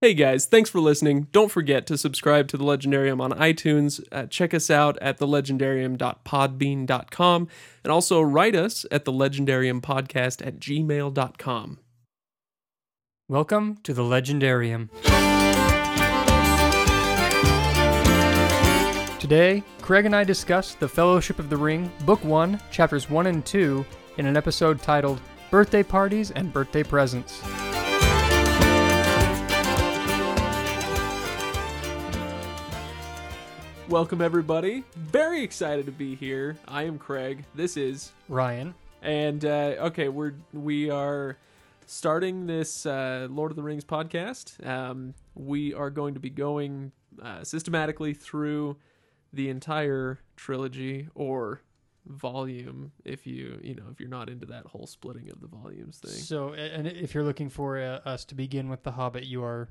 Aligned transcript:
Hey 0.00 0.14
guys, 0.14 0.46
thanks 0.46 0.70
for 0.70 0.78
listening. 0.78 1.26
Don't 1.32 1.50
forget 1.50 1.84
to 1.88 1.98
subscribe 1.98 2.46
to 2.48 2.56
The 2.56 2.62
Legendarium 2.62 3.20
on 3.20 3.32
iTunes. 3.32 4.00
Uh, 4.12 4.26
check 4.26 4.54
us 4.54 4.70
out 4.70 4.96
at 4.98 5.18
thelegendarium.podbean.com 5.18 7.48
and 7.82 7.92
also 7.92 8.20
write 8.20 8.54
us 8.54 8.86
at 8.92 9.04
thelegendariumpodcast 9.04 10.46
at 10.46 10.60
gmail.com. 10.60 11.80
Welcome 13.28 13.78
to 13.82 13.92
the 13.92 14.02
Legendarium. 14.02 14.88
Today, 19.18 19.64
Craig 19.80 20.06
and 20.06 20.14
I 20.14 20.22
discuss 20.22 20.74
The 20.74 20.88
Fellowship 20.88 21.40
of 21.40 21.50
the 21.50 21.56
Ring, 21.56 21.90
Book 22.06 22.22
1, 22.22 22.60
Chapters 22.70 23.10
1 23.10 23.26
and 23.26 23.44
2, 23.44 23.84
in 24.18 24.26
an 24.26 24.36
episode 24.36 24.80
titled 24.80 25.20
Birthday 25.50 25.82
Parties 25.82 26.30
and 26.30 26.52
Birthday 26.52 26.84
Presents. 26.84 27.42
Welcome 33.88 34.20
everybody. 34.20 34.84
Very 34.96 35.42
excited 35.42 35.86
to 35.86 35.92
be 35.92 36.14
here. 36.14 36.58
I 36.68 36.82
am 36.82 36.98
Craig. 36.98 37.44
This 37.54 37.78
is 37.78 38.12
Ryan. 38.28 38.74
and 39.00 39.42
uh, 39.44 39.76
okay, 39.78 40.10
we're 40.10 40.34
we 40.52 40.90
are 40.90 41.38
starting 41.86 42.46
this 42.46 42.84
uh, 42.84 43.28
Lord 43.30 43.50
of 43.50 43.56
the 43.56 43.62
Rings 43.62 43.84
podcast. 43.84 44.64
Um, 44.66 45.14
we 45.34 45.72
are 45.72 45.88
going 45.88 46.12
to 46.14 46.20
be 46.20 46.28
going 46.28 46.92
uh, 47.22 47.44
systematically 47.44 48.12
through 48.12 48.76
the 49.32 49.48
entire 49.48 50.18
trilogy 50.36 51.08
or 51.14 51.62
volume 52.06 52.92
if 53.04 53.26
you 53.26 53.58
you 53.62 53.74
know 53.74 53.84
if 53.90 54.00
you're 54.00 54.08
not 54.08 54.28
into 54.28 54.44
that 54.46 54.66
whole 54.66 54.86
splitting 54.86 55.30
of 55.30 55.40
the 55.40 55.46
volumes 55.48 55.96
thing. 55.98 56.12
So, 56.12 56.52
and 56.52 56.86
if 56.86 57.14
you're 57.14 57.24
looking 57.24 57.48
for 57.48 57.78
uh, 57.78 58.00
us 58.04 58.26
to 58.26 58.34
begin 58.34 58.68
with 58.68 58.82
The 58.82 58.92
Hobbit, 58.92 59.24
you 59.24 59.42
are 59.42 59.70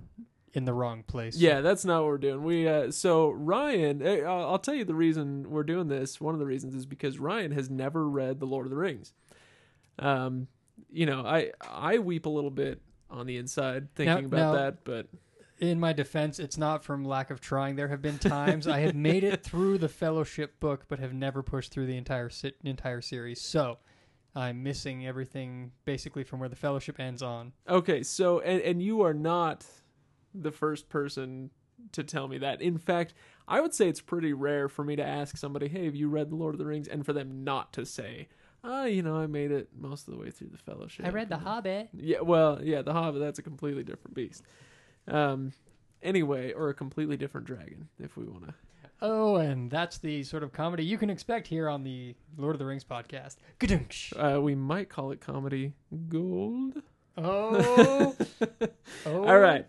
in 0.53 0.65
the 0.65 0.73
wrong 0.73 1.03
place. 1.03 1.37
Yeah, 1.37 1.61
that's 1.61 1.85
not 1.85 2.01
what 2.01 2.07
we're 2.07 2.17
doing. 2.17 2.43
We 2.43 2.67
uh, 2.67 2.91
so 2.91 3.29
Ryan, 3.31 4.01
eh, 4.01 4.21
I'll 4.21 4.45
I'll 4.51 4.59
tell 4.59 4.73
you 4.73 4.85
the 4.85 4.95
reason 4.95 5.49
we're 5.49 5.63
doing 5.63 5.87
this. 5.87 6.19
One 6.21 6.33
of 6.33 6.39
the 6.39 6.45
reasons 6.45 6.73
is 6.75 6.85
because 6.85 7.19
Ryan 7.19 7.51
has 7.51 7.69
never 7.69 8.07
read 8.09 8.39
the 8.39 8.45
Lord 8.47 8.65
of 8.65 8.69
the 8.71 8.77
Rings. 8.77 9.13
Um, 9.99 10.47
you 10.91 11.05
know, 11.05 11.25
I 11.25 11.51
I 11.61 11.99
weep 11.99 12.25
a 12.25 12.29
little 12.29 12.51
bit 12.51 12.81
on 13.09 13.25
the 13.25 13.37
inside 13.37 13.93
thinking 13.95 14.25
about 14.25 14.37
now- 14.37 14.53
that, 14.53 14.83
but 14.83 15.07
In 15.59 15.79
my 15.79 15.91
defense, 15.91 16.37
it's 16.39 16.55
not 16.57 16.83
from 16.83 17.03
lack 17.03 17.31
of 17.31 17.41
trying. 17.41 17.75
There 17.77 17.87
have 17.87 18.01
been 18.01 18.19
times 18.19 18.67
I 18.67 18.79
have 18.81 18.93
made 18.93 19.23
it 19.23 19.41
through 19.43 19.79
the 19.79 19.89
Fellowship 19.89 20.59
book, 20.59 20.85
but 20.87 20.99
have 20.99 21.13
never 21.13 21.41
pushed 21.41 21.71
through 21.71 21.87
the 21.87 21.97
entire 21.97 22.29
si- 22.29 22.53
entire 22.63 23.01
series. 23.01 23.41
So, 23.41 23.79
I'm 24.35 24.61
missing 24.61 25.07
everything 25.07 25.71
basically 25.83 26.23
from 26.23 26.39
where 26.39 26.49
the 26.49 26.55
Fellowship 26.55 26.99
ends 26.99 27.23
on. 27.23 27.53
okay. 27.67 28.03
So 28.03 28.39
and 28.41 28.61
and 28.61 28.83
you 28.83 29.01
are 29.01 29.15
not 29.15 29.65
the 30.41 30.51
first 30.51 30.89
person 30.89 31.51
to 31.91 32.03
tell 32.03 32.27
me 32.27 32.37
that. 32.39 32.61
In 32.61 32.77
fact, 32.77 33.13
I 33.47 33.61
would 33.61 33.73
say 33.73 33.87
it's 33.87 34.01
pretty 34.01 34.33
rare 34.33 34.67
for 34.67 34.83
me 34.83 34.95
to 34.95 35.03
ask 35.03 35.37
somebody, 35.37 35.67
"Hey, 35.67 35.85
have 35.85 35.95
you 35.95 36.09
read 36.09 36.29
the 36.29 36.35
Lord 36.35 36.55
of 36.55 36.59
the 36.59 36.65
Rings?" 36.65 36.87
and 36.87 37.05
for 37.05 37.13
them 37.13 37.43
not 37.43 37.71
to 37.73 37.85
say, 37.85 38.27
"Ah, 38.63 38.85
you 38.85 39.01
know, 39.01 39.15
I 39.15 39.27
made 39.27 39.51
it 39.51 39.69
most 39.77 40.07
of 40.07 40.13
the 40.13 40.19
way 40.19 40.31
through 40.31 40.49
the 40.49 40.57
Fellowship." 40.57 41.05
I 41.05 41.09
read 41.09 41.29
The 41.29 41.37
Hobbit. 41.37 41.89
Yeah, 41.93 42.21
well, 42.21 42.59
yeah, 42.63 42.81
the 42.81 42.93
Hobbit. 42.93 43.21
That's 43.21 43.39
a 43.39 43.43
completely 43.43 43.83
different 43.83 44.15
beast. 44.15 44.43
Um, 45.07 45.53
anyway, 46.01 46.51
or 46.53 46.69
a 46.69 46.73
completely 46.73 47.17
different 47.17 47.47
dragon, 47.47 47.89
if 47.99 48.17
we 48.17 48.25
want 48.25 48.47
to. 48.47 48.53
Oh, 48.99 49.35
and 49.35 49.69
that's 49.69 49.99
the 49.99 50.23
sort 50.23 50.41
of 50.41 50.51
comedy 50.51 50.83
you 50.83 50.97
can 50.97 51.09
expect 51.11 51.47
here 51.47 51.69
on 51.69 51.83
the 51.83 52.15
Lord 52.35 52.55
of 52.55 52.59
the 52.59 52.65
Rings 52.65 52.83
podcast. 52.83 53.35
Gadunch. 53.59 54.11
Uh, 54.17 54.41
we 54.41 54.55
might 54.55 54.89
call 54.89 55.11
it 55.11 55.21
comedy 55.21 55.73
gold. 56.09 56.81
Oh, 57.15 58.15
oh. 59.05 59.27
All 59.27 59.39
right. 59.39 59.67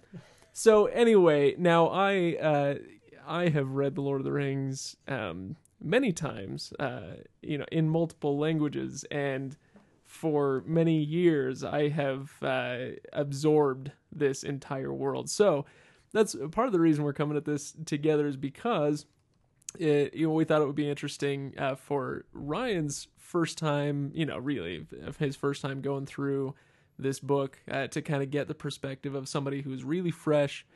So 0.58 0.86
anyway, 0.86 1.54
now 1.56 1.86
I 1.86 2.34
uh, 2.34 2.74
I 3.24 3.48
have 3.48 3.70
read 3.70 3.94
the 3.94 4.00
Lord 4.00 4.20
of 4.20 4.24
the 4.24 4.32
Rings 4.32 4.96
um, 5.06 5.54
many 5.80 6.12
times, 6.12 6.72
uh, 6.80 7.18
you 7.42 7.58
know, 7.58 7.64
in 7.70 7.88
multiple 7.88 8.36
languages, 8.36 9.04
and 9.12 9.56
for 10.04 10.64
many 10.66 10.98
years 10.98 11.62
I 11.62 11.90
have 11.90 12.32
uh, 12.42 12.78
absorbed 13.12 13.92
this 14.10 14.42
entire 14.42 14.92
world. 14.92 15.30
So 15.30 15.64
that's 16.12 16.34
part 16.50 16.66
of 16.66 16.72
the 16.72 16.80
reason 16.80 17.04
we're 17.04 17.12
coming 17.12 17.36
at 17.36 17.44
this 17.44 17.76
together 17.86 18.26
is 18.26 18.36
because 18.36 19.06
it, 19.78 20.12
you 20.12 20.26
know 20.26 20.32
we 20.32 20.44
thought 20.44 20.60
it 20.60 20.66
would 20.66 20.74
be 20.74 20.90
interesting 20.90 21.54
uh, 21.56 21.76
for 21.76 22.24
Ryan's 22.32 23.06
first 23.16 23.58
time, 23.58 24.10
you 24.12 24.26
know, 24.26 24.38
really 24.38 24.88
his 25.20 25.36
first 25.36 25.62
time 25.62 25.82
going 25.82 26.06
through 26.06 26.56
this 26.98 27.20
book 27.20 27.58
uh, 27.70 27.86
to 27.88 28.02
kind 28.02 28.22
of 28.22 28.30
get 28.30 28.48
the 28.48 28.54
perspective 28.54 29.14
of 29.14 29.28
somebody 29.28 29.62
who's 29.62 29.84
really 29.84 30.10
fresh 30.10 30.66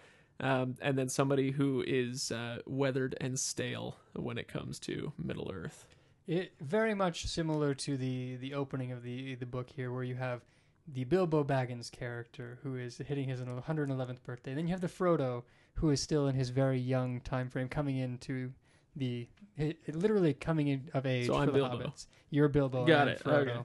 um, 0.40 0.74
and 0.80 0.98
then 0.98 1.08
somebody 1.08 1.50
who 1.52 1.84
is 1.86 2.32
uh, 2.32 2.58
weathered 2.66 3.16
and 3.20 3.38
stale 3.38 3.96
when 4.14 4.38
it 4.38 4.48
comes 4.48 4.78
to 4.80 5.12
Middle 5.18 5.50
Earth. 5.52 5.86
It 6.26 6.52
very 6.60 6.94
much 6.94 7.26
similar 7.26 7.74
to 7.74 7.96
the 7.96 8.36
the 8.36 8.54
opening 8.54 8.92
of 8.92 9.02
the 9.02 9.34
the 9.34 9.46
book 9.46 9.68
here, 9.70 9.92
where 9.92 10.04
you 10.04 10.14
have 10.14 10.42
the 10.86 11.04
Bilbo 11.04 11.44
Baggins 11.44 11.90
character 11.90 12.58
who 12.62 12.76
is 12.76 12.98
hitting 12.98 13.28
his 13.28 13.40
111th 13.40 14.22
birthday. 14.22 14.54
Then 14.54 14.66
you 14.66 14.72
have 14.72 14.80
the 14.80 14.88
Frodo 14.88 15.42
who 15.74 15.90
is 15.90 16.00
still 16.00 16.28
in 16.28 16.34
his 16.34 16.50
very 16.50 16.78
young 16.78 17.20
time 17.20 17.48
frame, 17.48 17.68
coming 17.68 17.98
into 17.98 18.52
the 18.94 19.26
literally 19.88 20.34
coming 20.34 20.68
in 20.68 20.90
of 20.94 21.06
age 21.06 21.26
So 21.26 21.34
for 21.34 21.40
I'm 21.40 21.46
the 21.46 21.52
Bilbo. 21.52 21.78
hobbits. 21.78 22.06
You're 22.30 22.48
Bilbo. 22.48 22.84
Got 22.86 23.08
and 23.08 23.10
it. 23.18 23.24
Frodo. 23.24 23.40
Okay. 23.50 23.60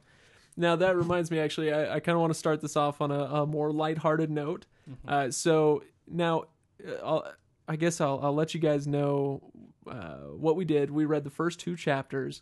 Now 0.58 0.76
that 0.76 0.96
reminds 0.98 1.30
me, 1.32 1.40
actually, 1.40 1.72
I, 1.72 1.96
I 1.96 2.00
kind 2.00 2.16
of 2.16 2.20
want 2.22 2.34
to 2.34 2.40
start 2.40 2.62
this 2.62 2.76
off 2.76 3.00
on 3.00 3.12
a, 3.12 3.24
a 3.24 3.46
more 3.46 3.72
lighthearted 3.72 4.30
note. 4.32 4.66
Mhm. 4.90 4.96
Uh, 5.08 5.32
so 5.32 5.84
now, 6.08 6.46
uh, 6.86 6.92
I'll, 7.06 7.34
I 7.68 7.76
guess 7.76 8.02
I'll, 8.02 8.20
I'll 8.24 8.34
let 8.36 8.54
you 8.54 8.60
guys 8.60 8.88
know 8.88 9.42
uh, 9.90 10.18
what 10.36 10.56
we 10.56 10.66
did. 10.66 10.90
We 10.90 11.06
read 11.06 11.24
the 11.24 11.30
first 11.30 11.60
two 11.60 11.76
chapters 11.76 12.42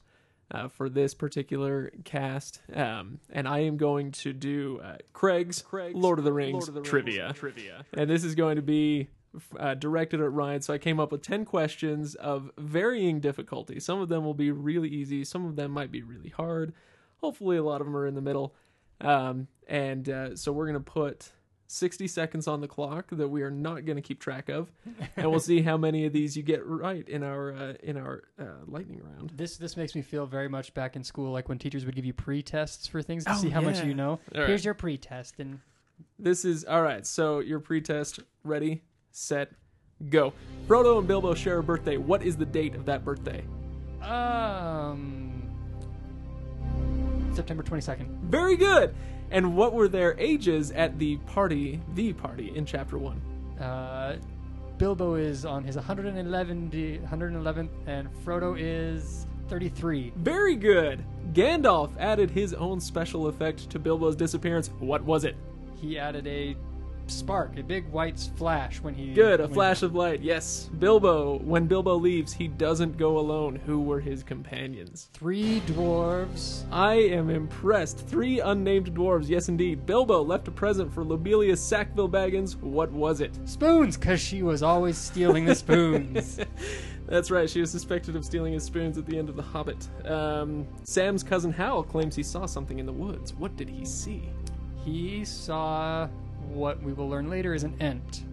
uh, 0.51 0.67
for 0.67 0.87
this 0.89 1.13
particular 1.15 1.91
cast, 2.03 2.61
um, 2.73 3.19
and 3.31 3.47
I 3.47 3.59
am 3.59 3.77
going 3.77 4.11
to 4.13 4.31
do 4.31 4.79
uh, 4.83 4.97
Craig's, 5.13 5.63
Lord 5.71 6.19
of 6.19 6.25
the 6.25 6.31
Rings 6.33 6.69
trivia. 6.83 7.33
Trivia, 7.33 7.85
and 7.93 8.09
this 8.09 8.23
is 8.23 8.35
going 8.35 8.55
to 8.57 8.61
be 8.61 9.09
uh, 9.59 9.73
directed 9.73 10.21
at 10.21 10.31
Ryan. 10.31 10.61
So 10.61 10.73
I 10.73 10.77
came 10.77 10.99
up 10.99 11.11
with 11.11 11.23
ten 11.23 11.45
questions 11.45 12.13
of 12.15 12.51
varying 12.59 13.19
difficulty. 13.19 13.79
Some 13.79 13.99
of 13.99 14.07
them 14.07 14.23
will 14.23 14.35
be 14.35 14.51
really 14.51 14.89
easy. 14.89 15.25
Some 15.25 15.45
of 15.47 15.55
them 15.55 15.71
might 15.71 15.91
be 15.91 16.03
really 16.03 16.29
hard. 16.29 16.73
Hopefully, 17.21 17.57
a 17.57 17.63
lot 17.63 17.81
of 17.81 17.87
them 17.87 17.95
are 17.95 18.05
in 18.07 18.15
the 18.15 18.21
middle. 18.21 18.53
Um, 19.01 19.47
and 19.67 20.07
uh, 20.09 20.35
so 20.35 20.51
we're 20.51 20.67
gonna 20.67 20.79
put 20.79 21.31
60 21.67 22.07
seconds 22.07 22.47
on 22.47 22.61
the 22.61 22.67
clock 22.67 23.07
that 23.11 23.27
we 23.27 23.41
are 23.41 23.49
not 23.49 23.85
going 23.85 23.95
to 23.95 24.01
keep 24.01 24.19
track 24.19 24.49
of, 24.49 24.71
and 25.17 25.31
we'll 25.31 25.39
see 25.39 25.63
how 25.63 25.75
many 25.77 26.05
of 26.05 26.13
these 26.13 26.37
you 26.37 26.43
get 26.43 26.63
right 26.63 27.09
in 27.09 27.23
our 27.23 27.51
uh, 27.53 27.73
in 27.81 27.97
our 27.97 28.21
uh, 28.39 28.43
lightning 28.67 29.01
round. 29.03 29.31
This 29.35 29.57
this 29.57 29.75
makes 29.75 29.95
me 29.95 30.03
feel 30.03 30.27
very 30.27 30.47
much 30.47 30.73
back 30.75 30.95
in 30.95 31.03
school, 31.03 31.31
like 31.31 31.49
when 31.49 31.57
teachers 31.57 31.83
would 31.85 31.95
give 31.95 32.05
you 32.05 32.13
pre-tests 32.13 32.85
for 32.87 33.01
things 33.01 33.25
to 33.25 33.31
Oh, 33.31 33.35
see 33.35 33.49
how 33.49 33.61
much 33.61 33.83
you 33.83 33.95
know. 33.95 34.11
All 34.11 34.19
Here's 34.45 34.49
right. 34.49 34.65
your 34.65 34.73
pre-test, 34.75 35.39
and 35.39 35.59
This 36.19 36.45
is 36.45 36.63
all 36.65 36.83
right. 36.83 37.03
So 37.05 37.39
your 37.39 37.59
pre-test, 37.59 38.19
ready, 38.43 38.83
set, 39.11 39.51
go. 40.09 40.33
Frodo 40.67 40.99
and 40.99 41.07
Bilbo 41.07 41.33
share 41.33 41.57
a 41.57 41.63
birthday. 41.63 41.97
What 41.97 42.21
is 42.21 42.37
the 42.37 42.45
date 42.45 42.75
of 42.75 42.85
that 42.85 43.03
birthday? 43.03 43.43
um, 44.03 45.24
September 47.35 47.63
22nd. 47.63 48.07
Very 48.21 48.55
good. 48.55 48.95
And 49.31 49.55
what 49.55 49.73
were 49.73 49.87
their 49.87 50.17
ages 50.19 50.71
at 50.71 50.97
the 50.99 51.17
party, 51.17 51.81
the 51.93 52.13
party 52.13 52.55
in 52.55 52.65
chapter 52.65 52.97
one? 52.97 53.21
Uh, 53.59 54.17
Bilbo 54.77 55.15
is 55.15 55.45
on 55.45 55.63
his 55.63 55.75
111 55.75 56.71
111th, 56.71 57.69
and 57.87 58.09
Frodo 58.25 58.55
is 58.59 59.25
33. 59.47 60.13
Very 60.17 60.55
good. 60.55 61.03
Gandalf 61.33 61.91
added 61.97 62.29
his 62.29 62.53
own 62.53 62.79
special 62.79 63.27
effect 63.27 63.69
to 63.69 63.79
Bilbo's 63.79 64.15
disappearance. 64.15 64.69
What 64.79 65.03
was 65.03 65.23
it? 65.23 65.35
He 65.75 65.97
added 65.97 66.27
a 66.27 66.55
spark, 67.07 67.57
a 67.57 67.63
big 67.63 67.87
white 67.89 68.19
flash 68.37 68.81
when 68.81 68.93
he. 68.93 69.13
Good, 69.13 69.39
a 69.39 69.47
flash 69.47 69.83
of 69.83 69.95
light. 69.95 70.21
Yes. 70.21 70.69
Bilbo, 70.79 71.39
when 71.39 71.67
Bilbo 71.67 71.95
leaves, 71.95 72.33
he 72.33 72.47
doesn't 72.47 72.97
go 72.97 73.17
alone. 73.17 73.55
Who 73.65 73.81
were 73.81 73.99
his 73.99 74.23
companions? 74.23 75.09
Three 75.13 75.61
dwarves. 75.61 76.63
I 76.71 76.95
am 76.95 77.29
impressed. 77.29 77.99
Three 78.07 78.39
unnamed 78.39 78.93
dwarves. 78.93 79.27
Yes, 79.27 79.49
indeed. 79.49 79.85
Bilbo 79.85 80.21
left 80.21 80.47
a 80.47 80.51
present 80.51 80.93
for 80.93 81.03
Lobelia 81.03 81.55
Sackville 81.55 82.09
Baggins. 82.09 82.55
What 82.61 82.91
was 82.91 83.21
it? 83.21 83.37
Spoons, 83.45 83.97
because 83.97 84.19
she 84.19 84.43
was 84.43 84.63
always 84.63 84.97
stealing 84.97 85.45
the 85.45 85.55
spoons. 85.55 86.39
That's 87.07 87.29
right. 87.29 87.49
She 87.49 87.61
was 87.61 87.69
suspected 87.69 88.15
of 88.15 88.25
stealing 88.25 88.53
his 88.53 88.63
spoons 88.63 88.97
at 88.97 89.05
the 89.05 89.17
end 89.17 89.29
of 89.29 89.35
The 89.35 89.43
Hobbit. 89.43 89.87
Um, 90.05 90.67
Sam's 90.83 91.21
cousin 91.21 91.51
Hal 91.51 91.83
claims 91.83 92.15
he 92.15 92.23
saw 92.23 92.45
something 92.45 92.79
in 92.79 92.85
the 92.85 92.93
woods. 92.93 93.33
What 93.33 93.55
did 93.55 93.69
he 93.69 93.85
see? 93.85 94.29
he 94.85 95.25
saw 95.25 96.07
what 96.47 96.81
we 96.81 96.93
will 96.93 97.09
learn 97.09 97.29
later 97.29 97.53
is 97.53 97.63
an 97.63 97.75
ent. 97.79 98.23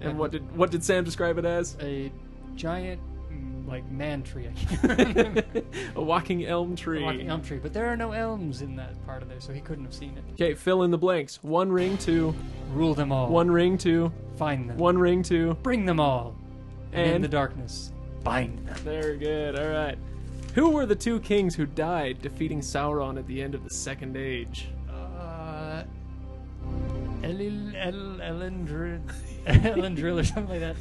And 0.00 0.18
what 0.18 0.30
did 0.30 0.56
what 0.56 0.70
did 0.70 0.82
Sam 0.82 1.04
describe 1.04 1.38
it 1.38 1.44
as? 1.44 1.76
A 1.80 2.10
giant 2.54 3.00
mm, 3.30 3.68
like 3.68 3.88
man 3.90 4.22
tree. 4.22 4.48
I 4.48 4.86
can't 5.12 5.44
a 5.94 6.02
walking 6.02 6.46
elm 6.46 6.74
tree. 6.74 7.02
A 7.02 7.04
walking 7.04 7.28
elm 7.28 7.42
tree, 7.42 7.58
but 7.58 7.74
there 7.74 7.86
are 7.86 7.96
no 7.96 8.12
elms 8.12 8.62
in 8.62 8.76
that 8.76 9.04
part 9.04 9.22
of 9.22 9.28
there, 9.28 9.40
so 9.40 9.52
he 9.52 9.60
couldn't 9.60 9.84
have 9.84 9.94
seen 9.94 10.16
it. 10.16 10.24
Okay, 10.32 10.54
fill 10.54 10.84
in 10.84 10.90
the 10.90 10.98
blanks. 10.98 11.42
One 11.42 11.70
ring, 11.70 11.98
to 11.98 12.34
Rule 12.72 12.94
them 12.94 13.12
all. 13.12 13.28
One 13.28 13.50
ring, 13.50 13.76
to 13.78 14.10
Find 14.36 14.70
them. 14.70 14.78
One 14.78 14.96
ring, 14.96 15.22
to 15.24 15.54
Bring 15.62 15.84
them 15.84 16.00
all. 16.00 16.34
And, 16.92 17.16
in 17.16 17.22
the 17.22 17.28
darkness, 17.28 17.92
bind 18.24 18.66
them. 18.66 18.74
very 18.76 19.18
good. 19.18 19.58
All 19.58 19.68
right. 19.68 19.98
Who 20.54 20.70
were 20.70 20.86
the 20.86 20.96
two 20.96 21.20
kings 21.20 21.54
who 21.54 21.66
died 21.66 22.22
defeating 22.22 22.60
Sauron 22.60 23.18
at 23.18 23.26
the 23.26 23.40
end 23.40 23.54
of 23.54 23.62
the 23.64 23.70
Second 23.70 24.16
Age? 24.16 24.68
Elil, 27.30 27.74
El, 27.76 27.94
Elendrid, 28.20 29.00
Elendril 29.46 30.18
or 30.20 30.24
something 30.24 30.48
like 30.48 30.60
that. 30.60 30.76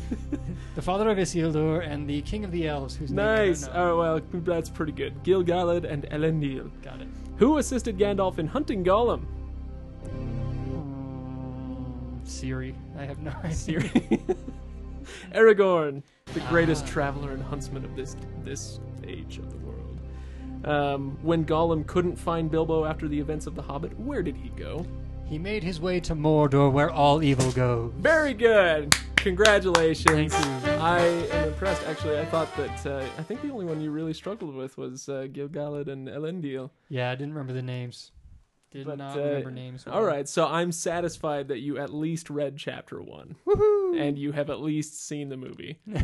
the 0.76 0.82
father 0.82 1.10
of 1.10 1.18
Isildur 1.18 1.86
and 1.88 2.10
the 2.10 2.22
king 2.24 2.44
of 2.44 2.52
the 2.52 2.68
elves, 2.68 2.96
whose 2.96 3.12
name 3.12 3.26
Nice. 3.26 3.68
Oh 3.74 3.98
well, 4.00 4.22
that's 4.34 4.70
pretty 4.70 4.92
good. 4.92 5.24
Gil-galad 5.24 5.84
and 5.90 6.04
Elendil. 6.12 6.70
Got 6.84 7.02
it. 7.02 7.08
Who 7.38 7.58
assisted 7.58 7.98
Gandalf 7.98 8.38
in 8.40 8.48
hunting 8.48 8.84
Gollum? 8.84 9.26
Mm, 10.60 12.28
Siri. 12.28 12.76
I 12.98 13.06
have 13.06 13.20
no 13.20 13.32
idea. 13.44 13.54
Siri. 13.56 13.90
Aragorn, 15.34 16.04
the 16.34 16.40
greatest 16.42 16.86
Ah. 16.86 16.90
traveler 16.90 17.32
and 17.32 17.42
huntsman 17.44 17.84
of 17.86 17.96
this 17.96 18.16
this 18.44 18.80
age 19.08 19.38
of 19.40 19.50
the 19.52 19.58
world. 19.58 20.00
Um, 20.66 21.18
when 21.24 21.46
Gollum 21.46 21.88
couldn't 21.88 22.16
find 22.18 22.52
Bilbo 22.52 22.84
after 22.86 23.08
the 23.08 23.20
events 23.20 23.48
of 23.48 23.56
The 23.56 23.62
Hobbit, 23.62 23.98
where 24.00 24.22
did 24.22 24.36
he 24.36 24.50
go? 24.50 24.86
He 25.30 25.38
made 25.38 25.62
his 25.64 25.80
way 25.80 26.00
to 26.02 26.16
Mordor, 26.16 26.72
where 26.72 26.90
all 26.90 27.22
evil 27.22 27.52
goes. 27.52 27.94
Very 27.98 28.34
good. 28.34 28.96
Congratulations. 29.18 30.34
Thank 30.34 30.66
you. 30.66 30.72
I 30.72 31.00
am 31.02 31.50
impressed. 31.50 31.86
Actually, 31.86 32.18
I 32.20 32.26
thought 32.26 32.56
that 32.58 32.86
uh, 32.86 33.06
I 33.18 33.24
think 33.24 33.42
the 33.44 33.52
only 33.52 33.66
one 33.66 33.80
you 33.80 33.92
really 33.92 34.14
struggled 34.14 34.56
with 34.56 34.78
was 34.78 35.08
uh, 35.08 35.28
Gil-galad 35.32 35.88
and 35.88 36.08
Elendil. 36.08 36.72
Yeah, 36.88 37.12
I 37.12 37.16
didn't 37.16 37.34
remember 37.34 37.54
the 37.54 37.62
names. 37.62 38.12
Did 38.72 38.88
But, 38.88 38.98
not 38.98 39.18
uh, 39.18 39.22
remember 39.22 39.52
names. 39.52 39.86
All 39.86 40.04
right, 40.04 40.28
so 40.28 40.48
I'm 40.48 40.72
satisfied 40.72 41.48
that 41.50 41.60
you 41.60 41.78
at 41.78 41.94
least 41.94 42.30
read 42.32 42.58
chapter 42.58 43.02
one, 43.02 43.36
Woohoo! 43.46 44.00
and 44.00 44.18
you 44.18 44.32
have 44.32 44.50
at 44.50 44.62
least 44.62 45.06
seen 45.08 45.30
the 45.30 45.38
movie. 45.38 45.80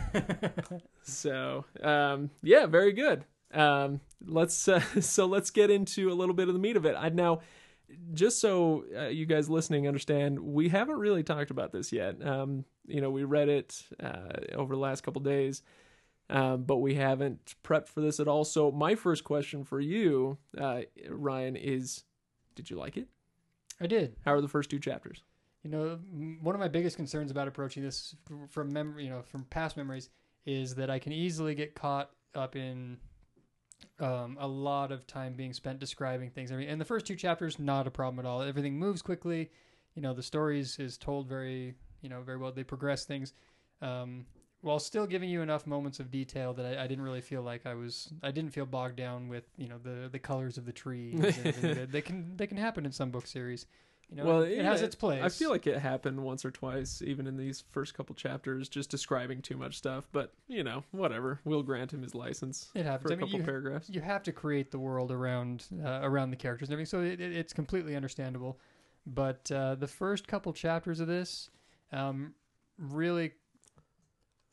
So, 1.08 1.66
um, 1.84 2.32
yeah, 2.42 2.66
very 2.66 2.92
good. 2.92 3.26
Um, 3.54 4.02
let's 4.26 4.68
uh, 4.68 4.80
so 5.02 5.28
let's 5.28 5.52
get 5.52 5.70
into 5.70 6.12
a 6.12 6.16
little 6.16 6.34
bit 6.34 6.48
of 6.48 6.56
the 6.56 6.60
meat 6.60 6.76
of 6.78 6.86
it. 6.86 6.96
I 6.98 7.10
now, 7.10 7.42
just 8.14 8.40
so 8.40 8.86
uh, 8.98 9.08
you 9.08 9.26
guys 9.26 9.50
listening 9.50 9.88
understand, 9.88 10.40
we 10.40 10.70
haven't 10.70 10.98
really 10.98 11.24
talked 11.24 11.52
about 11.52 11.72
this 11.72 11.92
yet. 11.92 12.26
Um, 12.26 12.66
you 12.88 13.02
know, 13.02 13.10
we 13.10 13.24
read 13.24 13.50
it 13.50 13.84
uh, 14.02 14.54
over 14.54 14.76
the 14.76 14.80
last 14.80 15.02
couple 15.02 15.22
days, 15.22 15.62
um, 16.30 16.64
but 16.64 16.78
we 16.78 16.96
haven't 16.96 17.56
prepped 17.64 17.88
for 17.88 18.02
this 18.02 18.20
at 18.20 18.28
all. 18.28 18.44
So, 18.44 18.72
my 18.72 18.96
first 18.96 19.24
question 19.24 19.64
for 19.64 19.80
you, 19.80 20.38
uh, 20.58 20.82
Ryan, 21.10 21.56
is: 21.56 22.04
Did 22.56 22.70
you 22.70 22.78
like 22.78 22.98
it? 22.98 23.08
I 23.80 23.88
did. 23.88 24.16
How 24.24 24.34
are 24.34 24.42
the 24.42 24.48
first 24.48 24.70
two 24.70 24.80
chapters? 24.80 25.24
You 25.64 25.72
know, 25.72 26.00
one 26.42 26.54
of 26.54 26.60
my 26.60 26.68
biggest 26.68 26.96
concerns 26.96 27.32
about 27.32 27.48
approaching 27.48 27.84
this 27.84 28.16
from 28.50 28.72
memory, 28.72 29.06
you 29.06 29.10
know, 29.10 29.24
from 29.24 29.46
past 29.46 29.78
memories, 29.78 30.10
is 30.46 30.76
that 30.76 30.90
I 30.90 31.00
can 31.00 31.12
easily 31.12 31.56
get 31.56 31.76
caught 31.76 32.12
up 32.36 32.56
in 32.56 32.98
um, 34.00 34.38
a 34.40 34.48
lot 34.48 34.92
of 34.92 35.08
time 35.08 35.34
being 35.34 35.54
spent 35.54 35.80
describing 35.80 36.30
things. 36.30 36.52
I 36.52 36.56
mean, 36.56 36.68
in 36.68 36.80
the 36.80 36.86
first 36.86 37.06
two 37.06 37.16
chapters, 37.16 37.60
not 37.60 37.88
a 37.88 37.92
problem 37.92 38.26
at 38.26 38.30
all. 38.30 38.42
Everything 38.42 38.78
moves 38.78 39.02
quickly. 39.02 39.50
You 39.96 40.02
know, 40.02 40.14
the 40.14 40.24
stories 40.24 40.78
is 40.80 40.98
told 40.98 41.28
very, 41.28 41.76
you 42.02 42.10
know, 42.10 42.22
very 42.22 42.38
well. 42.38 42.52
They 42.52 42.64
progress 42.64 43.06
things. 43.06 43.34
Um, 43.82 44.26
while 44.62 44.80
still 44.80 45.06
giving 45.06 45.30
you 45.30 45.42
enough 45.42 45.68
moments 45.68 46.00
of 46.00 46.10
detail 46.10 46.54
that 46.54 46.66
I, 46.66 46.84
I 46.84 46.88
didn't 46.88 47.04
really 47.04 47.22
feel 47.22 47.44
like 47.44 47.66
I 47.66 47.76
was 47.76 48.12
I 48.24 48.32
didn't 48.32 48.52
feel 48.52 48.66
bogged 48.66 48.96
down 48.96 49.28
with 49.28 49.44
you 49.58 49.68
know 49.68 49.78
the 49.78 50.10
the 50.12 50.20
colors 50.20 50.58
of 50.58 50.66
the 50.66 50.74
trees. 50.74 51.20
and 51.38 51.92
they 51.92 52.02
can 52.10 52.36
they 52.36 52.48
can 52.48 52.58
happen 52.58 52.86
in 52.86 52.92
some 52.92 53.12
book 53.12 53.28
series. 53.28 53.68
You 54.10 54.18
know, 54.18 54.26
Well, 54.26 54.42
it, 54.42 54.64
has 54.64 54.82
yeah, 54.82 54.86
its 54.86 54.96
place. 54.96 55.24
I 55.24 55.30
feel 55.30 55.50
like 55.50 55.66
it 55.66 55.80
happened 55.80 56.24
once 56.24 56.46
or 56.46 56.52
twice, 56.52 57.02
even 57.02 57.26
in 57.26 57.38
these 57.38 57.64
first 57.72 57.96
couple 57.96 58.14
chapters, 58.16 58.70
just 58.70 58.90
describing 58.90 59.42
too 59.42 59.58
much 59.58 59.78
stuff. 59.78 60.08
But 60.12 60.32
you 60.48 60.64
know, 60.64 60.84
whatever. 60.92 61.40
We'll 61.44 61.64
grant 61.64 61.92
him 61.92 62.04
his 62.04 62.14
license 62.14 62.70
it 62.76 62.86
happens. 62.86 63.02
for 63.02 63.10
a 63.10 63.12
I 63.14 63.16
mean, 63.18 63.26
couple 63.28 63.40
you, 63.40 63.46
paragraphs. 63.46 63.90
you 63.90 64.02
have 64.02 64.22
to 64.24 64.32
create 64.32 64.72
the 64.72 64.80
world 64.80 65.12
around 65.12 65.66
uh, 65.84 66.02
around 66.04 66.30
the 66.30 66.36
characters 66.36 66.70
and 66.70 66.74
everything, 66.74 66.90
so 66.90 67.02
it, 67.02 67.20
it, 67.20 67.36
it's 67.36 67.54
completely 67.54 67.96
understandable. 67.96 68.60
But 69.08 69.52
uh, 69.52 69.76
the 69.76 69.88
first 69.88 70.28
couple 70.28 70.54
chapters 70.54 71.00
of 71.00 71.08
this, 71.08 71.50
um, 71.92 72.34
really, 72.78 73.34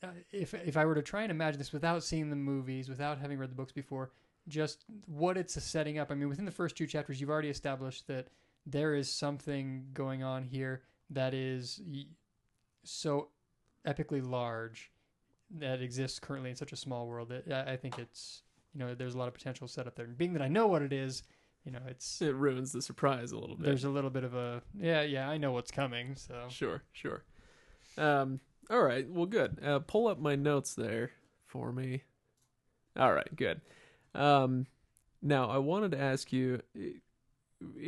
uh, 0.03 0.07
if 0.31 0.53
if 0.53 0.77
I 0.77 0.85
were 0.85 0.95
to 0.95 1.01
try 1.03 1.21
and 1.23 1.31
imagine 1.31 1.59
this 1.59 1.71
without 1.73 2.03
seeing 2.03 2.29
the 2.29 2.35
movies, 2.35 2.89
without 2.89 3.19
having 3.19 3.37
read 3.37 3.51
the 3.51 3.55
books 3.55 3.71
before, 3.71 4.11
just 4.47 4.85
what 5.05 5.37
it's 5.37 5.61
setting 5.63 5.99
up. 5.99 6.11
I 6.11 6.15
mean, 6.15 6.29
within 6.29 6.45
the 6.45 6.51
first 6.51 6.75
two 6.75 6.87
chapters, 6.87 7.21
you've 7.21 7.29
already 7.29 7.49
established 7.49 8.07
that 8.07 8.27
there 8.65 8.95
is 8.95 9.09
something 9.09 9.87
going 9.93 10.23
on 10.23 10.43
here 10.43 10.83
that 11.09 11.33
is 11.33 11.81
so 12.83 13.29
epically 13.87 14.25
large 14.25 14.91
that 15.51 15.81
exists 15.81 16.19
currently 16.19 16.49
in 16.49 16.55
such 16.55 16.71
a 16.71 16.75
small 16.75 17.07
world 17.07 17.29
that 17.29 17.67
I 17.67 17.75
think 17.77 17.99
it's 17.99 18.41
you 18.73 18.79
know 18.79 18.95
there's 18.95 19.13
a 19.13 19.17
lot 19.17 19.27
of 19.27 19.33
potential 19.33 19.67
set 19.67 19.85
up 19.87 19.95
there. 19.95 20.05
And 20.05 20.17
being 20.17 20.33
that 20.33 20.41
I 20.41 20.47
know 20.47 20.67
what 20.67 20.81
it 20.81 20.91
is, 20.93 21.23
you 21.65 21.71
know 21.71 21.81
it's 21.87 22.21
It 22.21 22.35
ruins 22.35 22.71
the 22.71 22.81
surprise 22.81 23.31
a 23.31 23.37
little 23.37 23.55
bit. 23.55 23.65
there's 23.65 23.83
a 23.83 23.89
little 23.89 24.09
bit 24.09 24.23
of 24.23 24.33
a 24.33 24.61
yeah 24.79 25.01
yeah 25.01 25.29
I 25.29 25.37
know 25.37 25.51
what's 25.51 25.71
coming. 25.71 26.15
So 26.15 26.45
Sure, 26.49 26.83
sure. 26.91 27.23
Um, 27.97 28.39
all 28.71 28.81
right. 28.81 29.07
Well, 29.09 29.25
good. 29.27 29.59
Uh, 29.63 29.79
pull 29.79 30.07
up 30.07 30.19
my 30.19 30.35
notes 30.35 30.73
there 30.73 31.11
for 31.45 31.71
me. 31.71 32.03
All 32.97 33.13
right, 33.13 33.35
good. 33.35 33.61
Um, 34.15 34.65
now 35.21 35.49
I 35.49 35.57
wanted 35.57 35.91
to 35.91 35.99
ask 35.99 36.31
you 36.33 36.61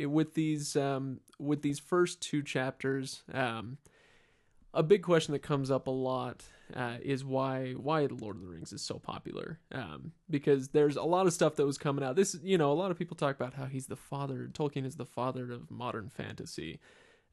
with 0.06 0.34
these 0.34 0.76
um, 0.76 1.20
with 1.38 1.62
these 1.62 1.78
first 1.78 2.20
two 2.20 2.42
chapters. 2.42 3.22
Um, 3.32 3.78
a 4.74 4.82
big 4.82 5.02
question 5.02 5.32
that 5.32 5.42
comes 5.42 5.70
up 5.70 5.86
a 5.86 5.90
lot 5.90 6.44
uh, 6.74 6.96
is 7.02 7.24
why 7.24 7.72
why 7.72 8.06
the 8.06 8.14
Lord 8.14 8.36
of 8.36 8.42
the 8.42 8.48
Rings 8.48 8.72
is 8.72 8.82
so 8.82 8.98
popular. 8.98 9.58
Um, 9.72 10.12
because 10.28 10.68
there's 10.68 10.96
a 10.96 11.02
lot 11.02 11.26
of 11.26 11.32
stuff 11.32 11.56
that 11.56 11.66
was 11.66 11.78
coming 11.78 12.04
out. 12.04 12.16
This, 12.16 12.36
you 12.42 12.58
know, 12.58 12.70
a 12.70 12.74
lot 12.74 12.90
of 12.90 12.98
people 12.98 13.16
talk 13.16 13.34
about 13.36 13.54
how 13.54 13.66
he's 13.66 13.86
the 13.86 13.96
father. 13.96 14.50
Tolkien 14.52 14.84
is 14.84 14.96
the 14.96 15.06
father 15.06 15.50
of 15.50 15.70
modern 15.70 16.10
fantasy, 16.10 16.80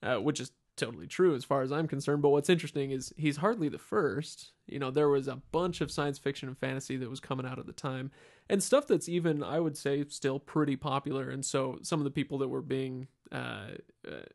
uh, 0.02 0.18
which 0.18 0.40
is 0.40 0.52
totally 0.76 1.08
true 1.08 1.36
as 1.36 1.44
far 1.44 1.62
as 1.62 1.72
I'm 1.72 1.88
concerned. 1.88 2.22
But 2.22 2.30
what's 2.30 2.50
interesting 2.50 2.92
is 2.92 3.14
he's 3.18 3.38
hardly 3.38 3.70
the 3.70 3.78
first. 3.78 4.52
You 4.68 4.80
know, 4.80 4.92
there 4.92 5.10
was 5.10 5.28
a 5.28 5.42
bunch 5.52 5.82
of 5.82 5.92
science 5.92 6.18
fiction 6.18 6.48
and 6.48 6.58
fantasy 6.58 6.98
that 6.98 7.10
was 7.10 7.20
coming 7.20 7.46
out 7.46 7.60
at 7.60 7.66
the 7.66 7.74
time, 7.74 8.12
and 8.50 8.62
stuff 8.62 8.88
that's 8.88 9.10
even 9.10 9.44
I 9.44 9.60
would 9.60 9.78
say 9.78 10.06
still 10.10 10.40
pretty 10.40 10.76
popular. 10.76 11.30
And 11.30 11.46
so 11.46 11.80
some 11.82 12.00
of 12.00 12.04
the 12.04 12.12
people 12.12 12.38
that 12.40 12.50
were 12.50 12.62
being 12.62 13.08
uh, 13.32 13.72
uh, 14.08 14.26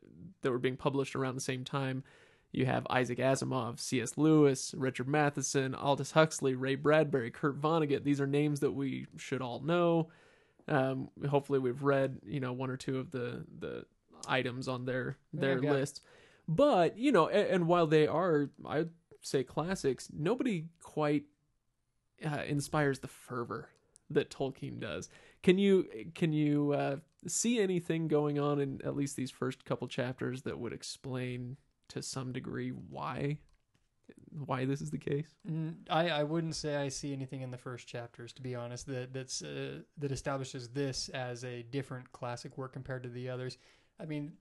that 0.41 0.51
were 0.51 0.59
being 0.59 0.77
published 0.77 1.15
around 1.15 1.35
the 1.35 1.41
same 1.41 1.63
time. 1.63 2.03
You 2.51 2.65
have 2.65 2.87
Isaac 2.89 3.19
Asimov, 3.19 3.79
C.S. 3.79 4.17
Lewis, 4.17 4.73
Richard 4.75 5.07
Matheson, 5.07 5.75
Aldous 5.75 6.11
Huxley, 6.11 6.55
Ray 6.55 6.73
Bradbury, 6.73 7.29
Kurt 7.29 7.61
Vonnegut. 7.61 8.03
These 8.03 8.19
are 8.19 8.25
names 8.25 8.61
that 8.61 8.71
we 8.71 9.05
should 9.17 9.41
all 9.41 9.59
know. 9.59 10.09
Um, 10.67 11.09
hopefully, 11.29 11.59
we've 11.59 11.83
read 11.83 12.17
you 12.25 12.39
know 12.39 12.53
one 12.53 12.69
or 12.69 12.77
two 12.77 12.97
of 12.97 13.11
the 13.11 13.45
the 13.59 13.85
items 14.27 14.67
on 14.67 14.85
their 14.85 15.17
their 15.33 15.59
got- 15.59 15.71
lists. 15.71 16.01
But 16.47 16.97
you 16.97 17.11
know, 17.11 17.27
and, 17.27 17.47
and 17.47 17.67
while 17.67 17.85
they 17.85 18.07
are, 18.07 18.49
I'd 18.67 18.89
say 19.21 19.43
classics, 19.43 20.09
nobody 20.11 20.65
quite 20.81 21.25
uh, 22.25 22.43
inspires 22.47 22.99
the 22.99 23.07
fervor 23.07 23.69
that 24.09 24.29
Tolkien 24.29 24.79
does. 24.79 25.09
Can 25.43 25.57
you 25.57 25.87
can 26.15 26.33
you 26.33 26.73
uh, 26.73 26.97
see 27.27 27.59
anything 27.59 28.07
going 28.07 28.39
on 28.39 28.59
in 28.59 28.81
at 28.83 28.95
least 28.95 29.15
these 29.15 29.31
first 29.31 29.65
couple 29.65 29.87
chapters 29.87 30.41
that 30.43 30.59
would 30.59 30.73
explain 30.73 31.57
to 31.89 32.01
some 32.01 32.31
degree 32.31 32.69
why 32.69 33.39
why 34.45 34.65
this 34.65 34.81
is 34.81 34.89
the 34.89 34.97
case? 34.97 35.35
Mm, 35.49 35.75
I, 35.89 36.09
I 36.09 36.23
wouldn't 36.23 36.55
say 36.55 36.75
I 36.75 36.89
see 36.89 37.13
anything 37.13 37.41
in 37.41 37.51
the 37.51 37.57
first 37.57 37.87
chapters, 37.87 38.33
to 38.33 38.41
be 38.41 38.55
honest, 38.55 38.87
that 38.87 39.13
that's 39.13 39.41
uh, 39.41 39.79
that 39.97 40.11
establishes 40.11 40.69
this 40.69 41.09
as 41.09 41.43
a 41.43 41.63
different 41.63 42.11
classic 42.11 42.57
work 42.57 42.73
compared 42.73 43.03
to 43.03 43.09
the 43.09 43.29
others. 43.29 43.57
I 43.99 44.05
mean, 44.05 44.33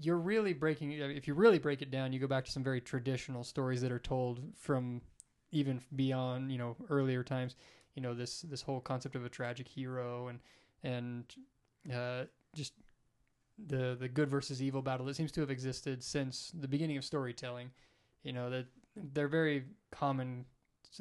you're 0.00 0.18
really 0.18 0.52
breaking. 0.52 0.92
If 0.92 1.26
you 1.26 1.34
really 1.34 1.58
break 1.58 1.82
it 1.82 1.90
down, 1.90 2.12
you 2.12 2.20
go 2.20 2.26
back 2.26 2.44
to 2.46 2.50
some 2.50 2.64
very 2.64 2.80
traditional 2.80 3.44
stories 3.44 3.80
that 3.82 3.92
are 3.92 3.98
told 3.98 4.40
from 4.56 5.02
even 5.50 5.80
beyond 5.94 6.52
you 6.52 6.58
know 6.58 6.76
earlier 6.88 7.22
times. 7.22 7.56
You 7.98 8.02
know 8.02 8.14
this 8.14 8.42
this 8.42 8.62
whole 8.62 8.78
concept 8.78 9.16
of 9.16 9.24
a 9.24 9.28
tragic 9.28 9.66
hero 9.66 10.28
and 10.28 10.38
and 10.84 11.24
uh, 11.92 12.26
just 12.54 12.74
the 13.66 13.96
the 13.98 14.06
good 14.06 14.30
versus 14.30 14.62
evil 14.62 14.82
battle 14.82 15.04
that 15.06 15.16
seems 15.16 15.32
to 15.32 15.40
have 15.40 15.50
existed 15.50 16.04
since 16.04 16.52
the 16.54 16.68
beginning 16.68 16.96
of 16.96 17.04
storytelling. 17.04 17.72
You 18.22 18.34
know 18.34 18.50
that 18.50 18.66
they're 19.14 19.26
very 19.26 19.64
common 19.90 20.44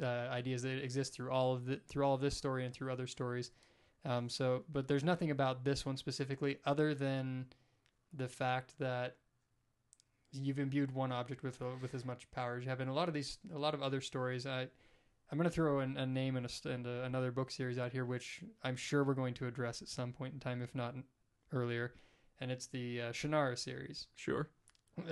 uh, 0.01 0.05
ideas 0.05 0.63
that 0.63 0.83
exist 0.83 1.13
through 1.13 1.29
all 1.29 1.53
of 1.53 1.67
the 1.67 1.79
through 1.87 2.03
all 2.03 2.15
of 2.15 2.21
this 2.21 2.35
story 2.35 2.65
and 2.65 2.73
through 2.73 2.91
other 2.91 3.05
stories. 3.05 3.51
Um, 4.03 4.27
so, 4.27 4.63
but 4.73 4.87
there's 4.87 5.03
nothing 5.03 5.29
about 5.29 5.63
this 5.63 5.85
one 5.85 5.97
specifically 5.97 6.57
other 6.65 6.95
than 6.95 7.45
the 8.11 8.27
fact 8.27 8.73
that 8.79 9.17
you've 10.31 10.57
imbued 10.57 10.91
one 10.95 11.11
object 11.11 11.43
with 11.43 11.61
with 11.79 11.93
as 11.93 12.03
much 12.03 12.31
power 12.31 12.57
as 12.57 12.63
you 12.63 12.71
have 12.71 12.81
in 12.81 12.87
a 12.87 12.93
lot 12.93 13.07
of 13.07 13.13
these 13.13 13.37
a 13.53 13.59
lot 13.59 13.75
of 13.75 13.83
other 13.83 14.01
stories. 14.01 14.47
I 14.47 14.69
I'm 15.31 15.37
going 15.37 15.49
to 15.49 15.53
throw 15.53 15.79
an, 15.79 15.97
a 15.97 16.05
name 16.05 16.37
and, 16.37 16.45
a, 16.45 16.69
and 16.69 16.85
a, 16.87 17.03
another 17.03 17.31
book 17.31 17.51
series 17.51 17.77
out 17.77 17.91
here, 17.91 18.05
which 18.05 18.41
I'm 18.63 18.75
sure 18.77 19.03
we're 19.03 19.13
going 19.13 19.33
to 19.35 19.47
address 19.47 19.81
at 19.81 19.87
some 19.89 20.13
point 20.13 20.33
in 20.33 20.39
time, 20.39 20.61
if 20.61 20.73
not 20.73 20.95
earlier. 21.51 21.93
And 22.39 22.49
it's 22.51 22.67
the 22.67 23.01
uh, 23.01 23.11
Shannara 23.11 23.57
series. 23.57 24.07
Sure. 24.15 24.49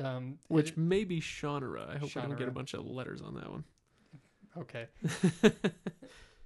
Um, 0.01 0.38
Which 0.48 0.69
it- 0.72 0.77
may 0.77 1.03
be 1.03 1.19
Shannara. 1.22 1.89
I 1.93 1.98
hope 1.98 2.15
I 2.15 2.22
don't 2.22 2.38
get 2.38 2.48
a 2.48 2.51
bunch 2.51 2.74
of 2.74 2.86
letters 2.86 3.22
on 3.22 3.34
that 3.36 3.50
one. 3.51 3.63
okay. 4.57 4.88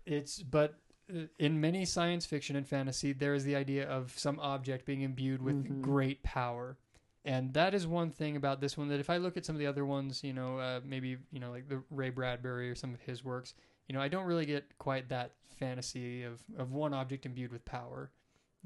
It's 0.06 0.42
but 0.42 0.80
uh, 1.14 1.24
in 1.38 1.62
many 1.62 1.86
science 1.86 2.26
fiction 2.26 2.56
and 2.56 2.68
fantasy, 2.68 3.14
there 3.14 3.36
is 3.36 3.44
the 3.44 3.56
idea 3.56 3.88
of 3.88 4.12
some 4.18 4.40
object 4.40 4.86
being 4.86 5.02
imbued 5.02 5.42
with 5.42 5.66
Mhm. 5.66 5.82
great 5.82 6.24
power, 6.24 6.78
and 7.26 7.54
that 7.54 7.74
is 7.74 7.86
one 7.88 8.12
thing 8.12 8.36
about 8.36 8.62
this 8.62 8.78
one. 8.78 8.88
That 8.90 9.00
if 9.00 9.10
I 9.10 9.18
look 9.18 9.38
at 9.38 9.46
some 9.46 9.56
of 9.56 9.60
the 9.60 9.68
other 9.68 9.86
ones, 9.86 10.24
you 10.24 10.34
know, 10.34 10.58
uh, 10.58 10.80
maybe 10.86 11.18
you 11.32 11.40
know 11.40 11.52
like 11.52 11.68
the 11.70 11.82
Ray 11.90 12.10
Bradbury 12.10 12.70
or 12.70 12.76
some 12.76 12.94
of 12.94 13.02
his 13.02 13.24
works, 13.24 13.54
you 13.88 13.94
know, 13.96 14.02
I 14.02 14.08
don't 14.08 14.26
really 14.26 14.46
get 14.46 14.78
quite 14.78 15.10
that 15.10 15.34
fantasy 15.60 16.24
of 16.24 16.42
of 16.58 16.72
one 16.72 16.94
object 16.94 17.26
imbued 17.26 17.52
with 17.52 17.64
power. 17.66 18.12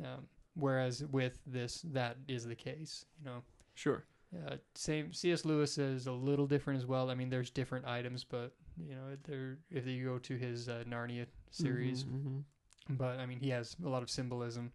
Um, 0.04 0.28
whereas 0.56 1.04
with 1.12 1.40
this, 1.46 1.82
that 1.92 2.18
is 2.28 2.46
the 2.46 2.56
case. 2.56 3.06
You 3.20 3.26
know, 3.26 3.44
Sure. 3.76 4.04
uh, 4.48 4.58
same 4.76 5.14
C.S. 5.14 5.46
Lewis 5.46 5.78
is 5.78 6.08
a 6.08 6.12
little 6.12 6.48
different 6.48 6.80
as 6.80 6.86
well. 6.86 7.10
I 7.10 7.16
mean, 7.16 7.30
there's 7.30 7.50
different 7.52 7.86
items, 7.86 8.24
but 8.24 8.54
you 8.78 8.96
know, 8.96 9.16
there 9.24 9.58
if 9.70 9.86
you 9.88 10.04
go 10.06 10.18
to 10.20 10.36
his 10.36 10.68
uh, 10.70 10.84
Narnia 10.88 11.26
series, 11.52 12.04
Mhm, 12.06 12.44
mhm. 12.90 12.98
but 12.98 13.20
I 13.20 13.26
mean, 13.28 13.40
he 13.40 13.50
has 13.50 13.76
a 13.86 13.90
lot 13.90 14.02
of 14.04 14.10
symbolism 14.10 14.72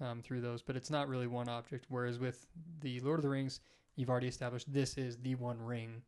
um, 0.00 0.22
through 0.22 0.40
those. 0.40 0.62
But 0.62 0.76
it's 0.76 0.90
not 0.90 1.08
really 1.08 1.26
one 1.26 1.48
object. 1.48 1.86
Whereas 1.88 2.18
with 2.18 2.46
the 2.80 3.00
Lord 3.00 3.18
of 3.18 3.22
the 3.22 3.28
Rings, 3.28 3.60
you've 3.96 4.10
already 4.10 4.28
established 4.28 4.72
this 4.72 4.96
is 4.96 5.16
the 5.18 5.34
one 5.34 5.60
ring. 5.60 6.02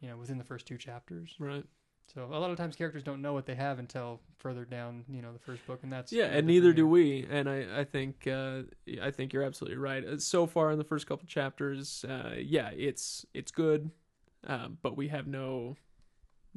You 0.00 0.08
know, 0.08 0.16
within 0.16 0.38
the 0.38 0.44
first 0.44 0.66
two 0.66 0.78
chapters. 0.78 1.34
Right. 1.38 1.64
So 2.14 2.24
a 2.24 2.38
lot 2.38 2.50
of 2.50 2.56
times 2.56 2.74
characters 2.74 3.04
don't 3.04 3.22
know 3.22 3.34
what 3.34 3.46
they 3.46 3.54
have 3.54 3.78
until 3.78 4.20
further 4.38 4.64
down, 4.64 5.04
you 5.08 5.22
know, 5.22 5.32
the 5.32 5.38
first 5.38 5.64
book, 5.66 5.80
and 5.84 5.92
that's 5.92 6.12
Yeah, 6.12 6.24
and 6.24 6.46
neither 6.46 6.72
do 6.72 6.86
we. 6.88 7.24
And 7.30 7.48
I, 7.48 7.80
I 7.80 7.84
think, 7.84 8.26
uh, 8.26 8.62
I 9.00 9.12
think 9.12 9.32
you're 9.32 9.44
absolutely 9.44 9.78
right. 9.78 10.04
Uh, 10.04 10.18
So 10.18 10.46
far 10.46 10.72
in 10.72 10.78
the 10.78 10.84
first 10.84 11.06
couple 11.06 11.26
chapters, 11.28 12.04
uh, 12.04 12.34
yeah, 12.36 12.70
it's 12.76 13.26
it's 13.32 13.52
good, 13.52 13.90
um, 14.46 14.78
but 14.82 14.96
we 14.96 15.08
have 15.08 15.28
no 15.28 15.76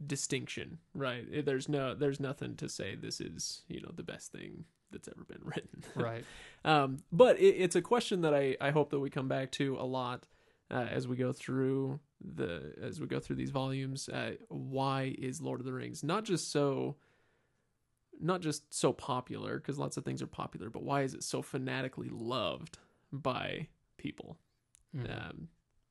distinction, 0.07 0.79
right? 0.95 1.45
There's 1.45 1.69
no, 1.69 1.93
there's 1.93 2.19
nothing 2.19 2.55
to 2.55 2.67
say 2.67 2.95
this 2.95 3.21
is, 3.21 3.63
you 3.67 3.79
know, 3.79 3.91
the 3.95 4.03
best 4.03 4.31
thing 4.31 4.65
that's 4.93 5.09
ever 5.09 5.25
been 5.25 5.41
written. 5.43 5.83
Right. 5.95 6.23
Um, 6.65 6.99
but 7.11 7.37
it, 7.41 7.57
it's 7.57 7.75
a 7.75 7.81
question 7.81 8.21
that 8.21 8.33
I, 8.33 8.55
I 8.61 8.71
hope 8.71 8.91
that 8.91 8.99
we 9.01 9.09
come 9.09 9.27
back 9.27 9.51
to 9.51 9.75
a 9.77 9.83
lot 9.83 10.27
uh, 10.71 10.87
as 10.89 11.09
we 11.09 11.17
go 11.17 11.33
through 11.33 11.99
the 12.21 12.73
as 12.81 13.01
we 13.01 13.07
go 13.07 13.19
through 13.19 13.35
these 13.35 13.49
volumes. 13.49 14.07
Uh, 14.07 14.35
why 14.47 15.13
is 15.19 15.41
Lord 15.41 15.59
of 15.59 15.65
the 15.65 15.73
Rings 15.73 16.05
not 16.05 16.23
just 16.23 16.53
so 16.53 16.95
not 18.17 18.39
just 18.39 18.73
so 18.73 18.93
popular 18.93 19.57
because 19.57 19.77
lots 19.77 19.97
of 19.97 20.05
things 20.05 20.21
are 20.21 20.27
popular, 20.27 20.69
but 20.69 20.83
why 20.83 21.01
is 21.01 21.13
it 21.13 21.23
so 21.23 21.41
fanatically 21.41 22.07
loved 22.09 22.77
by 23.11 23.67
people? 23.97 24.37
Mhm. 24.95 25.11
Um, 25.11 25.49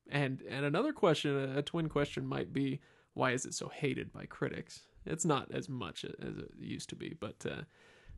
and 0.09 0.41
and 0.49 0.65
another 0.65 0.91
question, 0.91 1.37
a, 1.37 1.59
a 1.59 1.61
twin 1.61 1.87
question, 1.87 2.25
might 2.25 2.51
be 2.51 2.79
why 3.13 3.31
is 3.31 3.45
it 3.45 3.53
so 3.53 3.69
hated 3.69 4.11
by 4.11 4.25
critics? 4.25 4.81
It's 5.05 5.25
not 5.25 5.51
as 5.51 5.69
much 5.69 6.03
as 6.03 6.37
it 6.37 6.51
used 6.57 6.89
to 6.89 6.95
be, 6.95 7.15
but 7.19 7.45
uh, 7.45 7.61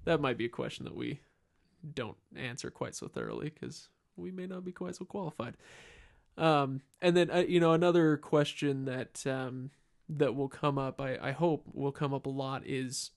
that 0.06 0.22
might 0.22 0.38
be 0.38 0.46
a 0.46 0.50
question 0.50 0.86
that 0.86 0.96
we 0.96 1.20
don't 1.94 2.18
answer 2.36 2.72
quite 2.72 2.96
so 2.96 3.08
thoroughly 3.08 3.52
because 3.54 3.90
we 4.16 4.32
may 4.32 4.48
not 4.48 4.64
be 4.64 4.72
quite 4.72 4.96
so 4.96 5.06
qualified. 5.06 5.56
Um, 6.38 6.82
and 7.02 7.16
then 7.16 7.30
uh, 7.32 7.44
you 7.48 7.60
know 7.60 7.74
another 7.74 8.18
question 8.18 8.86
that 8.86 9.26
um, 9.28 9.72
that 10.10 10.36
will 10.36 10.50
come 10.50 10.78
up, 10.78 11.00
I, 11.00 11.18
I 11.22 11.32
hope 11.32 11.66
will 11.74 11.92
come 11.92 12.14
up 12.14 12.26
a 12.26 12.30
lot 12.30 12.64
is 12.66 13.12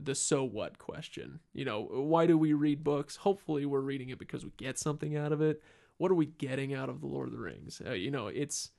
the 0.00 0.14
so 0.14 0.44
what 0.44 0.78
question. 0.78 1.40
You 1.52 1.64
know, 1.64 1.82
why 1.82 2.26
do 2.26 2.38
we 2.38 2.52
read 2.52 2.84
books? 2.84 3.16
Hopefully, 3.16 3.66
we're 3.66 3.80
reading 3.80 4.10
it 4.10 4.18
because 4.18 4.44
we 4.44 4.52
get 4.56 4.78
something 4.78 5.16
out 5.16 5.32
of 5.32 5.40
it. 5.40 5.62
What 5.96 6.10
are 6.10 6.16
we 6.16 6.26
getting 6.26 6.74
out 6.74 6.88
of 6.88 7.00
the 7.00 7.08
Lord 7.08 7.28
of 7.28 7.32
the 7.32 7.40
Rings? 7.40 7.82
Uh, 7.84 7.92
you 7.92 8.10
know, 8.10 8.28
it's 8.28 8.70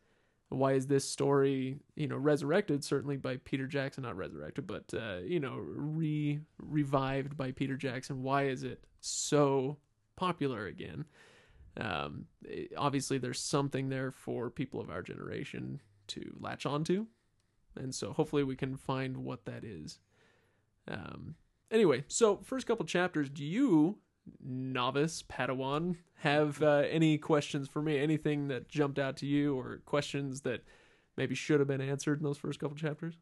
why 0.50 0.74
is 0.74 0.88
this 0.88 1.08
story 1.08 1.79
you 1.96 2.08
know 2.08 2.18
resurrected? 2.18 2.84
Certainly 2.84 3.18
by 3.18 3.38
peter 3.38 3.68
jackson 3.68 4.03
not 4.03 4.18
resurrected 4.18 4.65
but 4.68 4.91
uh, 4.94 5.20
you 5.24 5.39
know 5.39 5.58
re 5.58 6.39
revived 6.58 7.38
by 7.38 7.51
peter 7.51 7.77
jackson. 7.77 8.24
Why 8.24 8.48
is 8.48 8.63
it 8.63 8.84
so 9.00 9.77
popular 10.15 10.68
again? 10.68 11.06
Um, 11.79 12.25
obviously 12.77 13.20
there's 13.20 13.39
something 13.39 13.89
there 13.89 14.12
for 14.12 14.50
people 14.50 14.82
of 14.82 14.89
our 14.89 15.01
generation 15.01 15.79
to 16.08 16.36
latch 16.39 16.65
onto. 16.65 17.06
And 17.77 17.94
so 17.94 18.12
hopefully 18.12 18.44
we 18.44 18.56
can 18.56 18.75
find 18.75 19.18
what 19.18 19.46
that 19.46 19.63
is. 19.63 20.00
Um, 20.88 21.36
anyway 21.72 22.03
so 22.08 22.38
first 22.44 22.65
couple 22.65 22.86
chapters 22.86 23.29
do 23.29 23.46
you 23.46 24.00
novice 24.44 25.24
padawan 25.24 25.96
have 26.20 26.62
uh, 26.62 26.84
any 26.90 27.18
questions 27.18 27.68
for 27.68 27.82
me 27.82 27.98
anything 27.98 28.48
that 28.48 28.68
jumped 28.68 29.00
out 29.00 29.18
to 29.18 29.26
you 29.26 29.56
or 29.58 29.82
questions 29.86 30.42
that 30.42 30.64
maybe 31.18 31.36
should 31.36 31.60
have 31.60 31.68
been 31.68 31.82
answered 31.82 32.20
in 32.20 32.24
those 32.24 32.38
first 32.38 32.60
couple 32.60 32.78
chapters 32.78 33.16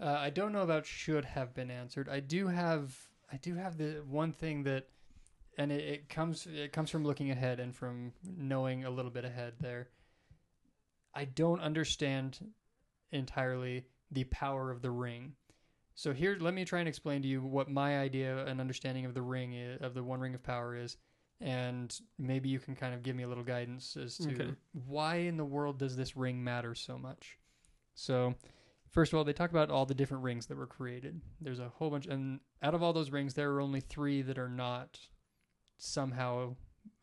Uh, 0.00 0.16
I 0.18 0.30
don't 0.30 0.52
know 0.52 0.62
about 0.62 0.86
should 0.86 1.24
have 1.26 1.52
been 1.54 1.70
answered. 1.70 2.08
I 2.08 2.20
do 2.20 2.48
have 2.48 2.96
I 3.30 3.36
do 3.36 3.54
have 3.54 3.76
the 3.76 4.02
one 4.08 4.32
thing 4.32 4.64
that, 4.64 4.88
and 5.58 5.70
it, 5.70 5.84
it 5.84 6.08
comes 6.08 6.46
it 6.46 6.72
comes 6.72 6.90
from 6.90 7.04
looking 7.04 7.30
ahead 7.30 7.60
and 7.60 7.76
from 7.76 8.12
knowing 8.24 8.84
a 8.84 8.90
little 8.90 9.10
bit 9.10 9.24
ahead 9.26 9.54
there. 9.60 9.90
I 11.14 11.26
don't 11.26 11.60
understand 11.60 12.38
entirely 13.12 13.84
the 14.10 14.24
power 14.24 14.70
of 14.70 14.80
the 14.80 14.90
ring. 14.90 15.34
So 16.00 16.14
here, 16.14 16.38
let 16.40 16.54
me 16.54 16.64
try 16.64 16.78
and 16.78 16.88
explain 16.88 17.20
to 17.20 17.28
you 17.28 17.42
what 17.42 17.68
my 17.68 17.98
idea 17.98 18.46
and 18.46 18.58
understanding 18.58 19.04
of 19.04 19.12
the 19.12 19.20
ring 19.20 19.52
is, 19.52 19.82
of 19.82 19.92
the 19.92 20.02
One 20.02 20.18
Ring 20.18 20.34
of 20.34 20.42
Power 20.42 20.74
is, 20.74 20.96
and 21.42 21.94
maybe 22.18 22.48
you 22.48 22.58
can 22.58 22.74
kind 22.74 22.94
of 22.94 23.02
give 23.02 23.14
me 23.14 23.24
a 23.24 23.28
little 23.28 23.44
guidance 23.44 23.98
as 23.98 24.16
to 24.16 24.30
Okay. 24.30 24.54
why 24.86 25.16
in 25.16 25.36
the 25.36 25.44
world 25.44 25.78
does 25.78 25.98
this 25.98 26.16
ring 26.16 26.42
matter 26.42 26.74
so 26.74 26.96
much. 26.96 27.36
So, 27.94 28.34
first 28.88 29.12
of 29.12 29.18
all, 29.18 29.24
they 29.24 29.34
talk 29.34 29.50
about 29.50 29.70
all 29.70 29.84
the 29.84 29.92
different 29.92 30.22
rings 30.22 30.46
that 30.46 30.56
were 30.56 30.66
created. 30.66 31.20
There's 31.38 31.58
a 31.58 31.68
whole 31.68 31.90
bunch, 31.90 32.06
and 32.06 32.40
out 32.62 32.74
of 32.74 32.82
all 32.82 32.94
those 32.94 33.10
rings, 33.10 33.34
there 33.34 33.52
are 33.52 33.60
only 33.60 33.80
three 33.80 34.22
that 34.22 34.38
are 34.38 34.48
not 34.48 34.98
somehow 35.76 36.56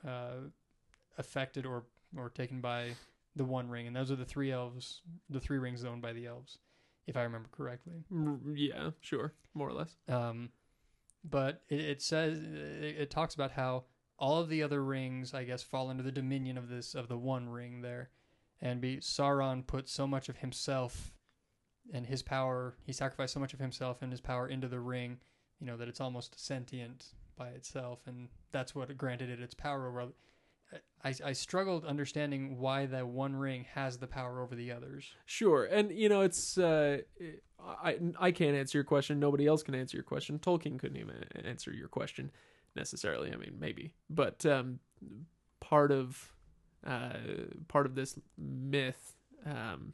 uh, 0.07 0.49
affected 1.19 1.67
or 1.67 1.83
or 2.17 2.31
taken 2.31 2.61
by 2.61 2.95
the 3.35 3.45
One 3.45 3.69
Ring, 3.69 3.85
and 3.85 3.95
those 3.95 4.09
are 4.09 4.15
the 4.15 4.25
three 4.25 4.51
elves, 4.51 5.03
the 5.29 5.39
three 5.39 5.59
rings 5.59 5.85
owned 5.85 6.01
by 6.01 6.13
the 6.13 6.25
elves, 6.25 6.57
if 7.07 7.17
I 7.17 7.23
remember 7.23 7.49
correctly. 7.51 8.03
Yeah 8.53 8.91
sure 9.01 9.33
more 9.53 9.69
or 9.69 9.73
less 9.73 9.95
Um, 10.07 10.49
but 11.23 11.63
it, 11.69 11.79
it 11.79 12.01
says 12.01 12.37
it, 12.37 12.95
it 12.99 13.09
talks 13.09 13.33
about 13.33 13.51
how 13.51 13.85
all 14.19 14.39
of 14.39 14.49
the 14.49 14.63
other 14.63 14.83
rings, 14.83 15.33
I 15.33 15.43
guess, 15.43 15.61
fall 15.61 15.89
under 15.89 16.03
the 16.03 16.11
dominion 16.11 16.57
of 16.57 16.69
this 16.69 16.95
of 16.95 17.07
the 17.07 17.17
one 17.17 17.49
ring 17.49 17.81
there, 17.81 18.09
and 18.61 18.81
be 18.81 18.97
Sauron 18.97 19.65
put 19.65 19.87
so 19.87 20.07
much 20.07 20.29
of 20.29 20.37
himself 20.37 21.13
and 21.93 22.07
his 22.07 22.23
power. 22.23 22.75
He 22.83 22.93
sacrificed 22.93 23.33
so 23.33 23.39
much 23.39 23.53
of 23.53 23.59
himself 23.59 24.01
and 24.01 24.11
his 24.11 24.21
power 24.21 24.47
into 24.47 24.67
the 24.67 24.79
ring, 24.79 25.19
you 25.59 25.67
know, 25.67 25.77
that 25.77 25.87
it's 25.87 26.01
almost 26.01 26.43
sentient 26.43 27.13
by 27.35 27.49
itself, 27.49 27.99
and 28.07 28.29
that's 28.51 28.73
what 28.73 28.97
granted 28.97 29.29
it 29.29 29.39
its 29.39 29.53
power 29.53 29.87
over. 29.87 30.13
I, 31.03 31.13
I 31.23 31.33
struggled 31.33 31.85
understanding 31.85 32.57
why 32.57 32.85
that 32.87 33.07
one 33.07 33.35
ring 33.35 33.65
has 33.73 33.97
the 33.97 34.07
power 34.07 34.41
over 34.41 34.55
the 34.55 34.71
others. 34.71 35.13
Sure, 35.25 35.65
and 35.65 35.91
you 35.91 36.09
know 36.09 36.21
it's 36.21 36.57
uh, 36.57 36.99
I 37.61 37.97
I 38.19 38.31
can't 38.31 38.55
answer 38.55 38.77
your 38.77 38.85
question. 38.85 39.19
Nobody 39.19 39.47
else 39.47 39.63
can 39.63 39.75
answer 39.75 39.97
your 39.97 40.03
question. 40.03 40.39
Tolkien 40.39 40.79
couldn't 40.79 40.97
even 40.97 41.23
answer 41.45 41.71
your 41.71 41.87
question 41.87 42.31
necessarily. 42.75 43.31
I 43.31 43.37
mean, 43.37 43.55
maybe, 43.59 43.93
but 44.09 44.45
um, 44.45 44.79
part 45.59 45.91
of 45.91 46.33
uh, 46.85 47.13
part 47.67 47.85
of 47.85 47.95
this 47.95 48.19
myth, 48.37 49.15
um, 49.45 49.93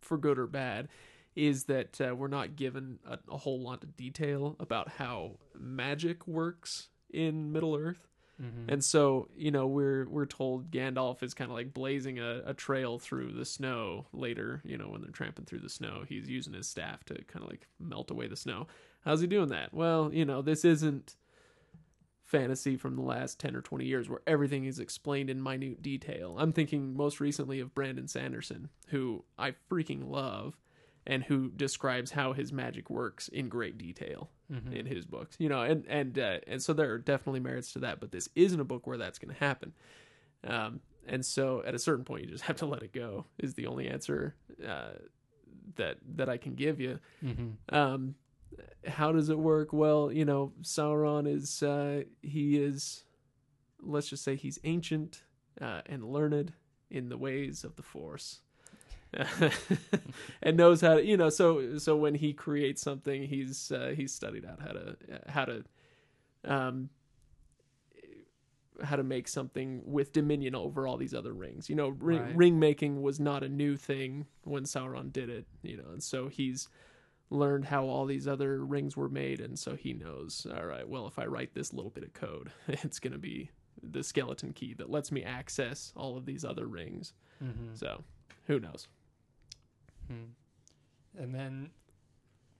for 0.00 0.18
good 0.18 0.38
or 0.38 0.46
bad, 0.46 0.88
is 1.36 1.64
that 1.64 2.00
uh, 2.00 2.14
we're 2.14 2.28
not 2.28 2.56
given 2.56 2.98
a, 3.06 3.18
a 3.30 3.36
whole 3.36 3.60
lot 3.60 3.82
of 3.84 3.96
detail 3.96 4.56
about 4.58 4.88
how 4.98 5.36
magic 5.58 6.26
works 6.26 6.88
in 7.10 7.52
Middle 7.52 7.76
Earth. 7.76 8.08
Mm-hmm. 8.42 8.70
And 8.70 8.84
so, 8.84 9.28
you 9.36 9.50
know, 9.50 9.66
we're 9.66 10.08
we're 10.08 10.26
told 10.26 10.70
Gandalf 10.70 11.22
is 11.22 11.34
kind 11.34 11.50
of 11.50 11.56
like 11.56 11.74
blazing 11.74 12.18
a, 12.18 12.42
a 12.46 12.54
trail 12.54 12.98
through 12.98 13.32
the 13.32 13.44
snow 13.44 14.06
later, 14.12 14.62
you 14.64 14.78
know, 14.78 14.88
when 14.88 15.02
they're 15.02 15.10
tramping 15.10 15.44
through 15.44 15.60
the 15.60 15.68
snow. 15.68 16.04
He's 16.08 16.28
using 16.28 16.52
his 16.52 16.68
staff 16.68 17.04
to 17.06 17.14
kind 17.24 17.44
of 17.44 17.50
like 17.50 17.66
melt 17.80 18.10
away 18.10 18.28
the 18.28 18.36
snow. 18.36 18.68
How's 19.04 19.20
he 19.20 19.26
doing 19.26 19.48
that? 19.48 19.74
Well, 19.74 20.10
you 20.12 20.24
know, 20.24 20.42
this 20.42 20.64
isn't 20.64 21.16
fantasy 22.28 22.76
from 22.76 22.94
the 22.94 23.02
last 23.02 23.40
10 23.40 23.56
or 23.56 23.62
20 23.62 23.86
years 23.86 24.08
where 24.08 24.20
everything 24.26 24.66
is 24.66 24.78
explained 24.78 25.30
in 25.30 25.42
minute 25.42 25.82
detail. 25.82 26.36
I'm 26.38 26.52
thinking 26.52 26.94
most 26.94 27.20
recently 27.20 27.58
of 27.58 27.74
Brandon 27.74 28.06
Sanderson, 28.06 28.68
who 28.88 29.24
I 29.38 29.54
freaking 29.70 30.08
love 30.08 30.58
and 31.08 31.24
who 31.24 31.50
describes 31.50 32.12
how 32.12 32.32
his 32.32 32.52
magic 32.52 32.88
works 32.88 33.26
in 33.28 33.48
great 33.48 33.76
detail 33.76 34.30
mm-hmm. 34.52 34.72
in 34.72 34.86
his 34.86 35.04
books 35.04 35.36
you 35.40 35.48
know 35.48 35.62
and 35.62 35.84
and 35.88 36.18
uh, 36.18 36.38
and 36.46 36.62
so 36.62 36.72
there 36.72 36.92
are 36.92 36.98
definitely 36.98 37.40
merits 37.40 37.72
to 37.72 37.80
that 37.80 37.98
but 37.98 38.12
this 38.12 38.28
isn't 38.36 38.60
a 38.60 38.64
book 38.64 38.86
where 38.86 38.98
that's 38.98 39.18
going 39.18 39.34
to 39.34 39.40
happen 39.40 39.72
um 40.46 40.80
and 41.06 41.24
so 41.24 41.62
at 41.66 41.74
a 41.74 41.78
certain 41.78 42.04
point 42.04 42.24
you 42.24 42.30
just 42.30 42.44
have 42.50 42.56
to 42.56 42.66
let 42.66 42.82
it 42.82 42.92
go 42.92 43.24
is 43.38 43.54
the 43.54 43.66
only 43.66 43.88
answer 43.88 44.36
uh 44.66 44.90
that 45.74 45.96
that 46.14 46.28
i 46.28 46.36
can 46.36 46.54
give 46.54 46.78
you 46.78 47.00
Mm-hmm. 47.24 47.74
um 47.74 48.14
how 48.86 49.12
does 49.12 49.28
it 49.28 49.38
work? 49.38 49.72
Well, 49.72 50.10
you 50.12 50.24
know, 50.24 50.52
Sauron 50.62 51.32
is 51.32 51.62
uh, 51.62 52.02
he 52.22 52.56
is, 52.56 53.04
let's 53.80 54.08
just 54.08 54.24
say 54.24 54.36
he's 54.36 54.58
ancient 54.64 55.22
uh, 55.60 55.82
and 55.86 56.04
learned 56.04 56.52
in 56.90 57.08
the 57.08 57.18
ways 57.18 57.64
of 57.64 57.76
the 57.76 57.82
Force. 57.82 58.40
and 60.42 60.56
knows 60.56 60.80
how 60.80 60.94
to 60.94 61.04
you 61.04 61.16
know 61.16 61.30
so 61.30 61.78
so 61.78 61.96
when 61.96 62.14
he 62.14 62.32
creates 62.32 62.82
something 62.82 63.22
he's 63.24 63.72
uh, 63.72 63.92
he's 63.96 64.12
studied 64.12 64.44
out 64.44 64.60
how 64.60 64.72
to 64.72 64.96
how 65.28 65.44
to 65.44 65.64
um 66.44 66.90
how 68.82 68.94
to 68.96 69.02
make 69.02 69.26
something 69.26 69.82
with 69.84 70.12
dominion 70.12 70.54
over 70.54 70.86
all 70.86 70.96
these 70.96 71.14
other 71.14 71.32
rings 71.32 71.68
you 71.68 71.74
know 71.74 71.88
ring, 71.88 72.22
Right. 72.22 72.36
ring 72.36 72.58
making 72.60 73.02
was 73.02 73.18
not 73.18 73.42
a 73.42 73.48
new 73.48 73.76
thing 73.76 74.26
when 74.44 74.64
sauron 74.64 75.12
did 75.12 75.28
it 75.28 75.46
you 75.62 75.76
know 75.76 75.88
and 75.92 76.02
so 76.02 76.28
he's 76.28 76.68
learned 77.30 77.64
how 77.66 77.84
all 77.86 78.06
these 78.06 78.28
other 78.28 78.64
rings 78.64 78.96
were 78.96 79.08
made 79.08 79.40
and 79.40 79.58
so 79.58 79.74
he 79.74 79.92
knows 79.94 80.46
all 80.56 80.64
right 80.64 80.88
well 80.88 81.06
if 81.08 81.18
i 81.18 81.24
write 81.26 81.54
this 81.54 81.72
little 81.72 81.90
bit 81.90 82.04
of 82.04 82.12
code 82.12 82.50
it's 82.68 82.98
going 83.00 83.12
to 83.12 83.18
be 83.18 83.50
the 83.82 84.02
skeleton 84.02 84.52
key 84.52 84.74
that 84.74 84.90
lets 84.90 85.10
me 85.10 85.24
access 85.24 85.92
all 85.96 86.16
of 86.16 86.24
these 86.26 86.44
other 86.44 86.66
rings 86.66 87.14
Mm-hmm. 87.42 87.74
so 87.74 88.02
who 88.48 88.58
knows 88.58 88.88
Hmm. 90.08 91.22
And 91.22 91.34
then 91.34 91.70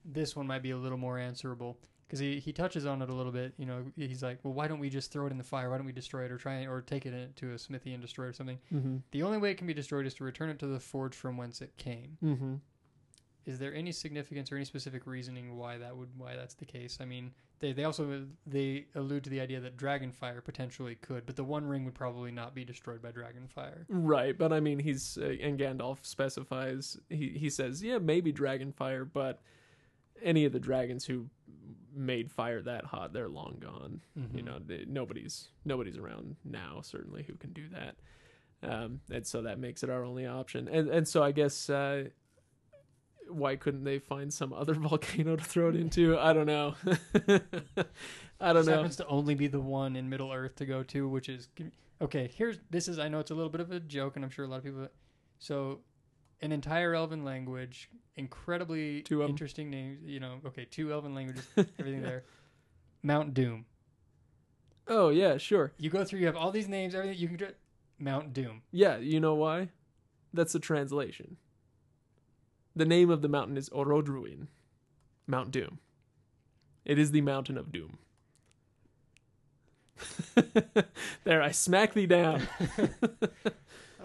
this 0.05 0.35
one 0.35 0.47
might 0.47 0.63
be 0.63 0.71
a 0.71 0.77
little 0.77 0.97
more 0.97 1.17
answerable 1.17 1.77
because 2.07 2.19
he, 2.19 2.39
he 2.39 2.51
touches 2.51 2.85
on 2.85 3.01
it 3.01 3.09
a 3.09 3.13
little 3.13 3.31
bit. 3.31 3.53
You 3.57 3.65
know, 3.65 3.83
he's 3.95 4.23
like, 4.23 4.39
well, 4.43 4.53
why 4.53 4.67
don't 4.67 4.79
we 4.79 4.89
just 4.89 5.11
throw 5.11 5.27
it 5.27 5.31
in 5.31 5.37
the 5.37 5.43
fire? 5.43 5.69
Why 5.69 5.77
don't 5.77 5.85
we 5.85 5.91
destroy 5.91 6.25
it 6.25 6.31
or 6.31 6.37
try 6.37 6.65
or 6.65 6.81
take 6.81 7.05
it 7.05 7.35
to 7.35 7.53
a 7.53 7.59
smithy 7.59 7.93
and 7.93 8.01
destroy 8.01 8.25
it 8.25 8.29
or 8.29 8.33
something? 8.33 8.57
mm-hmm. 8.73 8.97
The 9.11 9.23
only 9.23 9.37
way 9.37 9.51
it 9.51 9.57
can 9.57 9.67
be 9.67 9.73
destroyed 9.73 10.05
is 10.05 10.15
to 10.15 10.23
return 10.23 10.49
it 10.49 10.59
to 10.59 10.67
the 10.67 10.79
forge 10.79 11.15
from 11.15 11.37
whence 11.37 11.61
it 11.61 11.77
came. 11.77 12.17
Mm-hmm. 12.23 12.55
Is 13.45 13.59
there 13.59 13.73
any 13.73 13.91
significance 13.91 14.51
or 14.51 14.55
any 14.55 14.65
specific 14.65 15.05
reasoning 15.05 15.55
why 15.55 15.77
that 15.77 15.95
would 15.95 16.09
why 16.17 16.35
that's 16.35 16.55
the 16.55 16.65
case? 16.65 16.97
I 17.01 17.05
mean, 17.05 17.31
they 17.59 17.73
they 17.73 17.83
also 17.83 18.25
they 18.45 18.85
allude 18.95 19.23
to 19.25 19.29
the 19.29 19.39
idea 19.41 19.59
that 19.59 19.77
dragonfire 19.77 20.43
potentially 20.43 20.95
could, 20.95 21.25
but 21.25 21.35
the 21.35 21.43
One 21.43 21.65
Ring 21.65 21.85
would 21.85 21.95
probably 21.95 22.31
not 22.31 22.55
be 22.55 22.63
destroyed 22.65 23.01
by 23.01 23.11
dragonfire. 23.11 23.85
Right, 23.89 24.37
but 24.37 24.51
I 24.53 24.59
mean, 24.59 24.79
he's 24.79 25.17
uh, 25.17 25.35
and 25.41 25.59
Gandalf 25.59 26.05
specifies. 26.05 26.97
He 27.09 27.29
he 27.29 27.49
says, 27.49 27.83
yeah, 27.83 27.97
maybe 27.97 28.31
dragonfire, 28.33 29.07
but 29.11 29.41
any 30.21 30.45
of 30.45 30.51
the 30.53 30.59
dragons 30.59 31.05
who 31.05 31.29
made 31.93 32.31
fire 32.31 32.61
that 32.61 32.85
hot, 32.85 33.13
they're 33.13 33.29
long 33.29 33.57
gone. 33.59 34.01
You 34.15 34.21
Mhm. 34.41 34.45
know, 34.45 34.59
they, 34.65 34.85
nobody's 34.87 35.49
nobody's 35.65 35.97
around 35.97 36.35
now, 36.45 36.81
certainly 36.81 37.23
who 37.23 37.33
can 37.35 37.51
do 37.53 37.67
that. 37.69 37.95
Um, 38.61 38.99
and 39.09 39.25
so 39.25 39.41
that 39.43 39.57
makes 39.59 39.83
it 39.83 39.89
our 39.89 40.03
only 40.03 40.25
option. 40.25 40.67
And 40.67 40.89
and 40.89 41.07
so 41.07 41.23
I 41.23 41.31
guess 41.31 41.69
uh, 41.69 42.09
why 43.29 43.55
couldn't 43.55 43.83
they 43.83 43.99
find 43.99 44.33
some 44.33 44.51
other 44.53 44.73
volcano 44.75 45.35
to 45.35 45.43
throw 45.43 45.69
it 45.69 45.75
into? 45.75 46.17
I 46.17 46.33
don't 46.33 46.45
know. 46.45 46.75
I 48.41 48.53
don't 48.53 48.55
This 48.55 48.67
know. 48.67 48.75
happens 48.75 48.95
to 48.97 49.07
only 49.07 49.35
be 49.35 49.47
the 49.47 49.59
one 49.59 49.95
in 49.95 50.09
Middle 50.09 50.31
Earth 50.31 50.55
to 50.57 50.65
go 50.65 50.83
to, 50.83 51.07
which 51.07 51.29
is 51.29 51.49
okay. 52.01 52.29
Here's 52.33 52.57
this 52.69 52.87
is 52.87 52.99
I 52.99 53.07
know 53.09 53.19
it's 53.19 53.31
a 53.31 53.35
little 53.35 53.49
bit 53.49 53.61
of 53.61 53.71
a 53.71 53.79
joke, 53.79 54.15
and 54.15 54.23
I'm 54.23 54.31
sure 54.31 54.45
a 54.45 54.47
lot 54.47 54.57
of 54.57 54.63
people. 54.63 54.87
So, 55.39 55.79
an 56.41 56.51
entire 56.51 56.93
Elven 56.95 57.23
language, 57.23 57.89
incredibly 58.15 59.01
Two 59.01 59.23
interesting 59.23 59.69
names. 59.69 59.99
You 60.03 60.19
know, 60.19 60.39
okay, 60.47 60.65
two 60.65 60.91
Elven 60.91 61.13
languages, 61.13 61.45
everything 61.79 62.01
there. 62.01 62.23
Mount 63.03 63.33
Doom. 63.33 63.65
Oh 64.87 65.09
yeah, 65.09 65.37
sure. 65.37 65.73
You 65.77 65.89
go 65.89 66.03
through, 66.03 66.19
you 66.19 66.25
have 66.25 66.35
all 66.37 66.51
these 66.51 66.67
names, 66.67 66.95
everything 66.95 67.17
you 67.19 67.27
can. 67.27 67.47
Mount 67.99 68.33
Doom. 68.33 68.61
Yeah, 68.71 68.97
you 68.97 69.19
know 69.19 69.35
why? 69.35 69.69
That's 70.33 70.53
the 70.53 70.59
translation. 70.59 71.37
The 72.75 72.85
name 72.85 73.09
of 73.09 73.21
the 73.21 73.27
mountain 73.27 73.57
is 73.57 73.69
Orodruin, 73.69 74.47
Mount 75.27 75.51
Doom. 75.51 75.79
It 76.85 76.97
is 76.97 77.11
the 77.11 77.21
mountain 77.21 77.57
of 77.57 77.71
doom. 77.71 77.97
there, 81.23 81.41
I 81.41 81.51
smack 81.51 81.93
thee 81.93 82.05
down. 82.07 82.47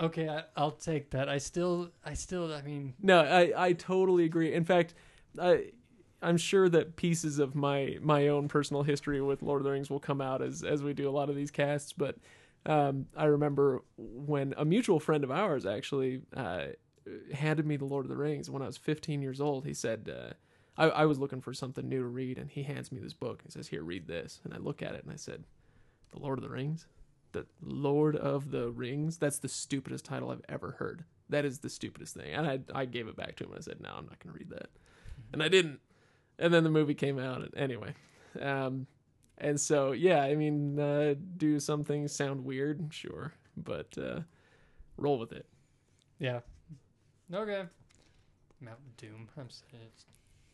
Okay, 0.01 0.29
I, 0.29 0.43
I'll 0.57 0.73
take 0.73 1.11
that. 1.11 1.29
I 1.29 1.39
still, 1.39 1.91
I 2.05 2.15
still, 2.15 2.53
I 2.53 2.63
mean, 2.63 2.95
No, 3.01 3.21
I, 3.21 3.53
I 3.57 3.73
totally 3.75 4.25
agree. 4.25 4.53
In 4.53 4.65
fact, 4.65 4.95
I 5.41 5.67
I'm 6.21 6.37
sure 6.37 6.69
that 6.71 6.97
pieces 6.97 7.39
of 7.39 7.55
my 7.55 7.99
my 8.01 8.29
own 8.29 8.49
personal 8.49 8.83
history 8.83 9.21
with 9.21 9.43
Lord 9.43 9.61
of 9.61 9.65
the 9.65 9.71
Rings 9.71 9.91
will 9.91 10.01
come 10.01 10.21
out 10.21 10.43
as 10.43 10.63
as 10.65 10.83
we 10.83 10.95
do 10.95 11.09
a 11.09 11.13
lot 11.13 11.31
of 11.31 11.37
these 11.37 11.51
casts. 11.51 11.93
But 11.93 12.17
um, 12.67 13.07
I 13.17 13.27
remember 13.27 13.83
when 13.97 14.55
a 14.57 14.65
mutual 14.65 14.99
friend 14.99 15.23
of 15.23 15.31
ours 15.31 15.67
actually 15.67 16.23
uh, 16.37 16.67
handed 17.33 17.67
me 17.67 17.77
the 17.77 17.85
Lord 17.85 18.05
of 18.05 18.09
the 18.11 18.17
Rings 18.17 18.51
when 18.51 18.63
I 18.63 18.67
was 18.67 18.77
15 18.77 19.23
years 19.23 19.41
old. 19.41 19.65
He 19.65 19.75
said. 19.75 20.11
Uh, 20.13 20.35
I, 20.77 20.89
I 20.89 21.05
was 21.07 21.21
looking 21.21 21.41
for 21.41 21.55
something 21.55 21.89
new 21.89 22.01
to 22.01 22.09
read, 22.09 22.37
and 22.37 22.51
he 22.51 22.65
hands 22.65 22.91
me 22.91 22.99
this 22.99 23.13
book. 23.13 23.43
He 23.45 23.51
says, 23.53 23.69
"Here, 23.69 23.85
read 23.85 24.09
this." 24.09 24.41
And 24.43 24.53
I 24.53 24.57
look 24.57 24.83
at 24.83 24.95
it, 24.97 25.05
and 25.05 25.13
I 25.13 25.17
said, 25.17 25.45
"The 26.11 26.19
Lord 26.19 26.37
of 26.39 26.43
the 26.43 26.51
Rings." 26.51 26.87
The 27.31 27.47
Lord 27.63 28.17
of 28.17 28.51
the 28.51 28.71
Rings. 28.71 29.19
That's 29.19 29.39
the 29.39 29.49
stupidest 29.49 30.05
title 30.05 30.31
I've 30.31 30.45
ever 30.49 30.73
heard. 30.73 31.05
That 31.29 31.45
is 31.45 31.61
the 31.61 31.69
stupidest 31.69 32.15
thing. 32.15 32.33
And 32.35 32.45
I 32.45 32.59
I 32.75 32.87
gave 32.87 33.07
it 33.07 33.15
back 33.17 33.37
to 33.37 33.45
him. 33.45 33.51
And 33.51 33.59
I 33.59 33.63
said, 33.63 33.81
"No, 33.81 33.91
I'm 33.91 34.07
not 34.07 34.19
going 34.19 34.33
to 34.33 34.39
read 34.39 34.51
that," 34.51 34.69
and 35.33 35.43
I 35.45 35.49
didn't. 35.49 35.79
And 36.41 36.53
then 36.53 36.65
the 36.65 36.71
movie 36.71 36.95
came 36.95 37.21
out. 37.21 37.43
And 37.43 37.57
anyway, 37.57 37.95
um, 38.41 38.89
and 39.39 39.61
so 39.61 39.93
yeah, 39.93 40.23
I 40.23 40.35
mean, 40.35 40.81
uh, 40.81 41.15
do 41.37 41.61
some 41.61 41.85
things 41.85 42.11
sound 42.13 42.45
weird? 42.45 42.89
Sure, 42.91 43.33
but 43.57 43.97
uh, 43.97 44.21
roll 44.97 45.21
with 45.21 45.31
it. 45.33 45.47
yeah. 46.19 46.41
Okay. 47.33 47.65
Mount 48.61 48.97
Doom. 48.97 49.29
I'm 49.37 49.49
saying 49.51 49.91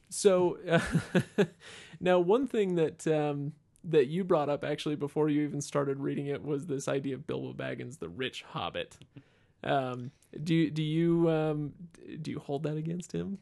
So 0.09 0.59
uh, 0.69 1.45
now, 2.01 2.19
one 2.19 2.47
thing 2.47 2.77
that 2.77 3.07
um, 3.07 3.53
that 3.85 4.07
you 4.09 4.25
brought 4.25 4.49
up 4.49 4.65
actually 4.65 4.97
before 4.97 5.29
you 5.29 5.43
even 5.43 5.61
started 5.61 6.01
reading 6.01 6.27
it 6.27 6.45
was 6.45 6.67
this 6.67 6.89
idea 6.89 7.15
of 7.15 7.27
Bilbo 7.27 7.53
Baggins, 7.53 7.99
the 7.99 8.09
rich 8.09 8.43
hobbit. 8.43 8.97
Um, 9.63 10.11
do 10.43 10.71
do 10.71 10.83
you 10.83 11.29
um, 11.29 11.75
do 12.23 12.31
you 12.31 12.39
hold 12.39 12.63
that 12.63 12.79
against 12.79 13.13
him? 13.13 13.37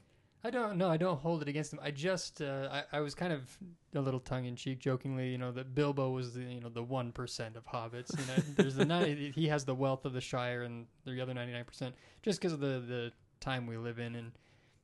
I 0.44 0.50
don't 0.50 0.76
know. 0.78 0.88
I 0.88 0.96
don't 0.96 1.18
hold 1.18 1.42
it 1.42 1.48
against 1.48 1.72
him. 1.72 1.80
I 1.82 1.90
just, 1.90 2.40
uh, 2.40 2.68
I, 2.70 2.98
I 2.98 3.00
was 3.00 3.14
kind 3.14 3.32
of 3.32 3.58
a 3.94 4.00
little 4.00 4.20
tongue 4.20 4.44
in 4.44 4.54
cheek, 4.54 4.78
jokingly, 4.78 5.30
you 5.30 5.38
know, 5.38 5.50
that 5.52 5.74
Bilbo 5.74 6.10
was 6.10 6.34
the, 6.34 6.42
you 6.42 6.60
know, 6.60 6.68
the 6.68 6.82
one 6.82 7.10
percent 7.10 7.56
of 7.56 7.66
hobbits. 7.66 8.16
You 8.16 8.26
know, 8.26 8.42
there's 8.56 8.76
the 8.76 8.84
ni- 8.84 9.32
he 9.34 9.48
has 9.48 9.64
the 9.64 9.74
wealth 9.74 10.04
of 10.04 10.12
the 10.12 10.20
Shire, 10.20 10.62
and 10.62 10.86
the 11.04 11.20
other 11.20 11.34
ninety 11.34 11.52
nine 11.52 11.64
percent, 11.64 11.94
just 12.22 12.40
because 12.40 12.52
of 12.52 12.60
the 12.60 12.80
the 12.86 13.12
time 13.40 13.66
we 13.66 13.76
live 13.76 13.98
in 13.98 14.14
and 14.14 14.32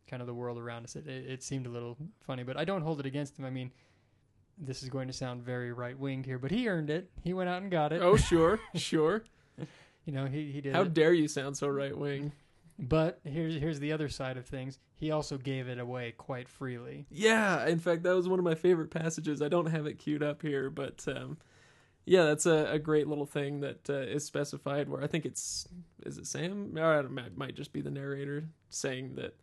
kind 0.09 0.21
of 0.21 0.27
the 0.27 0.35
world 0.35 0.59
around 0.59 0.85
us. 0.85 0.97
It, 0.97 1.07
it, 1.07 1.31
it 1.31 1.43
seemed 1.43 1.67
a 1.67 1.71
little 1.71 1.97
funny, 2.27 2.43
but 2.43 2.57
I 2.57 2.65
don't 2.65 2.83
hold 2.83 2.99
it 3.01 3.07
against 3.07 3.39
him. 3.39 3.45
I 3.45 3.51
mean, 3.51 3.71
this 4.59 4.83
is 4.83 4.89
going 4.89 5.07
to 5.07 5.15
sound 5.15 5.43
very 5.43 5.73
right 5.73 5.99
winged 5.99 6.27
here, 6.27 6.39
but 6.39 6.51
he 6.51 6.69
earned 6.69 6.91
it. 6.91 7.11
He 7.23 7.33
went 7.33 7.49
out 7.49 7.63
and 7.63 7.71
got 7.71 7.93
it. 7.93 8.03
Oh, 8.03 8.17
sure, 8.17 8.59
sure. 8.75 9.25
You 10.05 10.13
know, 10.13 10.27
he 10.27 10.51
he 10.51 10.61
did. 10.61 10.75
How 10.75 10.83
it. 10.83 10.95
dare 10.95 11.13
you 11.13 11.29
sound 11.29 11.57
so 11.57 11.69
right 11.69 11.97
wing? 11.97 12.33
But 12.79 13.21
here's 13.25 13.55
here's 13.55 13.79
the 13.81 13.93
other 13.93 14.09
side 14.09 14.37
of 14.37 14.47
things. 14.47 14.79
He 14.97 15.11
also 15.11 15.39
gave 15.39 15.69
it 15.69 15.79
away 15.79 16.13
quite 16.17 16.49
freely. 16.49 17.07
Yeah, 17.11 17.67
in 17.67 17.79
fact, 17.79 18.03
that 18.03 18.15
was 18.17 18.29
one 18.29 18.39
of 18.39 18.45
my 18.45 18.55
favorite 18.57 18.91
passages. 18.91 19.41
I 19.43 19.49
don't 19.49 19.67
have 19.67 19.87
it 19.87 19.99
queued 19.99 20.23
up 20.23 20.43
here, 20.43 20.71
but 20.71 21.05
um, 21.07 21.39
yeah, 22.05 22.25
that's 22.25 22.47
a, 22.47 22.67
a 22.73 22.79
great 22.79 23.07
little 23.07 23.27
thing 23.27 23.61
that 23.61 23.89
uh, 23.89 23.95
is 23.95 24.25
specified. 24.25 24.89
Where 24.89 25.03
I 25.03 25.07
think 25.07 25.25
it's 25.25 25.69
is 26.05 26.19
it 26.19 26.27
Sam? 26.27 26.77
Or 26.77 26.99
it 27.01 27.37
might- 27.37 27.55
just 27.55 27.73
be 27.73 27.81
the 27.81 27.91
narrator 27.91 28.49
saying 28.71 29.15
that. 29.17 29.37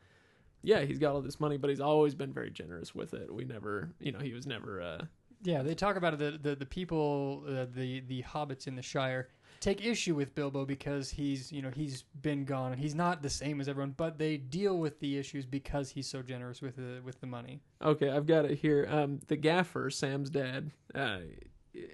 Yeah, 0.64 0.82
he's 0.82 1.00
got 1.00 1.16
all 1.16 1.22
this 1.22 1.40
money, 1.40 1.58
but 1.58 1.72
he's 1.72 1.80
always 1.82 2.14
been 2.14 2.32
very 2.34 2.52
generous 2.52 2.94
with 2.94 3.16
it. 3.16 3.34
We 3.34 3.46
never, 3.46 3.90
you 4.00 4.12
know, 4.12 4.20
he 4.20 4.32
was 4.34 4.46
never. 4.46 4.80
Uh, 4.80 5.06
Yeah, 5.44 5.64
they 5.64 5.76
talk 5.76 5.96
about 5.96 6.14
it, 6.14 6.20
the 6.20 6.50
the 6.50 6.56
the 6.56 6.66
people, 6.66 7.44
uh, 7.48 7.66
the 7.74 8.02
the 8.02 8.24
hobbits 8.24 8.68
in 8.68 8.76
the 8.76 8.82
Shire 8.82 9.30
take 9.62 9.86
issue 9.86 10.16
with 10.16 10.34
Bilbo 10.36 10.66
because 10.66 11.12
he's 11.12 11.52
you 11.52 11.62
know 11.62 11.70
he's 11.70 12.04
been 12.22 12.44
gone 12.44 12.74
and 12.74 12.82
he's 12.82 12.96
not 12.96 13.22
the 13.22 13.30
same 13.30 13.62
as 13.62 13.70
everyone, 13.70 13.94
but 13.96 14.18
they 14.18 14.36
deal 14.36 14.78
with 14.78 15.00
the 15.00 15.18
issues 15.18 15.46
because 15.46 15.92
he's 15.92 16.08
so 16.08 16.22
generous 16.22 16.62
with 16.62 16.76
the 16.76 17.00
with 17.04 17.22
the 17.22 17.28
money. 17.28 17.62
Okay, 17.82 18.10
I've 18.10 18.26
got 18.26 18.44
it 18.44 18.58
here. 18.58 18.88
Um, 18.90 19.20
the 19.28 19.38
gaffer, 19.38 19.90
Sam's 19.90 20.30
dad. 20.30 20.72
Uh, 20.94 21.20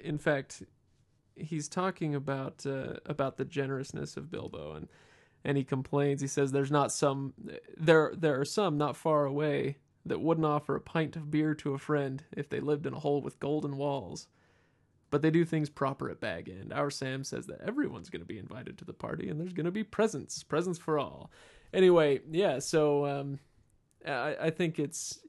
in 0.04 0.18
fact, 0.18 0.64
he's 1.36 1.68
talking 1.68 2.16
about 2.16 2.66
uh, 2.66 2.96
about 3.06 3.38
the 3.38 3.46
generousness 3.46 4.18
of 4.18 4.32
Bilbo, 4.32 4.74
and 4.74 4.88
and 5.44 5.58
he 5.58 5.64
complains. 5.64 6.22
He 6.22 6.28
says, 6.28 6.52
"There's 6.52 6.72
not 6.72 6.92
some 6.92 7.34
there 7.78 8.14
there 8.18 8.40
are 8.40 8.46
some 8.46 8.78
not 8.78 8.96
far 8.96 9.26
away 9.26 9.78
that 10.08 10.22
wouldn't 10.22 10.46
offer 10.46 10.76
a 10.76 10.82
pint 10.82 11.16
of 11.16 11.32
beer 11.32 11.54
to 11.56 11.74
a 11.74 11.80
friend 11.80 12.24
if 12.36 12.50
they 12.50 12.60
lived 12.60 12.86
in 12.86 12.94
a 12.94 13.00
hole 13.00 13.22
with 13.22 13.40
golden 13.40 13.78
walls." 13.78 14.28
But 15.10 15.22
they 15.22 15.32
do 15.32 15.46
things 15.46 15.70
proper 15.70 16.10
at 16.10 16.20
Bag 16.20 16.50
End. 16.50 16.74
Our 16.74 16.90
Sam 16.90 17.24
says 17.24 17.48
that 17.48 17.62
everyone's 17.62 18.10
going 18.10 18.22
to 18.22 18.26
be 18.26 18.38
invited 18.38 18.78
to 18.78 18.86
the 18.86 18.94
party, 18.94 19.30
and 19.30 19.40
there's 19.40 19.54
going 19.54 19.66
to 19.66 19.72
be 19.72 19.84
presents, 19.84 20.44
presents 20.44 20.80
for 20.80 21.00
all. 21.00 21.32
Anyway, 21.74 22.20
yeah. 22.30 22.60
So 22.60 23.06
um, 23.06 23.40
I, 24.06 24.36
I 24.42 24.50
think 24.50 24.80
it's 24.80 25.20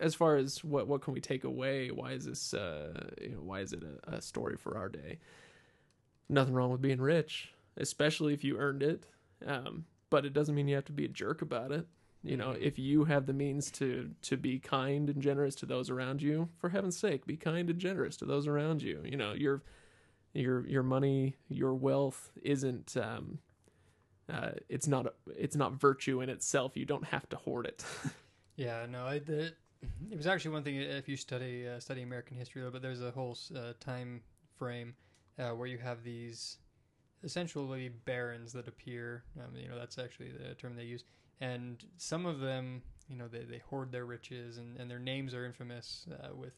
as 0.00 0.14
far 0.14 0.36
as 0.36 0.62
what 0.64 0.86
what 0.86 1.00
can 1.02 1.14
we 1.14 1.20
take 1.20 1.44
away 1.44 1.88
why 1.88 2.12
is 2.12 2.24
this 2.24 2.54
uh 2.54 3.08
you 3.20 3.30
know 3.30 3.40
why 3.40 3.60
is 3.60 3.72
it 3.72 3.82
a, 3.82 4.16
a 4.16 4.20
story 4.22 4.56
for 4.56 4.76
our 4.76 4.88
day 4.88 5.18
nothing 6.28 6.54
wrong 6.54 6.70
with 6.70 6.82
being 6.82 7.00
rich 7.00 7.52
especially 7.76 8.34
if 8.34 8.44
you 8.44 8.58
earned 8.58 8.82
it 8.82 9.06
um 9.46 9.84
but 10.10 10.24
it 10.24 10.32
doesn't 10.32 10.54
mean 10.54 10.68
you 10.68 10.74
have 10.74 10.84
to 10.84 10.92
be 10.92 11.04
a 11.04 11.08
jerk 11.08 11.42
about 11.42 11.70
it 11.70 11.86
You 12.24 12.36
know, 12.36 12.52
if 12.52 12.78
you 12.78 13.04
have 13.04 13.26
the 13.26 13.32
means 13.32 13.70
to 13.72 14.10
to 14.22 14.36
be 14.36 14.58
kind 14.58 15.10
and 15.10 15.22
generous 15.22 15.54
to 15.56 15.66
those 15.66 15.90
around 15.90 16.22
you, 16.22 16.48
for 16.58 16.70
heaven's 16.70 16.96
sake, 16.96 17.26
be 17.26 17.36
kind 17.36 17.68
and 17.70 17.78
generous 17.78 18.16
to 18.18 18.24
those 18.24 18.46
around 18.46 18.82
you. 18.82 19.02
You 19.04 19.16
know, 19.16 19.32
your 19.34 19.62
your 20.32 20.66
your 20.66 20.82
money, 20.82 21.36
your 21.48 21.74
wealth 21.74 22.32
isn't 22.42 22.96
um 22.96 23.38
uh, 24.32 24.52
it's 24.68 24.86
not 24.86 25.14
it's 25.36 25.56
not 25.56 25.74
virtue 25.74 26.20
in 26.20 26.30
itself. 26.30 26.76
You 26.76 26.86
don't 26.86 27.04
have 27.04 27.28
to 27.30 27.36
hoard 27.36 27.66
it. 27.66 27.84
Yeah, 28.56 28.86
no, 28.88 29.04
I, 29.04 29.18
the, 29.18 29.52
it 30.12 30.16
was 30.16 30.28
actually 30.28 30.52
one 30.52 30.62
thing 30.62 30.76
if 30.76 31.08
you 31.08 31.16
study 31.16 31.66
uh, 31.66 31.80
study 31.80 32.02
American 32.02 32.36
history 32.36 32.62
bit. 32.70 32.82
There's 32.82 33.02
a 33.02 33.10
whole 33.10 33.36
uh, 33.52 33.72
time 33.80 34.20
frame 34.56 34.94
uh, 35.38 35.50
where 35.50 35.66
you 35.66 35.78
have 35.78 36.04
these 36.04 36.58
essentially 37.24 37.88
barons 37.88 38.52
that 38.52 38.68
appear. 38.68 39.24
Um, 39.40 39.56
you 39.56 39.68
know, 39.68 39.76
that's 39.76 39.98
actually 39.98 40.30
the 40.30 40.54
term 40.54 40.76
they 40.76 40.84
use, 40.84 41.02
and 41.40 41.84
some 41.96 42.26
of 42.26 42.40
them, 42.40 42.82
you 43.08 43.16
know, 43.16 43.28
they, 43.28 43.44
they 43.44 43.58
hoard 43.70 43.92
their 43.92 44.04
riches, 44.06 44.58
and, 44.58 44.78
and 44.78 44.90
their 44.90 44.98
names 44.98 45.34
are 45.34 45.44
infamous 45.44 46.06
uh, 46.22 46.34
with, 46.34 46.54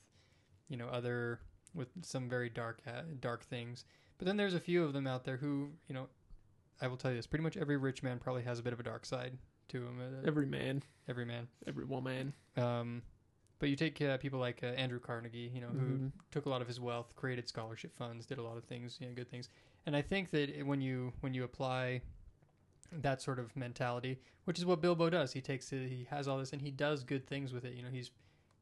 you 0.69 0.77
know, 0.77 0.87
other 0.89 1.41
with 1.75 1.89
some 2.03 2.29
very 2.29 2.49
dark 2.49 2.81
ha- 2.87 3.03
dark 3.21 3.45
things. 3.45 3.85
But 4.19 4.27
then 4.27 4.37
there's 4.37 4.55
a 4.55 4.61
few 4.61 4.83
of 4.85 4.93
them 4.93 5.07
out 5.07 5.25
there 5.25 5.37
who, 5.37 5.71
you 5.89 5.95
know, 5.95 6.09
I 6.81 6.87
will 6.89 6.97
tell 6.97 7.11
you 7.11 7.17
this: 7.17 7.27
pretty 7.27 7.43
much 7.43 7.57
every 7.57 7.77
rich 7.77 8.03
man 8.03 8.19
probably 8.19 8.43
has 8.45 8.59
a 8.59 8.63
bit 8.63 8.73
of 8.73 8.81
a 8.81 8.83
dark 8.83 9.05
side 9.07 9.37
to 9.69 9.79
him. 9.85 9.99
Uh, 10.01 10.27
every 10.27 10.47
man, 10.47 10.83
every 11.09 11.25
man. 11.25 11.49
every 11.67 11.85
woman. 11.85 12.33
Um, 12.57 13.03
but 13.59 13.71
you 13.71 13.77
take 13.77 14.01
uh, 14.03 14.19
people 14.19 14.39
like 14.39 14.61
uh, 14.63 14.67
Andrew 14.67 15.01
Carnegie, 15.01 15.51
you 15.55 15.61
know, 15.63 15.69
who 15.69 15.97
Mhm. 15.99 16.13
took 16.31 16.45
a 16.45 16.49
lot 16.51 16.61
of 16.61 16.69
his 16.69 16.79
wealth, 16.79 17.17
created 17.17 17.49
scholarship 17.49 17.97
funds, 17.97 18.27
did 18.27 18.37
a 18.39 18.43
lot 18.43 18.59
of 18.59 18.65
things, 18.65 18.99
you 19.01 19.09
know, 19.09 19.15
good 19.15 19.31
things. 19.31 19.49
And 19.87 19.97
I 19.97 20.03
think 20.03 20.31
that 20.31 20.65
when 20.67 20.81
you 20.83 21.13
when 21.23 21.33
you 21.35 21.45
apply 21.45 22.03
that 22.93 23.23
sort 23.23 23.39
of 23.39 23.55
mentality, 23.57 24.19
which 24.45 24.59
is 24.59 24.65
what 24.65 24.81
Bilbo 24.81 25.11
does, 25.11 25.33
he 25.33 25.41
takes 25.41 25.73
it, 25.73 25.89
he 25.89 26.07
has 26.11 26.29
all 26.29 26.39
this, 26.39 26.53
and 26.53 26.63
he 26.63 26.71
does 26.71 27.05
good 27.05 27.27
things 27.27 27.53
with 27.53 27.65
it. 27.65 27.75
You 27.75 27.83
know, 27.83 27.91
he's 27.91 28.11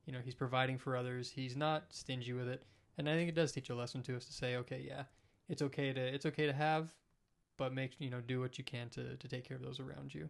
you 0.07 0.13
know 0.13 0.21
he's 0.25 0.35
providing 0.35 0.79
for 0.79 0.97
others. 0.97 1.31
He's 1.31 1.57
not 1.57 1.85
stingy 1.91 2.33
with 2.33 2.49
it, 2.49 2.63
and 2.99 3.09
I 3.09 3.15
think 3.15 3.29
it 3.29 3.35
does 3.35 3.53
teach 3.53 3.71
a 3.71 3.75
lesson 3.75 4.03
to 4.03 4.17
us 4.17 4.25
to 4.27 4.33
say, 4.33 4.57
okay, 4.57 4.85
yeah, 4.87 5.05
it's 5.49 5.63
okay 5.63 5.93
to 5.93 6.01
it's 6.01 6.27
okay 6.27 6.47
to 6.47 6.53
have, 6.53 6.95
but 7.57 7.73
make 7.73 7.93
you 7.99 8.11
know 8.11 8.21
do 8.21 8.41
what 8.41 8.59
you 8.59 8.65
can 8.65 8.89
to 8.91 9.17
to 9.17 9.29
take 9.29 9.45
care 9.45 9.57
of 9.57 9.63
those 9.63 9.81
around 9.81 10.15
you. 10.15 10.29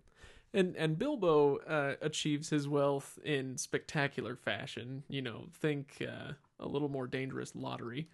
And 0.53 0.77
and 0.77 0.99
Bilbo 0.99 1.59
uh, 1.59 1.95
achieves 2.01 2.51
his 2.51 2.69
wealth 2.69 3.19
in 3.25 3.59
spectacular 3.59 4.37
fashion. 4.37 5.03
You 5.09 5.23
know, 5.23 5.47
think 5.61 6.03
uh, 6.03 6.33
a 6.61 6.69
little 6.69 6.89
more 6.89 7.07
dangerous 7.07 7.55
lottery. 7.55 8.09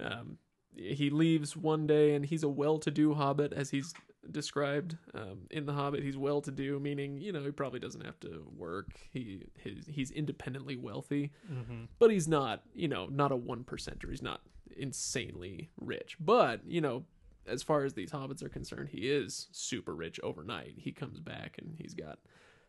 Um, 0.00 0.38
he 0.76 1.10
leaves 1.10 1.56
one 1.56 1.86
day, 1.86 2.14
and 2.14 2.26
he's 2.26 2.42
a 2.42 2.48
well-to-do 2.48 3.14
hobbit, 3.14 3.52
as 3.52 3.70
he's 3.70 3.94
described 4.32 4.96
um, 5.14 5.40
in 5.50 5.66
the 5.66 5.72
Hobbit. 5.72 6.02
He's 6.02 6.16
well-to-do, 6.16 6.78
meaning 6.80 7.20
you 7.20 7.32
know 7.32 7.42
he 7.42 7.50
probably 7.50 7.80
doesn't 7.80 8.04
have 8.04 8.18
to 8.20 8.46
work. 8.56 8.98
He 9.12 9.44
his 9.58 9.86
he's 9.86 10.10
independently 10.10 10.76
wealthy, 10.76 11.32
Mm-hmm. 11.52 11.84
but 11.98 12.10
he's 12.10 12.28
not 12.28 12.62
you 12.74 12.88
know 12.88 13.06
not 13.06 13.32
a 13.32 13.36
one 13.36 13.64
percenter. 13.64 14.08
He's 14.10 14.22
not 14.22 14.40
insanely 14.76 15.70
rich, 15.80 16.16
but 16.20 16.60
you 16.66 16.80
know 16.80 17.04
as 17.46 17.62
far 17.62 17.84
as 17.84 17.94
these 17.94 18.10
hobbits 18.10 18.42
are 18.42 18.48
concerned, 18.48 18.88
he 18.88 19.08
is 19.08 19.46
super 19.52 19.94
rich 19.94 20.18
overnight. 20.22 20.74
He 20.76 20.90
comes 20.90 21.20
back 21.20 21.56
and 21.58 21.76
he's 21.78 21.94
got 21.94 22.18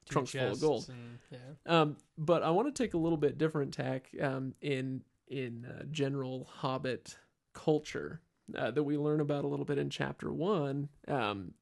trunks 0.08 0.32
full 0.32 0.52
of 0.52 0.62
gold. 0.62 0.90
And, 0.90 1.18
yeah. 1.32 1.80
Um, 1.82 1.98
but 2.18 2.44
I 2.44 2.52
want 2.52 2.74
to 2.74 2.84
take 2.84 2.94
a 2.94 2.98
little 2.98 3.18
bit 3.18 3.38
different 3.40 3.74
tack 3.74 4.10
um, 4.22 4.54
in 4.62 5.02
in 5.28 5.66
uh, 5.66 5.84
general 5.92 6.48
Hobbit 6.50 7.18
culture 7.54 8.22
uh, 8.56 8.72
that 8.72 8.84
we 8.84 8.98
learn 8.98 9.20
about 9.20 9.44
a 9.44 9.48
little 9.48 9.66
bit 9.66 9.78
in 9.78 9.90
chapter 9.90 10.32
one. 10.32 10.90
Um, 11.08 11.54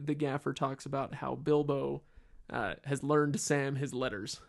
the 0.00 0.14
Gaffer 0.14 0.52
talks 0.52 0.86
about 0.86 1.14
how 1.14 1.34
Bilbo 1.34 2.02
uh, 2.50 2.74
has 2.84 3.02
learned 3.02 3.40
Sam 3.40 3.76
his 3.76 3.92
letters. 3.92 4.40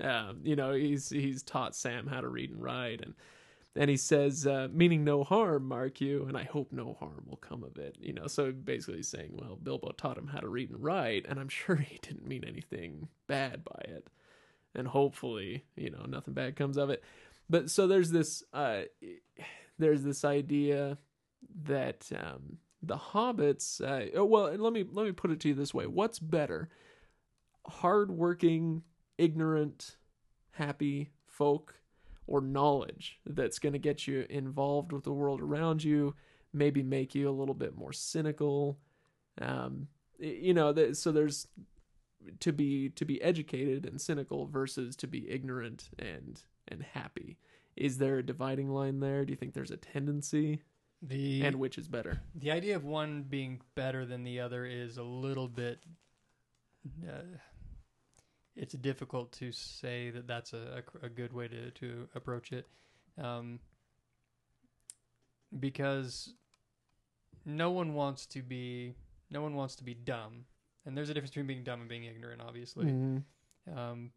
Um, 0.00 0.40
you 0.42 0.54
know, 0.54 0.72
he's 0.72 1.08
he's 1.08 1.42
taught 1.42 1.74
Sam 1.74 2.06
how 2.06 2.20
to 2.20 2.28
read 2.28 2.50
and 2.50 2.62
write, 2.62 3.00
and 3.00 3.14
and 3.74 3.88
he 3.88 3.96
says, 3.96 4.46
uh, 4.46 4.68
meaning 4.72 5.04
no 5.04 5.22
harm, 5.22 5.66
mark 5.68 6.00
you, 6.00 6.24
and 6.26 6.36
I 6.36 6.42
hope 6.44 6.72
no 6.72 6.96
harm 6.98 7.24
will 7.26 7.36
come 7.36 7.62
of 7.62 7.76
it. 7.76 7.96
You 8.00 8.12
know, 8.12 8.26
so 8.26 8.50
basically 8.50 8.96
he's 8.96 9.08
saying, 9.08 9.30
well, 9.32 9.56
Bilbo 9.56 9.92
taught 9.92 10.18
him 10.18 10.26
how 10.26 10.40
to 10.40 10.48
read 10.48 10.70
and 10.70 10.82
write, 10.82 11.26
and 11.28 11.38
I'm 11.38 11.48
sure 11.48 11.76
he 11.76 11.98
didn't 12.02 12.26
mean 12.26 12.44
anything 12.44 13.08
bad 13.26 13.64
by 13.64 13.80
it, 13.84 14.08
and 14.74 14.88
hopefully, 14.88 15.64
you 15.76 15.90
know, 15.90 16.04
nothing 16.08 16.34
bad 16.34 16.56
comes 16.56 16.76
of 16.76 16.90
it. 16.90 17.02
But 17.50 17.70
so 17.70 17.86
there's 17.86 18.10
this, 18.10 18.42
uh, 18.52 18.82
there's 19.78 20.02
this 20.02 20.24
idea 20.24 20.98
that 21.64 22.10
um, 22.16 22.58
the 22.82 22.96
hobbits. 22.96 23.80
Uh, 23.80 24.10
oh, 24.16 24.24
well, 24.24 24.54
let 24.56 24.72
me 24.72 24.84
let 24.90 25.06
me 25.06 25.12
put 25.12 25.30
it 25.30 25.40
to 25.40 25.48
you 25.48 25.54
this 25.54 25.74
way: 25.74 25.86
What's 25.86 26.18
better, 26.18 26.68
hardworking, 27.66 28.82
ignorant, 29.16 29.96
happy 30.52 31.10
folk? 31.26 31.74
or 32.28 32.42
knowledge 32.42 33.18
that's 33.26 33.58
going 33.58 33.72
to 33.72 33.78
get 33.78 34.06
you 34.06 34.26
involved 34.28 34.92
with 34.92 35.02
the 35.02 35.12
world 35.12 35.40
around 35.40 35.82
you, 35.82 36.14
maybe 36.52 36.82
make 36.82 37.14
you 37.14 37.28
a 37.28 37.32
little 37.32 37.54
bit 37.54 37.76
more 37.76 37.92
cynical. 37.92 38.78
Um, 39.40 39.88
you 40.18 40.54
know, 40.54 40.92
so 40.92 41.10
there's 41.10 41.48
to 42.40 42.52
be 42.52 42.90
to 42.90 43.04
be 43.04 43.22
educated 43.22 43.86
and 43.86 44.00
cynical 44.00 44.46
versus 44.46 44.94
to 44.96 45.06
be 45.06 45.28
ignorant 45.30 45.88
and 45.98 46.42
and 46.68 46.82
happy. 46.82 47.38
Is 47.76 47.98
there 47.98 48.18
a 48.18 48.26
dividing 48.26 48.68
line 48.68 49.00
there? 49.00 49.24
Do 49.24 49.32
you 49.32 49.36
think 49.36 49.54
there's 49.54 49.70
a 49.70 49.76
tendency? 49.76 50.60
The 51.02 51.44
And 51.46 51.56
which 51.56 51.78
is 51.78 51.86
better? 51.88 52.20
the 52.34 52.50
idea 52.50 52.74
of 52.76 52.84
one 52.84 53.22
being 53.22 53.60
better 53.74 54.04
than 54.04 54.24
the 54.24 54.40
other 54.40 54.64
is 54.66 54.96
a 54.98 55.02
little 55.02 55.46
bit. 55.48 55.78
Uh, 57.06 57.22
it's 58.56 58.74
difficult 58.74 59.30
to 59.32 59.52
say 59.52 60.10
that 60.10 60.26
that's 60.26 60.52
a, 60.52 60.82
a, 61.02 61.06
a 61.06 61.08
good 61.08 61.32
way 61.32 61.46
to, 61.48 61.70
to 61.72 62.08
approach 62.14 62.50
it, 62.52 62.66
um, 63.16 63.60
because 65.60 66.34
no 67.44 67.70
one 67.70 67.94
wants 67.94 68.26
to 68.26 68.42
be 68.42 68.94
no 69.30 69.42
one 69.42 69.54
wants 69.54 69.76
to 69.76 69.84
be 69.84 69.94
dumb, 69.94 70.44
and 70.86 70.96
there's 70.96 71.10
a 71.10 71.14
difference 71.14 71.30
between 71.30 71.46
being 71.46 71.62
dumb 71.64 71.80
and 71.80 71.88
being 71.88 72.04
ignorant, 72.04 72.40
obviously. 72.40 72.86
Mhm. 72.86 73.22
Um, 73.76 74.10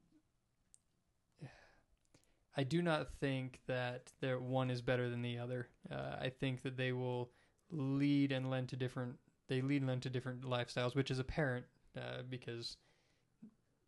I 2.56 2.64
do 2.64 2.82
not 2.82 3.10
think 3.20 3.60
that 3.68 4.12
there 4.20 4.40
one 4.40 4.70
is 4.70 4.82
better 4.82 5.10
than 5.10 5.22
the 5.22 5.38
other. 5.40 5.70
Uh, 5.90 6.18
I 6.20 6.30
think 6.30 6.64
that 6.64 6.76
they 6.78 6.92
will 6.92 7.32
lead 7.72 8.32
and 8.32 8.50
lend 8.50 8.70
to 8.70 8.76
different. 8.76 9.16
They 9.48 9.62
lead 9.62 9.82
and 9.82 9.88
lend 9.88 10.02
to 10.04 10.10
different 10.10 10.42
lifestyles, 10.42 10.96
which 10.96 11.12
is 11.12 11.20
apparent 11.20 11.66
uh, 11.98 12.24
because 12.30 12.78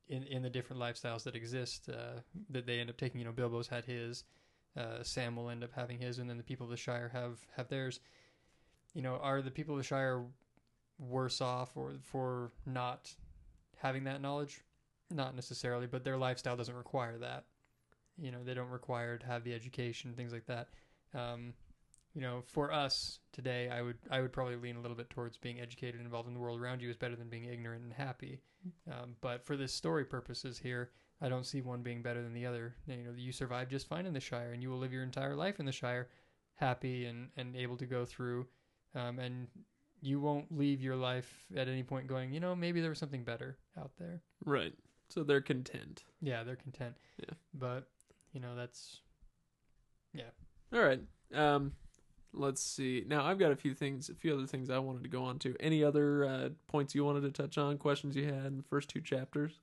in 0.08 0.24
in 0.24 0.42
the 0.42 0.50
different 0.50 0.82
lifestyles 0.82 1.24
that 1.24 1.36
exist, 1.36 1.90
uh, 1.90 2.22
that 2.50 2.66
they 2.66 2.80
end 2.80 2.90
up 2.90 2.98
taking. 2.98 3.20
You 3.20 3.26
know, 3.26 3.34
Bilbo's 3.34 3.68
had 3.68 3.86
his. 3.86 4.24
Uh, 4.76 5.04
Sam 5.04 5.36
will 5.36 5.50
end 5.50 5.64
up 5.64 5.72
having 5.76 6.00
his, 6.00 6.18
and 6.18 6.30
then 6.30 6.38
the 6.38 6.44
people 6.44 6.66
of 6.66 6.72
the 6.72 6.78
Shire 6.78 7.10
have 7.10 7.40
have 7.56 7.68
theirs. 7.68 8.00
You 8.94 9.02
know, 9.02 9.18
are 9.22 9.42
the 9.42 9.52
people 9.52 9.76
of 9.76 9.80
the 9.80 9.84
Shire 9.84 10.24
worse 11.00 11.42
off 11.42 11.76
or 11.76 11.94
for 12.02 12.52
not 12.66 13.14
having 13.78 14.06
that 14.06 14.22
knowledge? 14.22 14.62
Not 15.12 15.36
necessarily, 15.36 15.86
but 15.86 16.04
their 16.04 16.18
lifestyle 16.18 16.56
doesn't 16.56 16.76
require 16.76 17.18
that. 17.20 17.46
You 18.18 18.32
know, 18.32 18.44
they 18.44 18.54
don't 18.54 18.70
require 18.70 19.18
to 19.18 19.26
have 19.26 19.44
the 19.44 19.54
education, 19.54 20.14
things 20.14 20.34
like 20.34 20.46
that. 20.46 20.70
Um, 21.14 21.54
you 22.14 22.22
know, 22.22 22.44
for 22.46 22.72
us 22.72 23.20
today, 23.32 23.70
I 23.70 23.82
would 23.82 23.98
I 24.10 24.22
would 24.22 24.32
probably 24.32 24.56
lean 24.56 24.76
a 24.76 24.82
little 24.82 24.98
bit 24.98 25.10
towards 25.10 25.38
being 25.38 25.60
educated 25.60 25.96
and 25.96 26.06
involved 26.06 26.28
in 26.28 26.34
the 26.34 26.40
world 26.40 26.60
around 26.60 26.82
you 26.82 26.90
is 26.90 26.98
better 26.98 27.16
than 27.16 27.30
being 27.30 27.46
ignorant 27.46 27.84
and 27.84 27.94
happy. 27.94 28.40
Um, 28.90 29.16
but 29.20 29.46
for 29.46 29.58
this 29.58 29.74
story 29.74 30.06
purposes 30.06 30.60
here, 30.60 30.92
I 31.22 31.28
don't 31.28 31.46
see 31.46 31.62
one 31.62 31.82
being 31.82 32.02
better 32.02 32.22
than 32.22 32.34
the 32.34 32.46
other. 32.46 32.76
You 32.88 32.98
know, 32.98 33.12
you 33.18 33.32
survive 33.32 33.70
just 33.70 33.88
fine 33.88 34.06
in 34.06 34.14
the 34.14 34.20
Shire, 34.20 34.54
and 34.54 34.62
you 34.62 34.70
will 34.70 34.78
live 34.78 34.94
your 34.94 35.04
entire 35.04 35.36
life 35.36 35.60
in 35.60 35.66
the 35.66 35.72
Shire, 35.72 36.10
happy 36.56 37.06
and 37.06 37.30
and 37.36 37.56
able 37.56 37.78
to 37.78 37.86
go 37.86 38.06
through, 38.06 38.46
um, 38.94 39.18
and 39.18 39.48
you 40.02 40.20
won't 40.20 40.56
leave 40.56 40.82
your 40.82 40.98
life 40.98 41.46
at 41.56 41.68
any 41.68 41.82
point 41.82 42.08
going, 42.08 42.34
you 42.34 42.40
know, 42.40 42.54
maybe 42.54 42.82
there 42.82 42.90
was 42.90 43.00
something 43.00 43.24
better 43.24 43.58
out 43.80 43.92
there. 43.98 44.22
Right. 44.46 44.74
So 45.08 45.24
they're 45.24 45.42
content. 45.42 46.04
Yeah, 46.22 46.44
they're 46.44 46.58
content. 46.58 46.96
Yeah. 47.18 47.34
But 47.54 47.88
you 48.34 48.42
know, 48.42 48.56
that's 48.56 49.00
yeah. 50.14 50.32
All 50.74 50.82
right. 50.82 51.00
Um, 51.34 51.74
let's 52.34 52.62
see. 52.62 53.04
Now 53.08 53.26
I've 53.26 53.40
got 53.40 53.52
a 53.52 53.56
few 53.56 53.74
things, 53.74 54.10
a 54.10 54.16
few 54.16 54.34
other 54.34 54.48
things 54.48 54.70
I 54.70 54.80
wanted 54.80 55.04
to 55.04 55.10
go 55.10 55.24
on 55.24 55.40
to. 55.40 55.56
Any 55.60 55.84
other 55.84 56.26
uh, 56.26 56.50
points 56.68 56.94
you 56.96 57.06
wanted 57.06 57.22
to 57.22 57.32
touch 57.32 57.58
on? 57.58 57.78
Questions 57.78 58.16
you 58.16 58.26
had 58.26 58.46
in 58.46 58.58
the 58.58 58.64
first 58.64 58.90
two 58.90 59.02
chapters? 59.02 59.60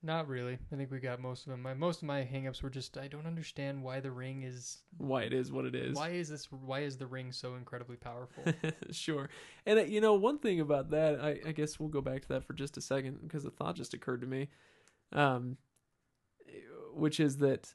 not 0.00 0.28
really. 0.28 0.56
I 0.72 0.76
think 0.76 0.92
we 0.92 1.00
got 1.00 1.20
most 1.20 1.44
of 1.44 1.50
them. 1.50 1.60
My 1.62 1.74
most 1.74 2.02
of 2.02 2.06
my 2.06 2.20
hangups 2.20 2.62
were 2.62 2.70
just 2.70 2.96
I 2.96 3.08
don't 3.08 3.26
understand 3.26 3.82
why 3.82 3.98
the 3.98 4.12
ring 4.12 4.44
is 4.44 4.78
Why 4.96 5.22
it 5.22 5.32
is 5.32 5.50
what 5.50 5.64
it 5.64 5.74
is. 5.74 5.96
why 5.96 6.10
is 6.10 6.28
this 6.28 6.46
why 6.52 6.80
is 6.80 6.96
the 6.98 7.06
ring 7.06 7.32
so 7.32 7.56
incredibly 7.56 7.96
powerful? 7.96 8.44
sure. 8.92 9.28
And 9.66 9.80
uh, 9.80 9.82
you 9.82 10.00
know, 10.00 10.14
one 10.14 10.38
thing 10.38 10.60
about 10.60 10.90
that, 10.90 11.20
I, 11.20 11.40
I 11.48 11.52
guess 11.52 11.80
we'll 11.80 11.88
go 11.88 12.00
back 12.00 12.22
to 12.22 12.28
that 12.28 12.44
for 12.44 12.52
just 12.52 12.76
a 12.76 12.80
second 12.80 13.18
because 13.22 13.44
a 13.44 13.50
thought 13.50 13.74
just 13.74 13.92
occurred 13.92 14.20
to 14.20 14.26
me, 14.28 14.48
um, 15.12 15.56
which 16.92 17.20
is 17.20 17.38
that 17.38 17.74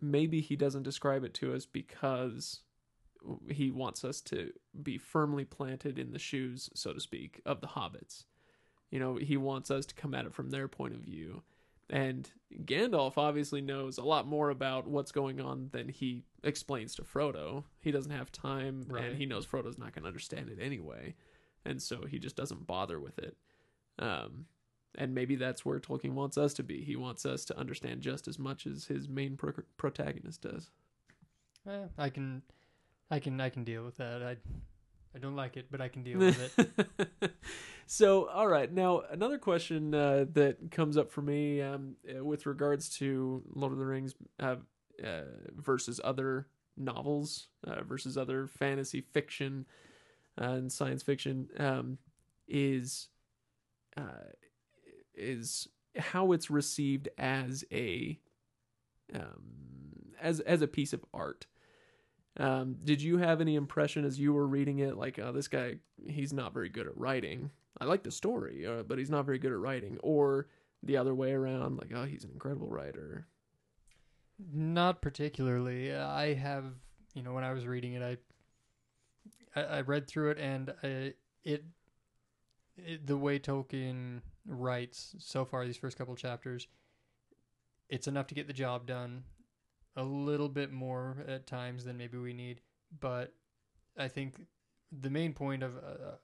maybe 0.00 0.40
he 0.40 0.56
doesn't 0.56 0.82
describe 0.82 1.24
it 1.24 1.34
to 1.34 1.54
us 1.54 1.66
because 1.66 2.60
he 3.50 3.70
wants 3.70 4.04
us 4.04 4.20
to 4.20 4.52
be 4.82 4.98
firmly 4.98 5.44
planted 5.44 5.98
in 5.98 6.12
the 6.12 6.18
shoes, 6.18 6.70
so 6.74 6.92
to 6.92 7.00
speak, 7.00 7.40
of 7.44 7.60
the 7.60 7.66
hobbits. 7.68 8.24
You 8.90 9.00
know, 9.00 9.16
he 9.16 9.36
wants 9.36 9.70
us 9.70 9.84
to 9.86 9.94
come 9.94 10.14
at 10.14 10.26
it 10.26 10.34
from 10.34 10.50
their 10.50 10.68
point 10.68 10.94
of 10.94 11.00
view. 11.00 11.42
And 11.88 12.30
Gandalf 12.64 13.16
obviously 13.16 13.60
knows 13.60 13.98
a 13.98 14.04
lot 14.04 14.26
more 14.26 14.50
about 14.50 14.86
what's 14.88 15.12
going 15.12 15.40
on 15.40 15.70
than 15.72 15.88
he 15.88 16.24
explains 16.42 16.94
to 16.96 17.02
Frodo. 17.02 17.64
He 17.80 17.90
doesn't 17.90 18.10
have 18.12 18.30
time, 18.32 18.84
Right. 18.88 19.04
and 19.04 19.16
he 19.18 19.26
knows 19.26 19.46
Frodo's 19.46 19.78
not 19.78 19.92
going 19.92 20.02
to 20.02 20.08
understand 20.08 20.48
it 20.50 20.58
anyway. 20.60 21.14
And 21.64 21.80
so 21.82 22.04
he 22.06 22.18
just 22.18 22.36
doesn't 22.36 22.66
bother 22.66 23.00
with 23.00 23.18
it. 23.18 23.36
Um, 23.98 24.46
and 24.96 25.14
maybe 25.14 25.36
that's 25.36 25.64
where 25.64 25.78
Tolkien 25.78 26.12
wants 26.12 26.38
us 26.38 26.54
to 26.54 26.62
be. 26.62 26.82
He 26.82 26.96
wants 26.96 27.26
us 27.26 27.44
to 27.46 27.58
understand 27.58 28.00
just 28.00 28.28
as 28.28 28.38
much 28.38 28.66
as 28.66 28.86
his 28.86 29.08
main 29.08 29.36
pro- 29.36 29.52
protagonist 29.76 30.42
does. 30.42 30.70
Eh, 31.68 31.86
I 31.98 32.10
can, 32.10 32.42
I 33.10 33.18
can, 33.18 33.40
I 33.40 33.50
can 33.50 33.64
deal 33.64 33.84
with 33.84 33.96
that. 33.96 34.22
I, 34.22 34.36
I 35.14 35.18
don't 35.18 35.36
like 35.36 35.56
it, 35.56 35.66
but 35.70 35.80
I 35.80 35.88
can 35.88 36.02
deal 36.02 36.18
with 36.18 36.58
it. 36.58 37.32
so, 37.86 38.28
all 38.28 38.48
right. 38.48 38.72
Now, 38.72 39.02
another 39.10 39.38
question 39.38 39.94
uh, 39.94 40.26
that 40.32 40.70
comes 40.70 40.96
up 40.96 41.10
for 41.10 41.22
me 41.22 41.60
um, 41.60 41.96
uh, 42.08 42.24
with 42.24 42.46
regards 42.46 42.88
to 42.98 43.42
Lord 43.54 43.72
of 43.72 43.78
the 43.78 43.86
Rings 43.86 44.14
uh, 44.40 44.56
uh, 45.04 45.22
versus 45.56 46.00
other 46.02 46.46
novels 46.76 47.48
uh, 47.66 47.82
versus 47.82 48.16
other 48.16 48.46
fantasy 48.46 49.00
fiction 49.00 49.66
uh, 50.40 50.44
and 50.44 50.72
science 50.72 51.02
fiction 51.02 51.48
um, 51.58 51.98
is 52.46 53.08
uh, 53.96 54.30
is 55.16 55.68
how 55.96 56.32
it's 56.32 56.50
received 56.50 57.08
as 57.18 57.64
a 57.72 58.18
um, 59.14 60.12
as 60.20 60.40
as 60.40 60.62
a 60.62 60.68
piece 60.68 60.92
of 60.92 61.04
art. 61.14 61.46
Um, 62.38 62.76
did 62.84 63.00
you 63.00 63.16
have 63.16 63.40
any 63.40 63.54
impression 63.54 64.04
as 64.04 64.20
you 64.20 64.32
were 64.32 64.46
reading 64.46 64.80
it, 64.80 64.96
like, 64.96 65.18
oh, 65.18 65.32
this 65.32 65.48
guy, 65.48 65.76
he's 66.06 66.34
not 66.34 66.52
very 66.52 66.68
good 66.68 66.86
at 66.86 66.96
writing? 66.96 67.50
I 67.80 67.86
like 67.86 68.02
the 68.02 68.10
story, 68.10 68.66
uh, 68.66 68.82
but 68.82 68.98
he's 68.98 69.10
not 69.10 69.24
very 69.24 69.38
good 69.38 69.52
at 69.52 69.58
writing. 69.58 69.98
Or 70.02 70.48
the 70.82 70.98
other 70.98 71.14
way 71.14 71.32
around, 71.32 71.78
like, 71.78 71.92
oh, 71.94 72.04
he's 72.04 72.24
an 72.24 72.30
incredible 72.32 72.68
writer. 72.68 73.26
Not 74.52 75.00
particularly. 75.00 75.94
I 75.94 76.34
have, 76.34 76.64
you 77.14 77.22
know, 77.22 77.32
when 77.32 77.44
I 77.44 77.54
was 77.54 77.66
reading 77.66 77.94
it, 77.94 78.20
I, 79.54 79.60
I, 79.60 79.64
I 79.78 79.80
read 79.80 80.06
through 80.06 80.32
it, 80.32 80.38
and 80.38 80.74
I, 80.82 81.14
it, 81.42 81.64
it, 82.76 83.06
the 83.06 83.16
way 83.16 83.38
Tolkien 83.38 84.20
writes 84.46 85.14
so 85.18 85.44
far, 85.44 85.64
these 85.66 85.76
first 85.76 85.98
couple 85.98 86.14
chapters, 86.16 86.68
it's 87.88 88.08
enough 88.08 88.26
to 88.28 88.34
get 88.34 88.46
the 88.46 88.52
job 88.52 88.86
done. 88.86 89.24
A 89.96 90.02
little 90.02 90.48
bit 90.50 90.72
more 90.72 91.24
at 91.26 91.46
times 91.46 91.84
than 91.84 91.96
maybe 91.96 92.18
we 92.18 92.34
need, 92.34 92.60
but 93.00 93.32
I 93.96 94.08
think 94.08 94.34
the 94.92 95.08
main 95.08 95.32
point 95.32 95.62
of 95.62 95.74
uh, 95.76 96.16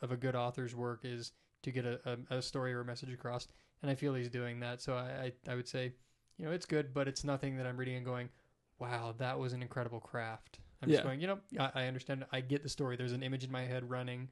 of 0.00 0.10
a 0.10 0.16
good 0.16 0.34
author's 0.34 0.74
work 0.74 1.00
is 1.04 1.32
to 1.62 1.70
get 1.70 1.84
a, 1.84 2.00
a, 2.30 2.36
a 2.38 2.42
story 2.42 2.72
or 2.72 2.80
a 2.80 2.84
message 2.84 3.12
across, 3.12 3.46
and 3.82 3.90
I 3.90 3.94
feel 3.94 4.14
he's 4.14 4.30
doing 4.30 4.60
that. 4.60 4.80
So 4.80 4.94
I, 4.94 5.32
I, 5.46 5.52
I 5.52 5.54
would 5.54 5.68
say 5.68 5.92
you 6.38 6.46
know, 6.46 6.52
it's 6.52 6.64
good, 6.64 6.94
but 6.94 7.06
it's 7.06 7.22
nothing 7.22 7.58
that 7.58 7.66
I'm 7.66 7.76
reading 7.76 7.96
and 7.96 8.06
going, 8.06 8.30
wow, 8.78 9.14
that 9.18 9.38
was 9.38 9.52
an 9.52 9.60
incredible 9.60 10.00
craft. 10.00 10.58
I'm 10.82 10.88
Yeah. 10.88 10.94
just 10.94 11.04
going, 11.04 11.20
you 11.20 11.26
know, 11.26 11.38
I, 11.58 11.82
I 11.82 11.86
understand. 11.86 12.24
I 12.32 12.40
get 12.40 12.62
the 12.62 12.70
story. 12.70 12.96
There's 12.96 13.12
an 13.12 13.22
image 13.22 13.44
in 13.44 13.52
my 13.52 13.66
head 13.66 13.90
running 13.90 14.28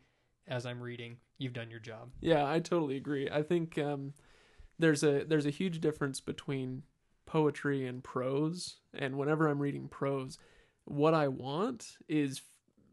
as 0.48 0.66
I'm 0.66 0.80
reading. 0.80 1.18
You've 1.38 1.52
done 1.52 1.70
your 1.70 1.80
job. 1.80 2.10
Yeah, 2.20 2.48
I 2.50 2.58
totally 2.60 2.96
agree. 2.96 3.28
I 3.30 3.42
think 3.42 3.78
um, 3.78 4.14
there's 4.78 5.02
a 5.04 5.24
there's 5.24 5.46
a 5.46 5.50
huge 5.50 5.80
difference 5.80 6.20
between 6.20 6.82
poetry 7.26 7.86
and 7.86 8.02
prose. 8.02 8.76
And 8.94 9.16
whenever 9.18 9.48
I'm 9.48 9.58
reading 9.60 9.88
prose, 9.88 10.38
what 10.84 11.14
I 11.14 11.28
want 11.28 11.96
is 12.08 12.38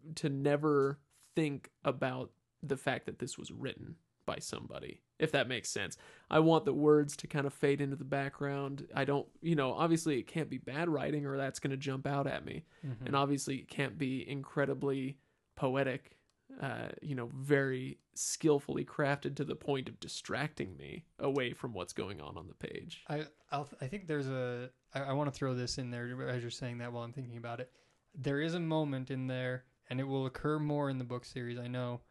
f- 0.09 0.15
to 0.15 0.29
never 0.29 0.99
think 1.35 1.69
about 1.83 2.31
the 2.61 2.77
fact 2.77 3.05
that 3.05 3.19
this 3.19 3.37
was 3.37 3.51
written 3.51 3.95
by 4.25 4.37
somebody, 4.39 5.01
if 5.19 5.31
that 5.31 5.47
makes 5.47 5.69
sense. 5.69 5.97
I 6.31 6.39
want 6.39 6.65
the 6.65 6.73
words 6.73 7.15
to 7.17 7.27
kind 7.27 7.45
of 7.45 7.53
fade 7.53 7.79
into 7.79 7.95
the 7.95 8.03
background. 8.03 8.87
I 8.95 9.05
don't, 9.05 9.27
you 9.41 9.55
know, 9.55 9.71
obviously 9.73 10.17
it 10.17 10.27
can't 10.27 10.49
be 10.49 10.57
bad 10.57 10.89
writing 10.89 11.25
or 11.27 11.37
that's 11.37 11.59
going 11.59 11.71
to 11.71 11.77
jump 11.77 12.05
out 12.07 12.25
at 12.27 12.43
me 12.43 12.65
Mm-hmm. 12.85 13.05
and 13.07 13.15
obviously 13.15 13.57
it 13.57 13.67
can't 13.67 13.97
be 13.97 14.27
incredibly 14.27 15.17
poetic 15.55 16.17
uh, 16.61 16.87
you 17.01 17.15
know 17.15 17.29
very 17.35 17.97
skillfully 18.13 18.85
crafted 18.85 19.35
to 19.35 19.43
the 19.43 19.55
point 19.55 19.89
of 19.89 19.99
distracting 19.99 20.77
me 20.77 21.03
away 21.19 21.51
from 21.53 21.73
what's 21.73 21.93
going 21.93 22.21
on 22.21 22.37
on 22.37 22.47
the 22.47 22.67
page 22.67 23.03
I 23.09 23.25
I'll, 23.51 23.69
I 23.81 23.87
think 23.87 24.07
there's 24.07 24.27
a 24.27 24.69
I, 24.93 25.01
I 25.01 25.13
want 25.13 25.31
to 25.31 25.37
throw 25.37 25.53
this 25.53 25.77
in 25.77 25.91
there 25.91 26.27
as 26.27 26.41
you're 26.41 26.51
saying 26.51 26.79
that 26.79 26.91
while 26.91 27.03
I'm 27.03 27.13
thinking 27.13 27.37
about 27.37 27.59
it. 27.59 27.71
There 28.17 28.39
is 28.39 28.53
a 28.53 28.59
moment 28.59 29.11
in 29.11 29.27
there, 29.27 29.65
and 29.89 29.99
it 29.99 30.05
will 30.05 30.25
occur 30.25 30.57
more 30.57 30.89
in 30.89 30.97
the 30.97 31.03
book 31.03 31.25
series. 31.25 31.59
I 31.59 31.67
know. 31.67 32.01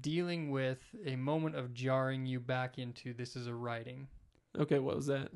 Dealing 0.00 0.50
with 0.50 0.80
a 1.06 1.14
moment 1.14 1.54
of 1.54 1.72
jarring 1.72 2.26
you 2.26 2.40
back 2.40 2.78
into 2.78 3.14
this 3.14 3.36
is 3.36 3.46
a 3.46 3.54
writing. 3.54 4.08
okay 4.58 4.80
what 4.80 4.96
was 4.96 5.06
that 5.06 5.30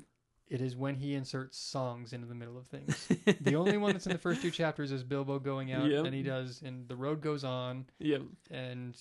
It 0.49 0.61
is 0.61 0.77
when 0.77 0.95
he 0.97 1.15
inserts 1.15 1.57
songs 1.59 2.13
into 2.13 2.27
the 2.27 2.35
middle 2.35 2.59
of 2.59 2.67
things. 2.67 3.09
the 3.41 3.57
only 3.57 3.79
one 3.79 3.93
that's 3.93 4.07
in 4.07 4.13
the 4.13 4.19
first 4.19 4.43
two 4.43 4.51
chapters 4.51 4.93
is 4.93 5.03
Bilbo 5.03 5.39
going 5.39 5.73
out, 5.73 5.91
Yep. 5.91 6.05
and 6.05 6.15
he 6.15 6.23
does, 6.23 6.61
and 6.63 6.87
the 6.89 6.97
road 6.97 7.21
goes 7.23 7.43
on, 7.45 7.87
yeah 7.99 8.19
and 8.51 8.95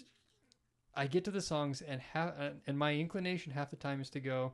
I 0.96 1.08
get 1.08 1.26
to 1.26 1.32
the 1.32 1.42
songs, 1.42 1.82
and 1.82 2.00
half, 2.02 2.34
and 2.68 2.78
my 2.78 2.94
inclination 2.94 3.52
half 3.52 3.70
the 3.70 3.76
time 3.76 4.00
is 4.02 4.10
to 4.12 4.20
go, 4.20 4.54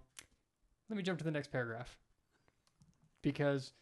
let 0.90 0.98
me 0.98 1.04
jump 1.04 1.18
to 1.20 1.26
the 1.26 1.32
next 1.32 1.52
paragraph, 1.52 1.98
because 3.22 3.74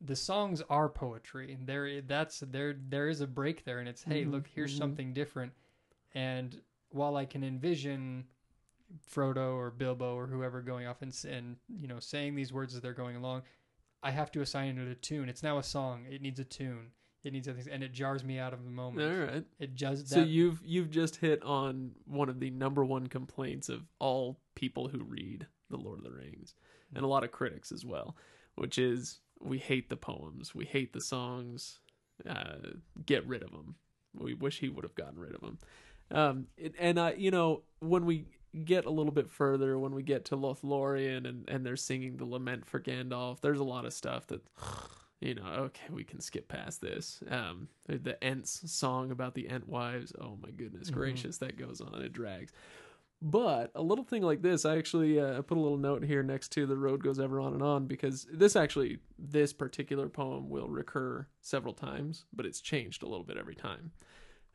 the 0.00 0.16
songs 0.16 0.62
are 0.70 0.88
poetry. 0.88 1.52
and 1.52 1.66
There, 1.66 2.00
that's 2.02 2.40
there. 2.40 2.74
There 2.88 3.08
is 3.08 3.20
a 3.20 3.26
break 3.26 3.64
there, 3.64 3.78
and 3.80 3.88
it's 3.88 4.02
hey, 4.02 4.24
Mhm, 4.24 4.30
look, 4.32 4.46
here's 4.48 4.74
mhm. 4.74 4.78
something 4.78 5.12
different. 5.12 5.52
And 6.14 6.60
while 6.90 7.16
I 7.16 7.24
can 7.24 7.44
envision 7.44 8.26
Frodo 9.12 9.54
or 9.54 9.70
Bilbo 9.70 10.14
or 10.14 10.26
whoever 10.26 10.60
going 10.62 10.86
off 10.86 11.02
and, 11.02 11.14
and 11.28 11.56
you 11.68 11.86
know 11.88 12.00
saying 12.00 12.34
these 12.34 12.52
words 12.52 12.74
as 12.74 12.80
they're 12.80 12.92
going 12.92 13.16
along, 13.16 13.42
I 14.02 14.10
have 14.10 14.30
to 14.32 14.40
assign 14.40 14.78
it 14.78 14.88
a 14.88 14.94
tune. 14.94 15.28
It's 15.28 15.42
now 15.42 15.58
a 15.58 15.62
song. 15.62 16.06
It 16.10 16.22
needs 16.22 16.40
a 16.40 16.44
tune. 16.44 16.92
It 17.22 17.34
needs 17.34 17.46
other 17.48 17.56
things, 17.58 17.68
and 17.68 17.82
it 17.82 17.92
jars 17.92 18.24
me 18.24 18.38
out 18.38 18.54
of 18.54 18.64
the 18.64 18.70
moment. 18.70 19.06
all 19.12 19.26
right 19.26 19.44
It 19.58 19.74
just 19.74 20.08
so 20.08 20.20
you've 20.22 20.60
you've 20.64 20.90
just 20.90 21.16
hit 21.16 21.42
on 21.42 21.92
one 22.06 22.28
of 22.30 22.40
the 22.40 22.50
number 22.50 22.84
one 22.84 23.08
complaints 23.08 23.68
of 23.68 23.82
all 23.98 24.40
people 24.54 24.88
who 24.88 25.04
read 25.04 25.46
the 25.68 25.76
lord 25.76 25.98
of 25.98 26.04
the 26.04 26.10
rings 26.10 26.54
and 26.94 27.04
a 27.04 27.06
lot 27.06 27.22
of 27.22 27.30
critics 27.30 27.70
as 27.72 27.84
well 27.84 28.16
which 28.56 28.78
is 28.78 29.20
we 29.40 29.58
hate 29.58 29.88
the 29.90 29.96
poems 29.96 30.54
we 30.54 30.64
hate 30.64 30.92
the 30.92 31.00
songs 31.00 31.78
uh, 32.28 32.54
get 33.06 33.26
rid 33.26 33.42
of 33.42 33.50
them 33.52 33.76
we 34.18 34.34
wish 34.34 34.58
he 34.60 34.68
would 34.68 34.82
have 34.84 34.94
gotten 34.94 35.18
rid 35.18 35.34
of 35.34 35.40
them 35.42 35.58
um, 36.10 36.46
it, 36.56 36.74
and 36.78 36.98
uh, 36.98 37.12
you 37.16 37.30
know 37.30 37.62
when 37.80 38.04
we 38.06 38.26
get 38.64 38.84
a 38.84 38.90
little 38.90 39.12
bit 39.12 39.30
further 39.30 39.78
when 39.78 39.94
we 39.94 40.02
get 40.02 40.24
to 40.26 40.36
lothlorien 40.36 41.28
and, 41.28 41.48
and 41.48 41.64
they're 41.64 41.76
singing 41.76 42.16
the 42.16 42.24
lament 42.24 42.66
for 42.66 42.80
gandalf 42.80 43.40
there's 43.40 43.60
a 43.60 43.64
lot 43.64 43.84
of 43.84 43.92
stuff 43.92 44.26
that 44.26 44.42
you 45.20 45.34
know 45.34 45.44
okay 45.46 45.86
we 45.90 46.02
can 46.04 46.20
skip 46.20 46.48
past 46.48 46.80
this 46.80 47.22
um, 47.30 47.68
the 47.86 48.22
ents 48.24 48.62
song 48.72 49.10
about 49.10 49.34
the 49.34 49.48
ent 49.48 49.68
wives 49.68 50.12
oh 50.20 50.36
my 50.42 50.50
goodness 50.50 50.90
Mhm. 50.90 50.94
gracious 50.94 51.38
that 51.38 51.56
goes 51.58 51.80
on 51.80 52.02
it 52.02 52.12
drags 52.12 52.52
but 53.22 53.70
a 53.74 53.82
little 53.82 54.02
thing 54.04 54.22
like 54.22 54.40
this, 54.40 54.64
I 54.64 54.78
actually 54.78 55.20
uh, 55.20 55.42
put 55.42 55.58
a 55.58 55.60
little 55.60 55.76
note 55.76 56.02
here 56.02 56.22
next 56.22 56.52
to 56.52 56.64
the 56.64 56.74
road 56.78 57.02
goes 57.04 57.20
ever 57.20 57.38
on 57.38 57.52
and 57.52 57.62
on 57.62 57.86
because 57.86 58.26
this 58.32 58.56
actually, 58.56 58.98
this 59.18 59.52
particular 59.52 60.08
poem 60.08 60.48
will 60.48 60.68
recur 60.68 61.26
several 61.42 61.74
times, 61.74 62.24
but 62.32 62.46
it's 62.46 62.62
changed 62.62 63.02
a 63.02 63.06
little 63.06 63.26
bit 63.26 63.36
every 63.36 63.54
time. 63.54 63.90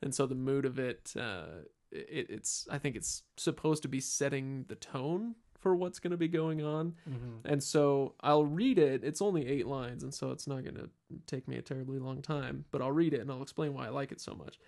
And 0.01 0.15
so 0.15 0.25
the 0.25 0.34
mood 0.34 0.65
of 0.65 0.79
it, 0.79 1.13
uh, 1.15 1.65
it 1.91 2.28
it's, 2.30 2.67
I 2.71 2.78
think 2.78 2.95
it's 2.95 3.24
supposed 3.38 3.84
to 3.84 3.88
be 3.89 4.00
setting 4.00 4.65
the 4.67 4.76
tone 4.76 5.36
for 5.60 5.76
what's 5.76 5.98
going 6.00 6.12
to 6.12 6.17
be 6.17 6.28
going 6.28 6.63
on. 6.63 6.93
Mhm. 7.10 7.39
And 7.43 7.63
so 7.63 8.13
I'll 8.21 8.45
read 8.45 8.78
it. 8.78 9.04
It's 9.04 9.21
only 9.21 9.48
eight 9.48 9.65
lines, 9.65 10.04
and 10.04 10.13
so 10.13 10.32
it's 10.32 10.45
not 10.48 10.63
going 10.63 10.76
to 10.76 10.89
take 11.26 11.48
me 11.48 11.58
a 11.58 11.62
terribly 11.62 11.98
long 11.98 12.21
time, 12.21 12.65
but 12.71 12.82
I'll 12.82 12.91
read 12.91 13.13
it 13.13 13.21
and 13.21 13.32
I'll 13.32 13.41
explain 13.41 13.74
why 13.74 13.88
I 13.88 13.89
like 13.89 14.12
it 14.12 14.21
so 14.21 14.36
much. 14.36 14.60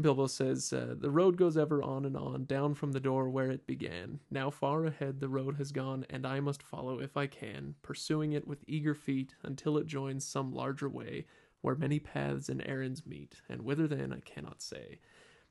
Bilbo 0.00 0.26
says, 0.28 0.72
uh, 0.72 0.94
The 0.96 1.10
road 1.10 1.36
goes 1.36 1.56
ever 1.56 1.82
on 1.82 2.04
and 2.04 2.16
on, 2.16 2.44
down 2.44 2.74
from 2.74 2.92
the 2.92 3.00
door 3.00 3.28
where 3.30 3.50
it 3.50 3.66
began. 3.66 4.20
Now 4.30 4.48
far 4.50 4.84
ahead 4.84 5.18
the 5.18 5.28
road 5.28 5.56
has 5.56 5.72
gone, 5.72 6.04
and 6.10 6.26
I 6.26 6.40
must 6.40 6.62
follow 6.62 7.00
if 7.00 7.16
I 7.16 7.26
can, 7.26 7.74
pursuing 7.82 8.32
it 8.32 8.46
with 8.46 8.64
eager 8.68 8.94
feet 8.94 9.34
until 9.42 9.76
it 9.78 9.86
joins 9.86 10.24
some 10.24 10.52
larger 10.52 10.88
way 10.88 11.26
where 11.62 11.74
many 11.74 11.98
paths 11.98 12.48
and 12.48 12.62
errands 12.64 13.04
meet, 13.06 13.40
and 13.48 13.62
whither 13.62 13.88
then 13.88 14.12
I 14.12 14.20
cannot 14.20 14.62
say. 14.62 15.00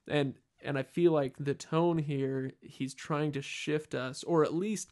And 0.08 0.36
and 0.68 0.78
I 0.78 0.84
feel 0.84 1.14
like 1.14 1.34
the 1.40 1.54
tone 1.54 1.98
here, 1.98 2.52
he's 2.60 2.94
trying 2.94 3.32
to 3.32 3.42
shift 3.42 3.96
us, 3.96 4.22
or 4.26 4.44
at 4.44 4.54
least 4.54 4.90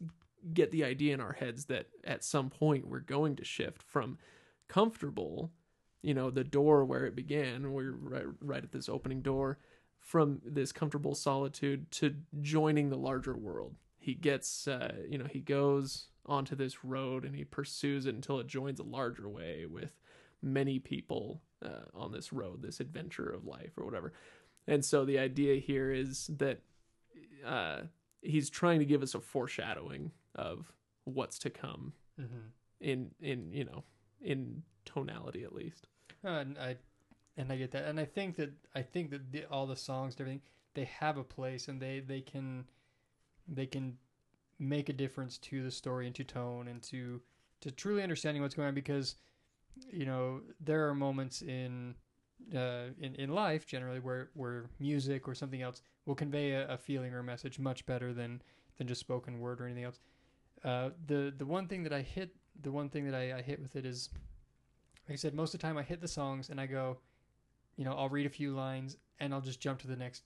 get 0.53 0.71
the 0.71 0.85
idea 0.85 1.13
in 1.13 1.19
our 1.19 1.33
heads 1.33 1.65
that 1.65 1.87
at 2.05 2.23
some 2.23 2.49
point 2.49 2.87
we're 2.87 2.99
going 2.99 3.35
to 3.35 3.43
shift 3.43 3.83
from 3.83 4.17
comfortable 4.67 5.51
you 6.01 6.13
know 6.13 6.29
the 6.29 6.43
door 6.43 6.85
where 6.85 7.05
it 7.05 7.15
began 7.15 7.71
we're 7.71 7.91
right, 7.91 8.25
right 8.39 8.63
at 8.63 8.71
this 8.71 8.87
opening 8.87 9.21
door 9.21 9.57
from 9.99 10.39
this 10.45 10.71
comfortable 10.71 11.15
solitude 11.15 11.89
to 11.91 12.15
joining 12.41 12.89
the 12.89 12.97
larger 12.97 13.35
world. 13.35 13.75
He 13.97 14.13
gets 14.13 14.67
uh, 14.67 14.93
you 15.09 15.17
know 15.17 15.25
he 15.29 15.39
goes 15.39 16.07
onto 16.25 16.55
this 16.55 16.85
road 16.85 17.25
and 17.25 17.35
he 17.35 17.43
pursues 17.43 18.05
it 18.05 18.15
until 18.15 18.39
it 18.39 18.47
joins 18.47 18.79
a 18.79 18.83
larger 18.83 19.27
way 19.27 19.65
with 19.65 19.91
many 20.41 20.79
people 20.79 21.41
uh, 21.63 21.85
on 21.93 22.11
this 22.11 22.31
road 22.31 22.61
this 22.61 22.79
adventure 22.79 23.29
of 23.29 23.45
life 23.45 23.71
or 23.77 23.83
whatever 23.83 24.13
and 24.67 24.83
so 24.83 25.05
the 25.05 25.19
idea 25.19 25.55
here 25.59 25.91
is 25.91 26.27
that 26.37 26.59
uh, 27.45 27.81
he's 28.21 28.49
trying 28.49 28.79
to 28.79 28.85
give 28.85 29.03
us 29.03 29.13
a 29.15 29.19
foreshadowing 29.19 30.11
of 30.35 30.71
what's 31.03 31.37
to 31.39 31.49
come 31.49 31.93
Mm-hmm. 32.19 32.47
in 32.79 33.11
in 33.19 33.51
you 33.51 33.65
know 33.65 33.83
in 34.21 34.63
tonality 34.85 35.43
at 35.43 35.53
least. 35.53 35.87
Uh, 36.23 36.29
and 36.29 36.57
I 36.57 36.77
and 37.35 37.51
I 37.51 37.57
get 37.57 37.71
that, 37.71 37.83
and 37.85 37.99
I 37.99 38.05
think 38.05 38.37
that 38.37 38.51
I 38.73 38.81
think 38.83 39.09
that 39.11 39.31
the, 39.33 39.43
all 39.51 39.67
the 39.67 39.75
songs 39.75 40.13
and 40.13 40.21
everything 40.21 40.41
they 40.75 40.85
have 40.85 41.17
a 41.17 41.23
place, 41.25 41.67
and 41.67 41.81
they 41.81 41.99
they 41.99 42.21
can 42.21 42.63
they 43.49 43.65
can 43.65 43.97
make 44.57 44.87
a 44.87 44.93
difference 44.93 45.37
to 45.39 45.61
the 45.61 45.71
story 45.71 46.05
and 46.07 46.15
to 46.15 46.23
tone 46.23 46.69
and 46.69 46.81
to 46.83 47.21
to 47.59 47.69
truly 47.71 48.01
understanding 48.01 48.41
what's 48.41 48.55
going 48.55 48.69
on 48.69 48.73
because 48.73 49.15
you 49.91 50.05
know 50.05 50.39
there 50.61 50.87
are 50.87 50.95
moments 50.95 51.41
in 51.41 51.95
uh, 52.53 52.87
in 52.99 53.15
in 53.15 53.29
life 53.33 53.65
generally 53.65 53.99
where 53.99 54.29
where 54.33 54.65
music 54.79 55.27
or 55.27 55.33
something 55.35 55.61
else 55.61 55.81
will 56.05 56.15
convey 56.15 56.51
a, 56.51 56.67
a 56.69 56.77
feeling 56.77 57.13
or 57.13 57.19
a 57.19 57.23
message 57.23 57.57
much 57.59 57.85
better 57.85 58.13
than 58.13 58.41
than 58.77 58.87
just 58.87 58.99
spoken 59.01 59.39
word 59.39 59.61
or 59.61 59.65
anything 59.65 59.83
else. 59.85 59.99
Uh, 60.63 60.89
the 61.07 61.33
the 61.37 61.45
one 61.45 61.67
thing 61.67 61.83
that 61.83 61.93
I 61.93 62.01
hit 62.01 62.35
the 62.61 62.71
one 62.71 62.89
thing 62.89 63.05
that 63.09 63.15
I, 63.15 63.37
I 63.37 63.41
hit 63.41 63.61
with 63.61 63.75
it 63.75 63.85
is 63.85 64.09
like 65.07 65.13
I 65.13 65.15
said, 65.17 65.33
most 65.35 65.53
of 65.53 65.59
the 65.59 65.67
time 65.67 65.77
I 65.77 65.83
hit 65.83 66.01
the 66.01 66.07
songs 66.07 66.49
and 66.49 66.59
I 66.59 66.65
go, 66.65 66.97
you 67.77 67.85
know, 67.85 67.93
I'll 67.93 68.09
read 68.09 68.25
a 68.25 68.29
few 68.29 68.53
lines 68.55 68.97
and 69.19 69.33
I'll 69.33 69.41
just 69.41 69.59
jump 69.59 69.79
to 69.81 69.87
the 69.87 69.95
next 69.95 70.23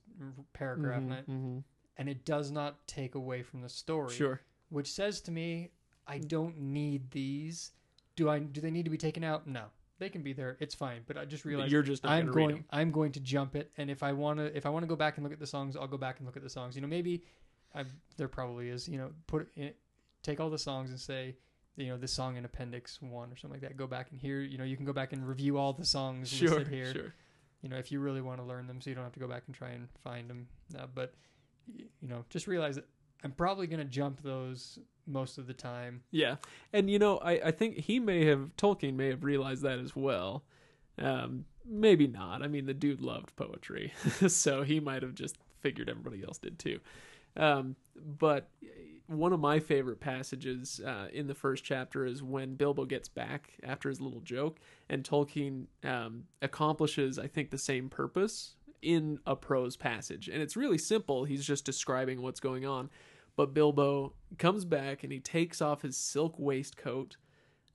paragraph, 0.54 1.02
and, 1.02 1.14
I, 1.14 1.22
Mhm, 1.24 1.64
and 1.98 2.10
it 2.10 2.24
does 2.26 2.50
not 2.50 2.88
take 2.88 3.16
away 3.16 3.44
from 3.44 3.62
the 3.62 3.70
story. 3.70 4.14
Sure. 4.16 4.42
which 4.70 4.92
says 4.92 5.20
to 5.22 5.32
me, 5.32 5.72
I 6.08 6.18
don't 6.20 6.58
need 6.60 7.12
these. 7.12 7.72
Do 8.16 8.30
I? 8.30 8.40
Do 8.40 8.62
they 8.62 8.72
need 8.72 8.84
to 8.86 8.92
be 8.92 8.98
taken 8.98 9.24
out? 9.24 9.48
No, 9.48 9.66
they 10.00 10.10
can 10.10 10.24
be 10.24 10.34
there. 10.34 10.58
It's 10.60 10.74
fine. 10.74 11.02
But 11.06 11.18
I 11.18 11.26
just 11.26 11.46
realized 11.46 11.72
You're 11.72 11.84
just 11.84 12.06
I'm 12.06 12.32
going. 12.32 12.64
I'm 12.72 12.92
going 12.92 13.12
to 13.14 13.20
jump 13.20 13.56
it, 13.56 13.72
and 13.78 13.90
if 13.92 14.02
I 14.02 14.14
want 14.14 14.40
to, 14.40 14.56
if 14.58 14.66
I 14.66 14.70
want 14.70 14.84
to 14.84 14.88
go 14.88 14.96
back 14.96 15.18
and 15.18 15.24
look 15.24 15.34
at 15.34 15.40
the 15.40 15.48
songs, 15.48 15.76
I'll 15.76 15.88
go 15.88 15.98
back 15.98 16.18
and 16.18 16.26
look 16.26 16.38
at 16.38 16.44
the 16.44 16.50
songs. 16.50 16.76
You 16.76 16.82
know, 16.82 16.88
maybe 16.88 17.24
I've, 17.76 17.92
there 18.18 18.28
probably 18.28 18.70
is. 18.70 18.88
You 18.88 18.98
know, 18.98 19.12
put 19.28 19.50
it, 19.56 19.78
take 20.24 20.40
all 20.40 20.50
the 20.50 20.58
songs 20.58 20.90
and 20.90 21.00
say, 21.00 21.36
you 21.76 21.88
know, 21.88 21.98
this 21.98 22.12
song 22.14 22.38
in 22.38 22.46
Appendix 22.46 23.02
One 23.02 23.32
or 23.32 23.36
something 23.36 23.60
like 23.62 23.70
that. 23.70 23.78
Go 23.78 23.88
back 23.88 24.12
and 24.12 24.20
hear. 24.20 24.40
You 24.42 24.58
know, 24.58 24.64
you 24.64 24.78
can 24.78 24.86
go 24.86 24.94
back 24.94 25.14
and 25.14 25.28
review 25.28 25.58
all 25.58 25.74
the 25.74 25.86
songs 25.86 26.30
Sure. 26.30 26.50
listed 26.50 26.68
here. 26.70 26.94
Sure. 26.94 27.14
You 27.62 27.70
know, 27.70 27.78
if 27.78 27.92
you 27.92 28.00
really 28.00 28.22
want 28.22 28.40
to 28.40 28.46
learn 28.46 28.68
them, 28.68 28.80
so 28.82 28.90
you 28.90 28.96
don't 28.96 29.04
have 29.04 29.14
to 29.14 29.20
go 29.20 29.28
back 29.28 29.44
and 29.48 29.56
try 29.56 29.70
and 29.72 29.90
find 30.04 30.30
them. 30.30 30.48
Uh, 30.78 30.86
but 30.94 31.14
you 31.68 32.08
know, 32.08 32.24
just 32.30 32.48
realize 32.48 32.76
that 32.76 32.86
I'm 33.24 33.32
probably 33.32 33.68
to 33.68 33.86
jump 33.86 34.22
those 34.22 34.80
most 35.06 35.38
of 35.38 35.48
the 35.48 35.54
time. 35.54 36.02
Yeah, 36.12 36.36
and 36.72 36.90
you 36.90 37.00
know, 37.00 37.18
I, 37.18 37.32
I 37.46 37.52
think 37.52 37.78
he 37.78 38.00
may 38.00 38.26
have 38.26 38.52
Tolkien 38.58 38.96
may 38.96 39.08
have 39.08 39.24
realized 39.24 39.64
that 39.64 39.80
as 39.80 39.96
well. 39.96 40.44
Um, 40.98 41.46
maybe 41.66 42.08
not. 42.08 42.42
I 42.42 42.48
mean, 42.48 42.66
the 42.66 42.74
dude 42.74 43.02
loved 43.02 43.36
poetry, 43.36 43.94
so 44.28 44.64
he 44.64 44.80
might 44.80 45.02
have 45.02 45.16
just 45.16 45.38
figured 45.60 45.90
everybody 45.90 46.24
else 46.24 46.38
did 46.38 46.60
too. 46.60 46.80
Um, 47.36 47.76
but 47.96 48.50
one 49.08 49.34
of 49.34 49.40
my 49.40 49.60
favorite 49.60 50.00
passages 50.00 50.80
uh, 50.86 51.08
in 51.12 51.28
the 51.28 51.34
first 51.34 51.64
chapter 51.64 52.06
is 52.06 52.22
when 52.22 52.56
Bilbo 52.56 52.86
gets 52.86 53.10
back 53.10 53.54
after 53.64 53.90
his 53.90 54.00
little 54.00 54.22
joke, 54.22 54.60
and 54.88 55.04
Tolkien 55.04 55.66
um, 55.84 56.26
accomplishes, 56.42 57.18
I 57.18 57.28
think, 57.28 57.50
the 57.50 57.58
same 57.58 57.90
purpose 57.90 58.56
in 58.82 59.20
a 59.26 59.36
prose 59.36 59.76
passage, 59.76 60.30
and 60.30 60.42
it's 60.42 60.56
really 60.56 60.78
simple. 60.78 61.26
He's 61.26 61.46
just 61.46 61.66
describing 61.66 62.22
what's 62.22 62.40
going 62.40 62.66
on 62.66 62.90
but 63.40 63.54
Bilbo 63.54 64.12
comes 64.38 64.66
back 64.66 65.02
and 65.02 65.14
he 65.14 65.22
takes 65.22 65.62
off 65.62 65.84
his 65.84 65.96
silk 65.96 66.36
waistcoat. 66.38 67.16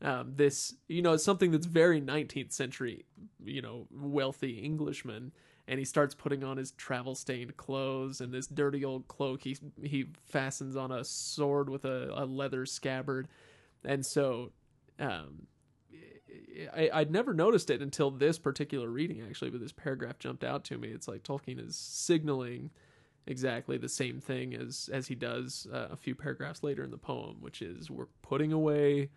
Um, 0.03 0.35
this, 0.37 0.75
you 0.89 1.01
know, 1.01 1.15
it's 1.15 1.25
something 1.25 1.53
that's 1.53 1.65
very 1.65 2.03
19th 2.03 2.53
century, 2.53 3.07
you 3.43 3.63
know, 3.63 3.87
wealthy 3.91 4.59
Englishman, 4.59 5.33
and 5.67 5.79
he 5.79 5.87
starts 5.87 6.15
putting 6.15 6.45
on 6.45 6.59
his 6.59 6.73
travel 6.73 7.15
stained 7.15 7.57
clothes 7.57 8.21
and 8.21 8.31
this 8.31 8.47
dirty 8.47 8.85
old 8.85 9.09
cloak. 9.09 9.43
He 9.43 9.57
he 9.83 10.05
fastens 10.27 10.77
on 10.77 10.93
a 10.93 11.03
sword 11.03 11.71
with 11.71 11.87
a, 11.87 12.11
a 12.15 12.27
leather 12.27 12.67
scabbard, 12.67 13.27
and 13.87 14.05
so, 14.05 14.53
um, 14.99 15.47
I, 16.77 16.91
I'd 16.93 17.11
never 17.11 17.33
noticed 17.33 17.71
it 17.71 17.81
until 17.81 18.11
this 18.11 18.39
particular 18.39 18.91
reading 18.91 19.23
actually, 19.27 19.49
but 19.49 19.63
this 19.63 19.73
paragraph 19.73 20.19
jumped 20.19 20.45
out 20.45 20.63
to 20.65 20.77
me. 20.77 20.89
It's 20.89 21.09
like 21.09 21.23
Tolkien 21.23 21.67
is 21.67 21.75
signaling 21.75 22.69
exactly 23.27 23.79
the 23.79 23.89
same 23.89 24.21
thing 24.21 24.55
as 24.55 24.91
as 24.93 25.07
he 25.07 25.15
does 25.15 25.67
uh, 25.73 25.89
a 25.91 25.97
few 25.97 26.15
paragraphs 26.15 26.63
later 26.63 26.83
in 26.83 26.91
the 26.91 26.99
poem, 26.99 27.37
which 27.41 27.63
is 27.63 27.91
we're 27.91 28.09
putting 28.23 28.53
away 28.53 29.11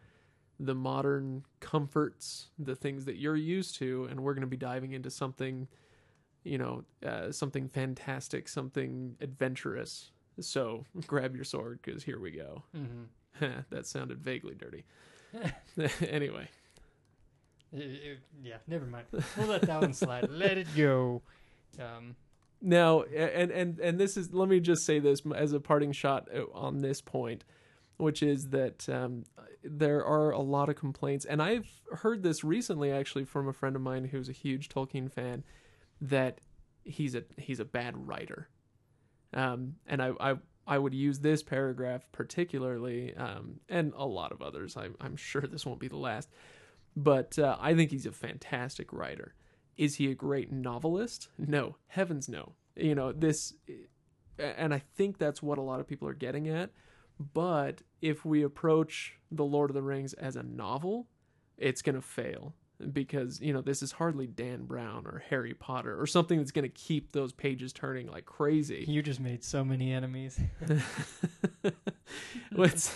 the 0.59 0.75
modern 0.75 1.43
comforts, 1.59 2.47
the 2.57 2.75
things 2.75 3.05
that 3.05 3.17
you're 3.17 3.35
used 3.35 3.75
to, 3.75 4.07
and 4.09 4.21
we're 4.21 4.33
going 4.33 4.41
to 4.41 4.47
be 4.47 4.57
diving 4.57 4.93
into 4.93 5.11
something, 5.11 5.67
you 6.43 6.57
know, 6.57 6.83
uh, 7.05 7.31
something 7.31 7.67
fantastic, 7.67 8.47
something 8.47 9.15
adventurous. 9.21 10.11
So 10.39 10.85
grab 11.07 11.35
your 11.35 11.43
sword 11.43 11.79
because 11.83 12.03
here 12.03 12.19
we 12.19 12.31
go. 12.31 12.63
Mm-hmm. 12.75 13.59
that 13.69 13.85
sounded 13.85 14.19
vaguely 14.19 14.55
dirty. 14.55 14.83
anyway, 16.07 16.47
yeah, 17.71 18.55
never 18.65 18.85
mind. 18.85 19.05
We'll 19.37 19.47
let 19.47 19.63
that 19.63 19.81
one 19.81 19.93
slide. 19.93 20.29
Let 20.29 20.57
it 20.57 20.67
go. 20.75 21.21
Um, 21.79 22.15
Now, 22.61 23.03
and 23.03 23.51
and 23.51 23.79
and 23.79 23.99
this 23.99 24.17
is 24.17 24.33
let 24.33 24.49
me 24.49 24.59
just 24.59 24.85
say 24.85 24.99
this 24.99 25.21
as 25.35 25.53
a 25.53 25.59
parting 25.59 25.91
shot 25.91 26.27
uh, 26.33 26.43
on 26.53 26.79
this 26.79 27.01
point, 27.01 27.43
which 27.97 28.23
is 28.23 28.47
that 28.49 28.87
um, 28.89 29.23
there 29.63 30.03
are 30.03 30.31
a 30.31 30.39
lot 30.39 30.69
of 30.69 30.75
complaints, 30.75 31.25
and 31.25 31.41
I've 31.41 31.69
heard 31.91 32.23
this 32.23 32.43
recently 32.43 32.91
actually 32.91 33.25
from 33.25 33.47
a 33.47 33.53
friend 33.53 33.75
of 33.75 33.81
mine 33.81 34.05
who's 34.05 34.29
a 34.29 34.33
huge 34.33 34.69
Tolkien 34.69 35.11
fan, 35.11 35.43
that 36.01 36.39
he's 36.83 37.13
a 37.13 37.23
he's 37.37 37.59
a 37.59 37.65
bad 37.65 38.07
writer, 38.07 38.49
um, 39.33 39.75
and 39.85 40.01
I 40.01 40.13
I 40.19 40.35
I 40.65 40.79
would 40.79 40.95
use 40.95 41.19
this 41.19 41.43
paragraph 41.43 42.07
particularly, 42.11 43.15
um, 43.15 43.59
and 43.69 43.93
a 43.95 44.05
lot 44.05 44.31
of 44.31 44.41
others. 44.41 44.75
I'm 44.75 44.95
I'm 44.99 45.15
sure 45.15 45.41
this 45.41 45.63
won't 45.63 45.79
be 45.79 45.87
the 45.87 45.97
last, 45.97 46.29
but 46.95 47.37
uh, 47.37 47.55
I 47.59 47.75
think 47.75 47.91
he's 47.91 48.07
a 48.07 48.11
fantastic 48.11 48.91
writer. 48.91 49.35
Is 49.77 49.95
he 49.95 50.09
a 50.09 50.15
great 50.15 50.51
novelist? 50.51 51.29
No, 51.37 51.75
heavens 51.87 52.27
no. 52.27 52.53
You 52.75 52.95
know, 52.95 53.11
this 53.11 53.53
and 54.39 54.73
I 54.73 54.79
think 54.95 55.17
that's 55.17 55.41
what 55.41 55.57
a 55.57 55.61
lot 55.61 55.79
of 55.79 55.87
people 55.87 56.07
are 56.07 56.13
getting 56.13 56.47
at. 56.47 56.69
But 57.33 57.81
if 58.01 58.23
we 58.25 58.43
approach 58.43 59.15
The 59.31 59.43
Lord 59.45 59.69
of 59.69 59.73
the 59.73 59.81
Rings 59.81 60.13
as 60.13 60.35
a 60.35 60.43
novel, 60.43 61.07
it's 61.57 61.81
going 61.81 61.95
to 61.95 62.01
fail 62.01 62.53
because, 62.93 63.41
you 63.41 63.51
know, 63.53 63.61
this 63.61 63.81
is 63.81 63.93
hardly 63.93 64.27
Dan 64.27 64.65
Brown 64.65 65.07
or 65.07 65.23
Harry 65.31 65.55
Potter 65.55 65.99
or 65.99 66.05
something 66.05 66.37
that's 66.37 66.51
going 66.51 66.61
to 66.63 66.69
keep 66.69 67.11
those 67.11 67.33
pages 67.33 67.73
turning 67.73 68.05
like 68.07 68.25
crazy. 68.27 68.85
you 68.87 69.01
just 69.01 69.19
made 69.19 69.43
so 69.43 69.63
many 69.65 69.91
enemies 69.91 70.39
What's- 72.51 72.95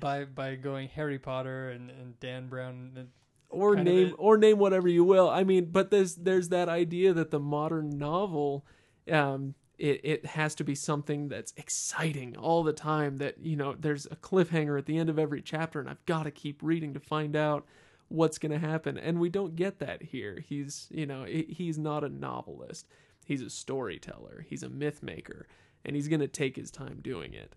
by 0.00 0.24
by 0.24 0.54
going 0.56 0.88
Harry 0.88 1.18
Potter 1.18 1.70
and, 1.70 1.90
and 1.90 2.18
Dan 2.20 2.48
Brown. 2.48 3.08
Or 3.52 3.74
kind 3.74 3.84
name 3.86 4.14
or 4.18 4.36
name 4.36 4.58
whatever 4.58 4.88
you 4.88 5.04
will. 5.04 5.30
I 5.30 5.44
mean, 5.44 5.66
but 5.66 5.90
there's 5.90 6.16
there's 6.16 6.48
that 6.50 6.68
idea 6.68 7.12
that 7.12 7.30
the 7.30 7.40
modern 7.40 7.90
novel 7.98 8.66
um 9.10 9.54
it, 9.78 10.00
it 10.04 10.26
has 10.26 10.54
to 10.56 10.64
be 10.64 10.74
something 10.74 11.28
that's 11.28 11.52
exciting 11.56 12.36
all 12.36 12.62
the 12.62 12.72
time 12.72 13.18
that 13.18 13.36
you 13.42 13.56
know 13.56 13.74
there's 13.78 14.06
a 14.06 14.16
cliffhanger 14.16 14.78
at 14.78 14.86
the 14.86 14.96
end 14.98 15.10
of 15.10 15.18
every 15.18 15.42
chapter 15.42 15.80
and 15.80 15.88
I've 15.88 16.04
got 16.06 16.24
to 16.24 16.30
keep 16.30 16.62
reading 16.62 16.94
to 16.94 17.00
find 17.00 17.34
out 17.34 17.66
what's 18.12 18.38
going 18.38 18.52
to 18.52 18.58
happen 18.58 18.98
and 18.98 19.18
we 19.18 19.30
don't 19.30 19.56
get 19.56 19.78
that 19.78 20.02
here. 20.02 20.44
He's, 20.46 20.86
you 20.90 21.06
know, 21.06 21.24
he's 21.24 21.78
not 21.78 22.04
a 22.04 22.08
novelist. 22.08 22.86
He's 23.24 23.42
a 23.42 23.50
storyteller. 23.50 24.44
He's 24.48 24.62
a 24.62 24.68
myth 24.68 25.02
maker 25.02 25.46
and 25.84 25.96
he's 25.96 26.08
going 26.08 26.20
to 26.20 26.28
take 26.28 26.56
his 26.56 26.70
time 26.70 27.00
doing 27.02 27.32
it. 27.32 27.54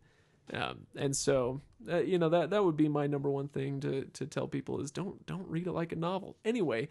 Um, 0.53 0.85
and 0.95 1.15
so, 1.15 1.61
uh, 1.91 1.97
you 1.97 2.17
know, 2.19 2.29
that 2.29 2.51
that 2.51 2.63
would 2.63 2.77
be 2.77 2.87
my 2.87 3.07
number 3.07 3.29
one 3.29 3.47
thing 3.47 3.79
to 3.81 4.05
to 4.05 4.25
tell 4.25 4.47
people 4.47 4.79
is 4.81 4.91
don't 4.91 5.25
don't 5.25 5.47
read 5.47 5.67
it 5.67 5.71
like 5.71 5.91
a 5.91 5.95
novel. 5.95 6.37
Anyway, 6.45 6.89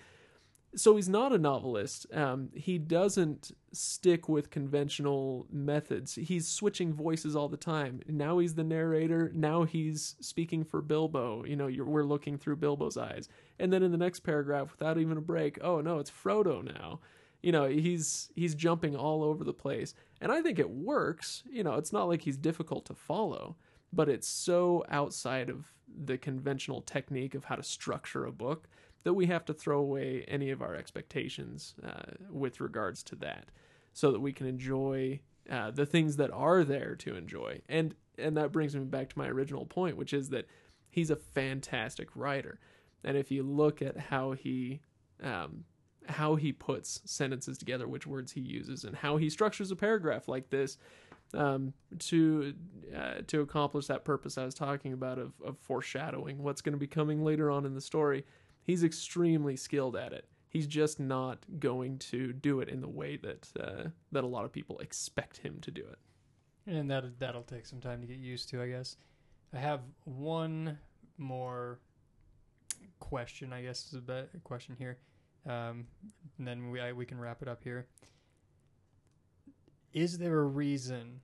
so 0.76 0.96
he's 0.96 1.08
not 1.08 1.32
a 1.32 1.38
novelist. 1.38 2.06
Um, 2.12 2.50
he 2.54 2.78
doesn't 2.78 3.52
stick 3.72 4.28
with 4.28 4.50
conventional 4.50 5.46
methods. 5.50 6.14
He's 6.16 6.48
switching 6.48 6.92
voices 6.92 7.36
all 7.36 7.48
the 7.48 7.56
time. 7.56 8.00
Now 8.08 8.38
he's 8.38 8.54
the 8.54 8.64
narrator. 8.64 9.30
Now 9.34 9.64
he's 9.64 10.16
speaking 10.20 10.64
for 10.64 10.82
Bilbo. 10.82 11.44
You 11.44 11.56
know, 11.56 11.70
we're 11.84 12.04
looking 12.04 12.38
through 12.38 12.56
Bilbo's 12.56 12.96
eyes. 12.96 13.28
And 13.58 13.72
then 13.72 13.82
in 13.82 13.92
the 13.92 13.98
next 13.98 14.20
paragraph, 14.20 14.72
without 14.72 14.98
even 14.98 15.16
a 15.16 15.22
break, 15.22 15.58
oh 15.62 15.80
no, 15.80 15.98
it's 15.98 16.10
Frodo 16.10 16.62
now. 16.64 17.00
You 17.45 17.53
know, 17.53 17.66
he's 17.68 18.30
he's 18.34 18.55
jumping 18.55 18.97
all 18.97 19.22
over 19.22 19.45
the 19.45 19.53
place, 19.53 19.95
and 20.22 20.32
I 20.32 20.40
think 20.40 20.59
it 20.59 20.70
works. 20.70 21.42
You 21.47 21.62
know, 21.62 21.74
it's 21.74 21.92
not 21.92 22.09
like 22.09 22.22
he's 22.22 22.38
difficult 22.38 22.86
to 22.86 22.95
follow, 22.95 23.57
but 23.92 24.09
it's 24.09 24.26
so 24.26 24.82
outside 24.88 25.51
of 25.51 25.66
the 26.07 26.16
conventional 26.16 26.80
technique 26.80 27.34
of 27.34 27.45
how 27.45 27.57
to 27.57 27.62
structure 27.62 28.24
a 28.24 28.32
book 28.32 28.66
that 29.03 29.12
we 29.12 29.26
have 29.26 29.45
to 29.45 29.53
throw 29.53 29.78
away 29.78 30.24
any 30.26 30.51
of 30.51 30.62
our 30.62 30.74
expectations 30.74 31.74
uh, 31.86 32.14
with 32.30 32.62
regards 32.62 33.03
to 33.03 33.16
that, 33.16 33.51
so 33.92 34.11
that 34.11 34.20
we 34.20 34.32
can 34.32 34.47
enjoy 34.47 35.20
uh, 35.51 35.70
the 35.70 35.84
things 35.84 36.16
that 36.16 36.30
are 36.30 36.64
there 36.64 36.97
to 36.97 37.14
enjoy. 37.14 37.61
And 37.68 37.95
and 38.16 38.38
that 38.38 38.53
brings 38.53 38.74
me 38.74 38.84
back 38.84 39.11
to 39.11 39.18
my 39.18 39.28
original 39.28 39.66
point, 39.66 39.99
which 39.99 40.14
is 40.14 40.30
that 40.30 40.47
he's 40.88 41.11
a 41.11 41.16
fantastic 41.16 42.09
writer, 42.14 42.59
and 43.05 43.18
if 43.18 43.30
you 43.30 43.42
look 43.42 43.82
at 43.82 43.99
how 43.99 44.32
he 44.32 44.80
um, 45.22 45.64
how 46.07 46.34
he 46.36 46.52
puts 46.52 47.00
sentences 47.05 47.59
together, 47.59 47.88
which 47.88 48.07
words 48.07 48.32
he 48.32 48.40
uses, 48.40 48.84
and 48.84 48.96
how 48.96 49.16
he 49.16 49.30
structures 49.30 49.70
a 49.70 49.76
paragraph 49.76 50.28
like 50.28 50.50
this, 50.50 50.78
um, 51.32 51.72
to 51.98 52.55
uh, 52.94 53.22
to 53.26 53.40
accomplish 53.40 53.86
that 53.86 54.05
purpose 54.05 54.38
I 54.38 54.44
was 54.44 54.55
talking 54.55 54.92
about 54.92 55.18
of, 55.18 55.32
of 55.44 55.59
foreshadowing 55.59 56.42
what's 56.42 56.61
going 56.61 56.74
to 56.74 56.78
be 56.78 56.86
coming 56.86 57.24
later 57.24 57.50
on 57.50 57.64
in 57.66 57.74
the 57.74 57.80
story. 57.80 58.24
He's 58.62 58.84
extremely 58.84 59.57
skilled 59.57 59.96
at 59.96 60.12
it. 60.12 60.28
He's 60.48 60.66
just 60.66 61.00
not 61.00 61.44
going 61.59 61.98
to 61.98 62.32
do 62.32 62.61
it 62.61 62.68
in 62.68 62.80
the 62.80 62.88
way 62.88 63.16
that 63.16 63.48
uh, 63.59 63.88
that 64.12 64.24
a 64.24 64.28
lot 64.28 64.44
of 64.44 64.52
people 64.52 64.78
expect 64.78 65.38
him 65.38 65.59
to 65.62 65.70
do 65.70 65.82
it. 65.82 65.98
And 66.66 66.90
that 66.90 67.18
that'll 67.18 67.42
take 67.42 67.66
some 67.66 67.80
time 67.80 68.00
to 68.00 68.07
get 68.07 68.18
used 68.18 68.48
to, 68.50 68.62
I 68.62 68.68
guess. 68.68 68.96
I 69.52 69.59
have 69.59 69.80
one 70.05 70.78
more 71.18 71.78
question, 72.98 73.52
I 73.52 73.62
guess 73.62 73.92
is 73.92 74.00
a 74.09 74.26
question 74.42 74.76
here, 74.78 74.98
um, 75.47 75.86
and 76.38 76.47
then 76.47 76.70
we 76.70 76.80
I, 76.80 76.92
we 76.92 77.07
can 77.07 77.18
wrap 77.18 77.42
it 77.42 77.49
up 77.49 77.62
here. 77.62 77.86
Is 79.92 80.18
there 80.18 80.40
a 80.40 80.47
reason? 80.47 81.20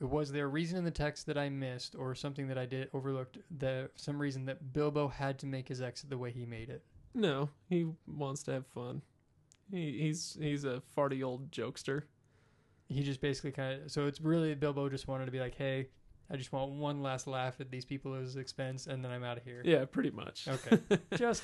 Was 0.00 0.30
there 0.30 0.44
a 0.44 0.48
reason 0.48 0.78
in 0.78 0.84
the 0.84 0.90
text 0.90 1.26
that 1.26 1.36
I 1.36 1.48
missed, 1.48 1.96
or 1.96 2.14
something 2.14 2.48
that 2.48 2.58
I 2.58 2.66
did 2.66 2.88
overlooked? 2.92 3.38
That 3.58 3.90
some 3.96 4.20
reason 4.20 4.44
that 4.46 4.72
Bilbo 4.72 5.08
had 5.08 5.38
to 5.40 5.46
make 5.46 5.68
his 5.68 5.82
exit 5.82 6.10
the 6.10 6.18
way 6.18 6.30
he 6.30 6.46
made 6.46 6.70
it? 6.70 6.82
No, 7.14 7.50
he 7.68 7.86
wants 8.06 8.42
to 8.44 8.52
have 8.52 8.66
fun. 8.66 9.02
He, 9.70 9.98
he's 9.98 10.36
he's 10.40 10.64
a 10.64 10.82
farty 10.96 11.24
old 11.24 11.50
jokester. 11.50 12.02
He 12.88 13.02
just 13.02 13.20
basically 13.20 13.52
kind 13.52 13.82
of. 13.82 13.90
So 13.90 14.06
it's 14.06 14.20
really 14.20 14.54
Bilbo 14.54 14.88
just 14.88 15.08
wanted 15.08 15.26
to 15.26 15.32
be 15.32 15.40
like, 15.40 15.54
hey, 15.54 15.88
I 16.30 16.36
just 16.36 16.52
want 16.52 16.72
one 16.72 17.02
last 17.02 17.26
laugh 17.26 17.60
at 17.60 17.70
these 17.70 17.84
people's 17.84 18.36
expense, 18.36 18.86
and 18.86 19.04
then 19.04 19.10
I'm 19.10 19.24
out 19.24 19.36
of 19.38 19.44
here. 19.44 19.62
Yeah, 19.64 19.84
pretty 19.84 20.10
much. 20.10 20.46
Okay. 20.48 20.78
just 21.16 21.42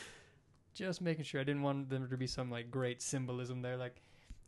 just 0.74 1.00
making 1.00 1.24
sure 1.24 1.40
I 1.40 1.44
didn't 1.44 1.62
want 1.62 1.88
them 1.88 2.08
to 2.08 2.16
be 2.16 2.26
some 2.26 2.50
like 2.50 2.70
great 2.70 3.00
symbolism 3.00 3.62
there, 3.62 3.76
like 3.76 4.00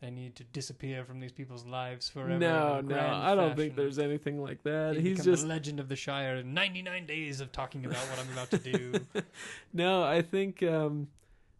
I 0.02 0.10
need 0.10 0.36
to 0.36 0.44
disappear 0.44 1.04
from 1.04 1.20
these 1.20 1.32
people's 1.32 1.64
lives 1.64 2.08
forever. 2.08 2.38
no, 2.38 2.80
no, 2.82 2.98
I 2.98 3.34
don't 3.34 3.56
think 3.56 3.76
there's 3.76 3.98
anything 3.98 4.42
like 4.42 4.62
that. 4.64 4.96
He's 4.96 5.24
just 5.24 5.42
the 5.42 5.48
legend 5.48 5.80
of 5.80 5.88
the 5.88 5.96
Shire. 5.96 6.42
Ninety 6.42 6.82
nine 6.82 7.06
days 7.06 7.40
of 7.40 7.50
talking 7.50 7.86
about 7.86 8.04
what 8.10 8.18
I'm 8.18 8.32
about 8.32 8.50
to 8.50 8.58
do. 8.58 9.00
no. 9.72 10.02
I 10.02 10.20
think, 10.20 10.62
um, 10.62 11.08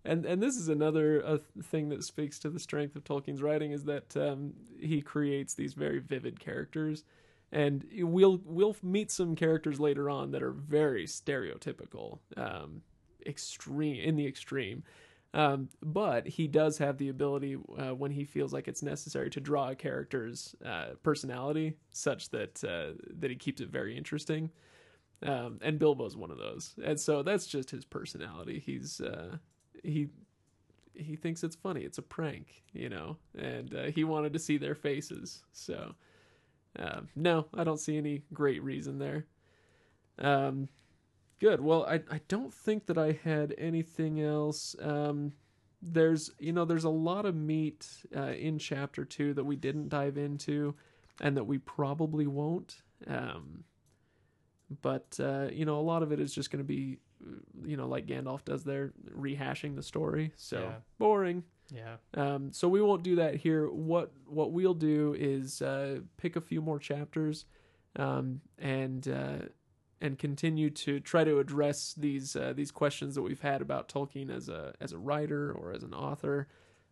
and 0.05 0.27
and 0.27 0.43
this 0.43 0.57
is 0.57 0.69
another 0.69 1.25
uh, 1.25 1.39
thing 1.63 1.89
that 1.89 2.05
speaks 2.05 2.39
to 2.41 2.51
the 2.51 2.61
strength 2.61 2.95
of 2.95 3.05
Tolkien's 3.05 3.41
writing 3.41 3.73
is 3.73 3.85
that 3.85 4.15
um, 4.17 4.53
he 4.79 5.01
creates 5.01 5.55
these 5.55 5.73
very 5.73 5.99
vivid 5.99 6.39
characters, 6.39 7.05
and 7.53 7.87
we'll 8.01 8.43
we'll 8.45 8.77
meet 8.83 9.11
some 9.11 9.35
characters 9.35 9.81
later 9.81 10.11
on 10.11 10.31
that 10.33 10.43
are 10.43 10.53
very 10.53 11.07
stereotypical, 11.07 12.19
um, 12.37 12.83
extreme 13.27 14.01
in 14.03 14.17
the 14.17 14.27
extreme. 14.27 14.83
Um, 15.35 15.69
but 15.83 16.27
he 16.27 16.49
does 16.49 16.79
have 16.79 16.97
the 16.97 17.11
ability 17.11 17.59
uh, 17.79 17.95
when 17.95 18.11
he 18.11 18.25
feels 18.25 18.55
like 18.55 18.69
it's 18.69 18.83
necessary 18.83 19.29
to 19.31 19.41
draw 19.41 19.69
a 19.69 19.75
character's 19.75 20.55
uh, 20.65 20.95
personality 21.03 21.75
such 21.91 22.31
that 22.31 22.65
uh, 22.65 22.95
that 23.19 23.31
he 23.31 23.37
keeps 23.37 23.61
it 23.61 23.69
very 23.69 23.97
interesting. 23.97 24.51
Um, 25.23 25.59
and 25.63 25.79
Bilbo's 25.79 26.17
one 26.17 26.31
of 26.31 26.39
those, 26.39 26.75
and 26.83 26.99
so 26.99 27.23
that's 27.23 27.47
just 27.47 27.71
his 27.71 27.85
personality. 27.85 28.63
He's 28.65 29.01
uh, 29.01 29.37
he 29.83 30.09
he 30.95 31.17
thinks 31.17 31.45
it's 31.45 31.57
funny. 31.57 31.83
It's 31.83 31.99
a 31.99 32.03
prank, 32.03 32.63
you 32.73 32.89
know, 32.89 33.17
and 33.37 33.75
uh, 33.75 33.85
he 33.85 34.05
wanted 34.05 34.33
to 34.33 34.39
see 34.39 34.57
their 34.57 34.75
faces. 34.75 35.43
So 35.53 35.95
um, 36.79 37.09
no, 37.15 37.47
I 37.55 37.65
don't 37.65 37.81
see 37.81 37.97
any 37.97 38.23
great 38.33 38.63
reason 38.63 38.99
there. 38.99 39.27
Um, 40.19 40.69
good. 41.41 41.61
Well, 41.61 41.85
I 41.85 42.03
I 42.11 42.21
don't 42.29 42.53
think 42.53 42.87
that 42.87 42.99
I 42.99 43.19
had 43.25 43.55
anything 43.59 44.21
else. 44.21 44.77
Um, 44.81 45.33
there's 45.83 46.31
you 46.39 46.53
know 46.53 46.65
there's 46.65 46.85
a 46.85 46.91
lot 46.91 47.27
of 47.27 47.35
meat 47.35 47.87
uh, 48.17 48.33
in 48.33 48.59
chapter 48.59 49.05
two 49.05 49.35
that 49.35 49.45
we 49.45 49.57
didn't 49.57 49.89
dive 49.89 50.17
into, 50.17 50.75
and 51.21 51.37
that 51.37 51.45
we 51.45 51.59
probably 51.59 52.27
won't. 52.27 52.83
Um, 53.07 53.65
but 54.83 55.19
uh, 55.21 55.49
you 55.53 55.65
know 55.65 55.79
a 55.79 55.83
lot 55.83 56.03
of 56.03 56.13
it 56.13 56.21
is 56.21 56.35
just 56.35 56.51
going 56.51 56.65
to 56.65 56.65
be 56.65 56.99
you 57.65 57.77
know 57.77 57.87
like 57.89 58.07
Gandalf 58.07 58.45
does 58.45 58.65
there 58.65 58.93
rehashing 59.11 59.77
the 59.77 59.83
story. 59.83 60.33
So 60.37 60.59
Yeah. 60.61 60.75
boring. 60.99 61.45
Yeah. 61.73 61.97
Um, 62.15 62.53
so 62.53 62.69
we 62.69 62.81
won't 62.81 63.03
do 63.03 63.17
that 63.17 63.35
here. 63.37 63.69
What 63.69 64.13
what 64.27 64.53
we'll 64.53 64.75
do 64.75 65.15
is 65.19 65.61
uh, 65.63 66.01
pick 66.17 66.37
a 66.37 66.41
few 66.41 66.61
more 66.63 66.79
chapters, 66.79 67.45
um, 67.97 68.41
and 68.59 69.07
uh, 69.09 69.39
and 70.07 70.19
continue 70.19 70.71
to 70.71 71.01
try 71.01 71.25
to 71.25 71.39
address 71.41 71.95
these 71.99 72.37
uh, 72.37 72.53
these 72.55 72.71
questions 72.71 73.15
that 73.17 73.23
we've 73.23 73.41
had 73.41 73.61
about 73.61 73.89
Tolkien 73.89 74.35
as 74.35 74.49
a 74.49 74.73
as 74.81 74.93
a 74.93 74.99
writer 74.99 75.53
or 75.53 75.73
as 75.73 75.83
an 75.83 75.93
author, 75.93 76.47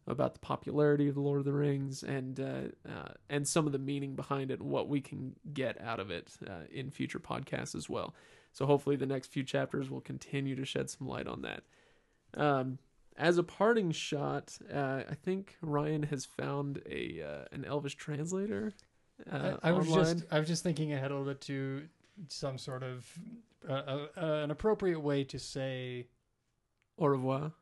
about 0.06 0.34
the 0.34 0.40
popularity 0.40 1.08
of 1.08 1.14
the 1.14 1.20
Lord 1.20 1.38
of 1.38 1.44
the 1.44 1.52
Rings, 1.52 2.02
and 2.02 2.38
uh, 2.38 2.90
uh, 2.90 3.12
and 3.30 3.46
some 3.46 3.66
of 3.66 3.72
the 3.72 3.78
meaning 3.78 4.16
behind 4.16 4.50
it, 4.50 4.60
and 4.60 4.68
what 4.68 4.88
we 4.88 5.00
can 5.00 5.36
get 5.54 5.80
out 5.80 6.00
of 6.00 6.10
it 6.10 6.32
uh, 6.46 6.66
in 6.70 6.90
future 6.90 7.20
podcasts 7.20 7.74
as 7.74 7.88
well. 7.88 8.14
So 8.52 8.66
hopefully, 8.66 8.96
the 8.96 9.06
next 9.06 9.28
few 9.28 9.44
chapters 9.44 9.88
will 9.88 10.00
continue 10.00 10.56
to 10.56 10.64
shed 10.64 10.90
some 10.90 11.08
light 11.08 11.26
on 11.26 11.42
that. 11.42 11.62
Um, 12.36 12.78
as 13.16 13.38
a 13.38 13.44
parting 13.44 13.92
shot, 13.92 14.58
uh, 14.72 15.02
I 15.08 15.14
think 15.14 15.56
Ryan 15.62 16.02
has 16.04 16.24
found 16.24 16.82
a 16.90 17.22
uh, 17.22 17.44
an 17.52 17.64
Elvish 17.64 17.94
translator. 17.94 18.72
Uh, 19.30 19.56
I, 19.62 19.68
I 19.68 19.72
was 19.72 19.86
just 19.86 20.24
I 20.32 20.40
was 20.40 20.48
just 20.48 20.64
thinking 20.64 20.92
ahead 20.92 21.12
a 21.12 21.14
little 21.14 21.32
bit 21.32 21.40
to 21.42 21.82
some 22.28 22.58
sort 22.58 22.82
of 22.82 23.06
uh, 23.68 23.72
uh, 23.72 24.06
uh, 24.16 24.42
an 24.44 24.50
appropriate 24.50 25.00
way 25.00 25.24
to 25.24 25.38
say 25.38 26.06
au 26.98 27.06
revoir. 27.06 27.52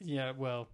yeah 0.00 0.32
well 0.36 0.68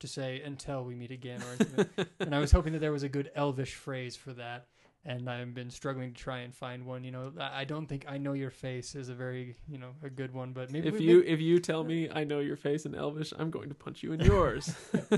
to 0.00 0.06
say 0.06 0.42
until 0.42 0.84
we 0.84 0.94
meet 0.94 1.10
again 1.10 1.42
or 1.42 1.46
anything. 1.54 2.06
and 2.20 2.34
I 2.34 2.38
was 2.38 2.52
hoping 2.52 2.72
that 2.74 2.80
there 2.80 2.92
was 2.92 3.02
a 3.02 3.08
good 3.08 3.30
Elvish 3.34 3.74
phrase 3.74 4.16
for 4.16 4.32
that. 4.34 4.66
And 5.04 5.30
I've 5.30 5.54
been 5.54 5.70
struggling 5.70 6.12
to 6.12 6.20
try 6.20 6.40
and 6.40 6.52
find 6.52 6.84
one. 6.84 7.04
You 7.04 7.12
know, 7.12 7.32
I 7.38 7.64
don't 7.64 7.86
think 7.86 8.06
"I 8.08 8.18
know 8.18 8.32
your 8.32 8.50
face" 8.50 8.96
is 8.96 9.08
a 9.08 9.14
very, 9.14 9.54
you 9.68 9.78
know, 9.78 9.90
a 10.02 10.10
good 10.10 10.34
one. 10.34 10.52
But 10.52 10.72
maybe 10.72 10.88
If 10.88 11.00
you 11.00 11.22
if 11.24 11.40
you 11.40 11.60
tell 11.60 11.84
me 11.84 12.10
I 12.10 12.24
know 12.24 12.40
your 12.40 12.56
face 12.56 12.86
in 12.86 12.94
Elvish, 12.94 13.32
I'm 13.38 13.50
going 13.50 13.68
to 13.68 13.74
punch 13.76 14.02
you 14.02 14.12
in 14.12 14.20
yours. 14.20 14.74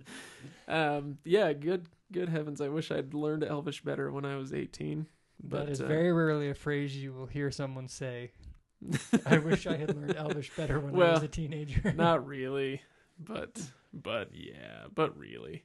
um, 0.68 1.18
yeah, 1.24 1.52
good 1.52 1.88
good 2.10 2.30
heavens! 2.30 2.62
I 2.62 2.68
wish 2.68 2.90
I'd 2.90 3.12
learned 3.12 3.44
Elvish 3.44 3.82
better 3.82 4.10
when 4.10 4.24
I 4.24 4.36
was 4.36 4.54
18. 4.54 5.06
But 5.42 5.66
that 5.66 5.72
is 5.72 5.80
uh, 5.80 5.86
very 5.86 6.12
rarely 6.12 6.50
a 6.50 6.54
phrase 6.54 6.96
you 6.96 7.12
will 7.12 7.26
hear 7.26 7.50
someone 7.50 7.88
say. 7.88 8.32
I 9.26 9.38
wish 9.38 9.66
I 9.66 9.76
had 9.76 9.94
learned 9.94 10.16
Elvish 10.16 10.54
better 10.56 10.80
when 10.80 10.94
I 10.94 11.12
was 11.12 11.22
a 11.22 11.28
teenager. 11.28 11.92
not 11.96 12.26
really, 12.26 12.82
but 13.18 13.60
but 13.92 14.30
yeah, 14.32 14.84
but 14.94 15.16
really. 15.18 15.64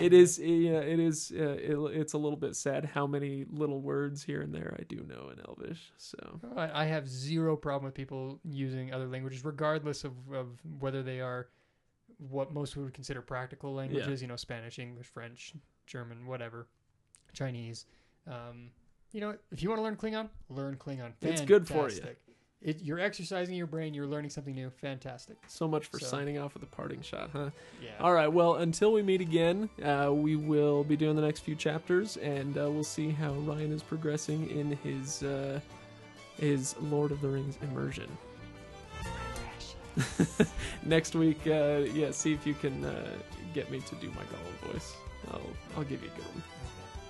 It 0.00 0.02
It 0.02 0.12
is, 0.14 0.38
yeah, 0.38 0.78
it 0.78 1.00
is. 1.00 1.32
Uh, 1.36 1.42
it, 1.42 1.76
it's 1.94 2.12
a 2.14 2.18
little 2.18 2.38
bit 2.38 2.56
sad 2.56 2.84
how 2.86 3.06
many 3.06 3.44
little 3.50 3.82
words 3.82 4.22
here 4.22 4.40
and 4.40 4.54
there 4.54 4.74
I 4.78 4.84
do 4.84 5.04
know 5.06 5.30
in 5.30 5.40
Elvish. 5.46 5.92
So 5.98 6.40
I 6.56 6.82
I 6.82 6.84
have 6.86 7.08
zero 7.08 7.56
problem 7.56 7.84
with 7.84 7.94
people 7.94 8.38
using 8.44 8.94
other 8.94 9.08
languages, 9.08 9.44
regardless 9.44 10.04
of, 10.04 10.12
of 10.32 10.58
whether 10.78 11.02
they 11.02 11.20
are 11.20 11.48
what 12.18 12.52
most 12.52 12.76
would 12.76 12.94
consider 12.94 13.20
practical 13.20 13.74
languages. 13.74 14.22
You 14.22 14.28
know, 14.28 14.36
Spanish, 14.36 14.78
English, 14.78 15.06
French, 15.06 15.52
German, 15.86 16.26
whatever, 16.26 16.68
Chinese. 17.34 17.86
Um, 18.26 18.70
you 19.12 19.20
know, 19.20 19.36
if 19.52 19.62
you 19.62 19.68
want 19.68 19.78
to 19.78 19.82
learn 19.82 19.96
Klingon, 19.96 20.28
learn 20.48 20.76
Klingon. 20.76 21.12
It's 21.20 21.40
good 21.42 21.68
for 21.68 21.88
you. 21.90 22.02
It, 22.62 22.80
you're 22.80 22.98
exercising 22.98 23.54
your 23.56 23.66
brain. 23.66 23.92
You're 23.92 24.06
learning 24.06 24.30
something 24.30 24.54
new. 24.54 24.70
Fantastic. 24.70 25.36
so 25.48 25.68
much 25.68 25.86
for 25.86 25.98
So- 25.98 26.06
signing 26.06 26.38
off 26.38 26.54
with 26.54 26.62
a 26.62 26.66
parting 26.66 27.02
shot, 27.02 27.28
huh? 27.34 27.50
Yeah. 27.82 27.90
All 28.00 28.14
right. 28.14 28.28
Well, 28.28 28.54
until 28.54 28.90
we 28.92 29.02
meet 29.02 29.20
again, 29.20 29.68
uh, 29.84 30.10
we 30.14 30.34
will 30.36 30.82
be 30.82 30.96
doing 30.96 31.14
the 31.14 31.20
next 31.20 31.40
few 31.40 31.54
chapters, 31.54 32.16
and 32.16 32.56
uh, 32.56 32.70
we'll 32.70 32.82
see 32.82 33.10
how 33.10 33.32
Ryan 33.32 33.70
is 33.70 33.82
progressing 33.82 34.48
in 34.48 34.78
his 34.78 35.22
uh, 35.22 35.60
his 36.38 36.74
Lord 36.80 37.12
of 37.12 37.20
the 37.20 37.28
Rings 37.28 37.58
immersion. 37.62 38.08
next 40.84 41.14
week, 41.14 41.40
uh, 41.46 41.82
yeah, 41.92 42.10
see 42.10 42.32
if 42.32 42.46
you 42.46 42.54
can 42.54 42.84
uh, 42.84 43.10
get 43.52 43.70
me 43.70 43.80
to 43.80 43.94
do 43.96 44.08
my 44.08 44.22
Gollum 44.22 44.72
voice. 44.72 44.94
I'll 45.30 45.40
I'll 45.76 45.84
give 45.84 46.02
you 46.02 46.08
a 46.08 46.16
good 46.16 46.26
one. 46.26 46.42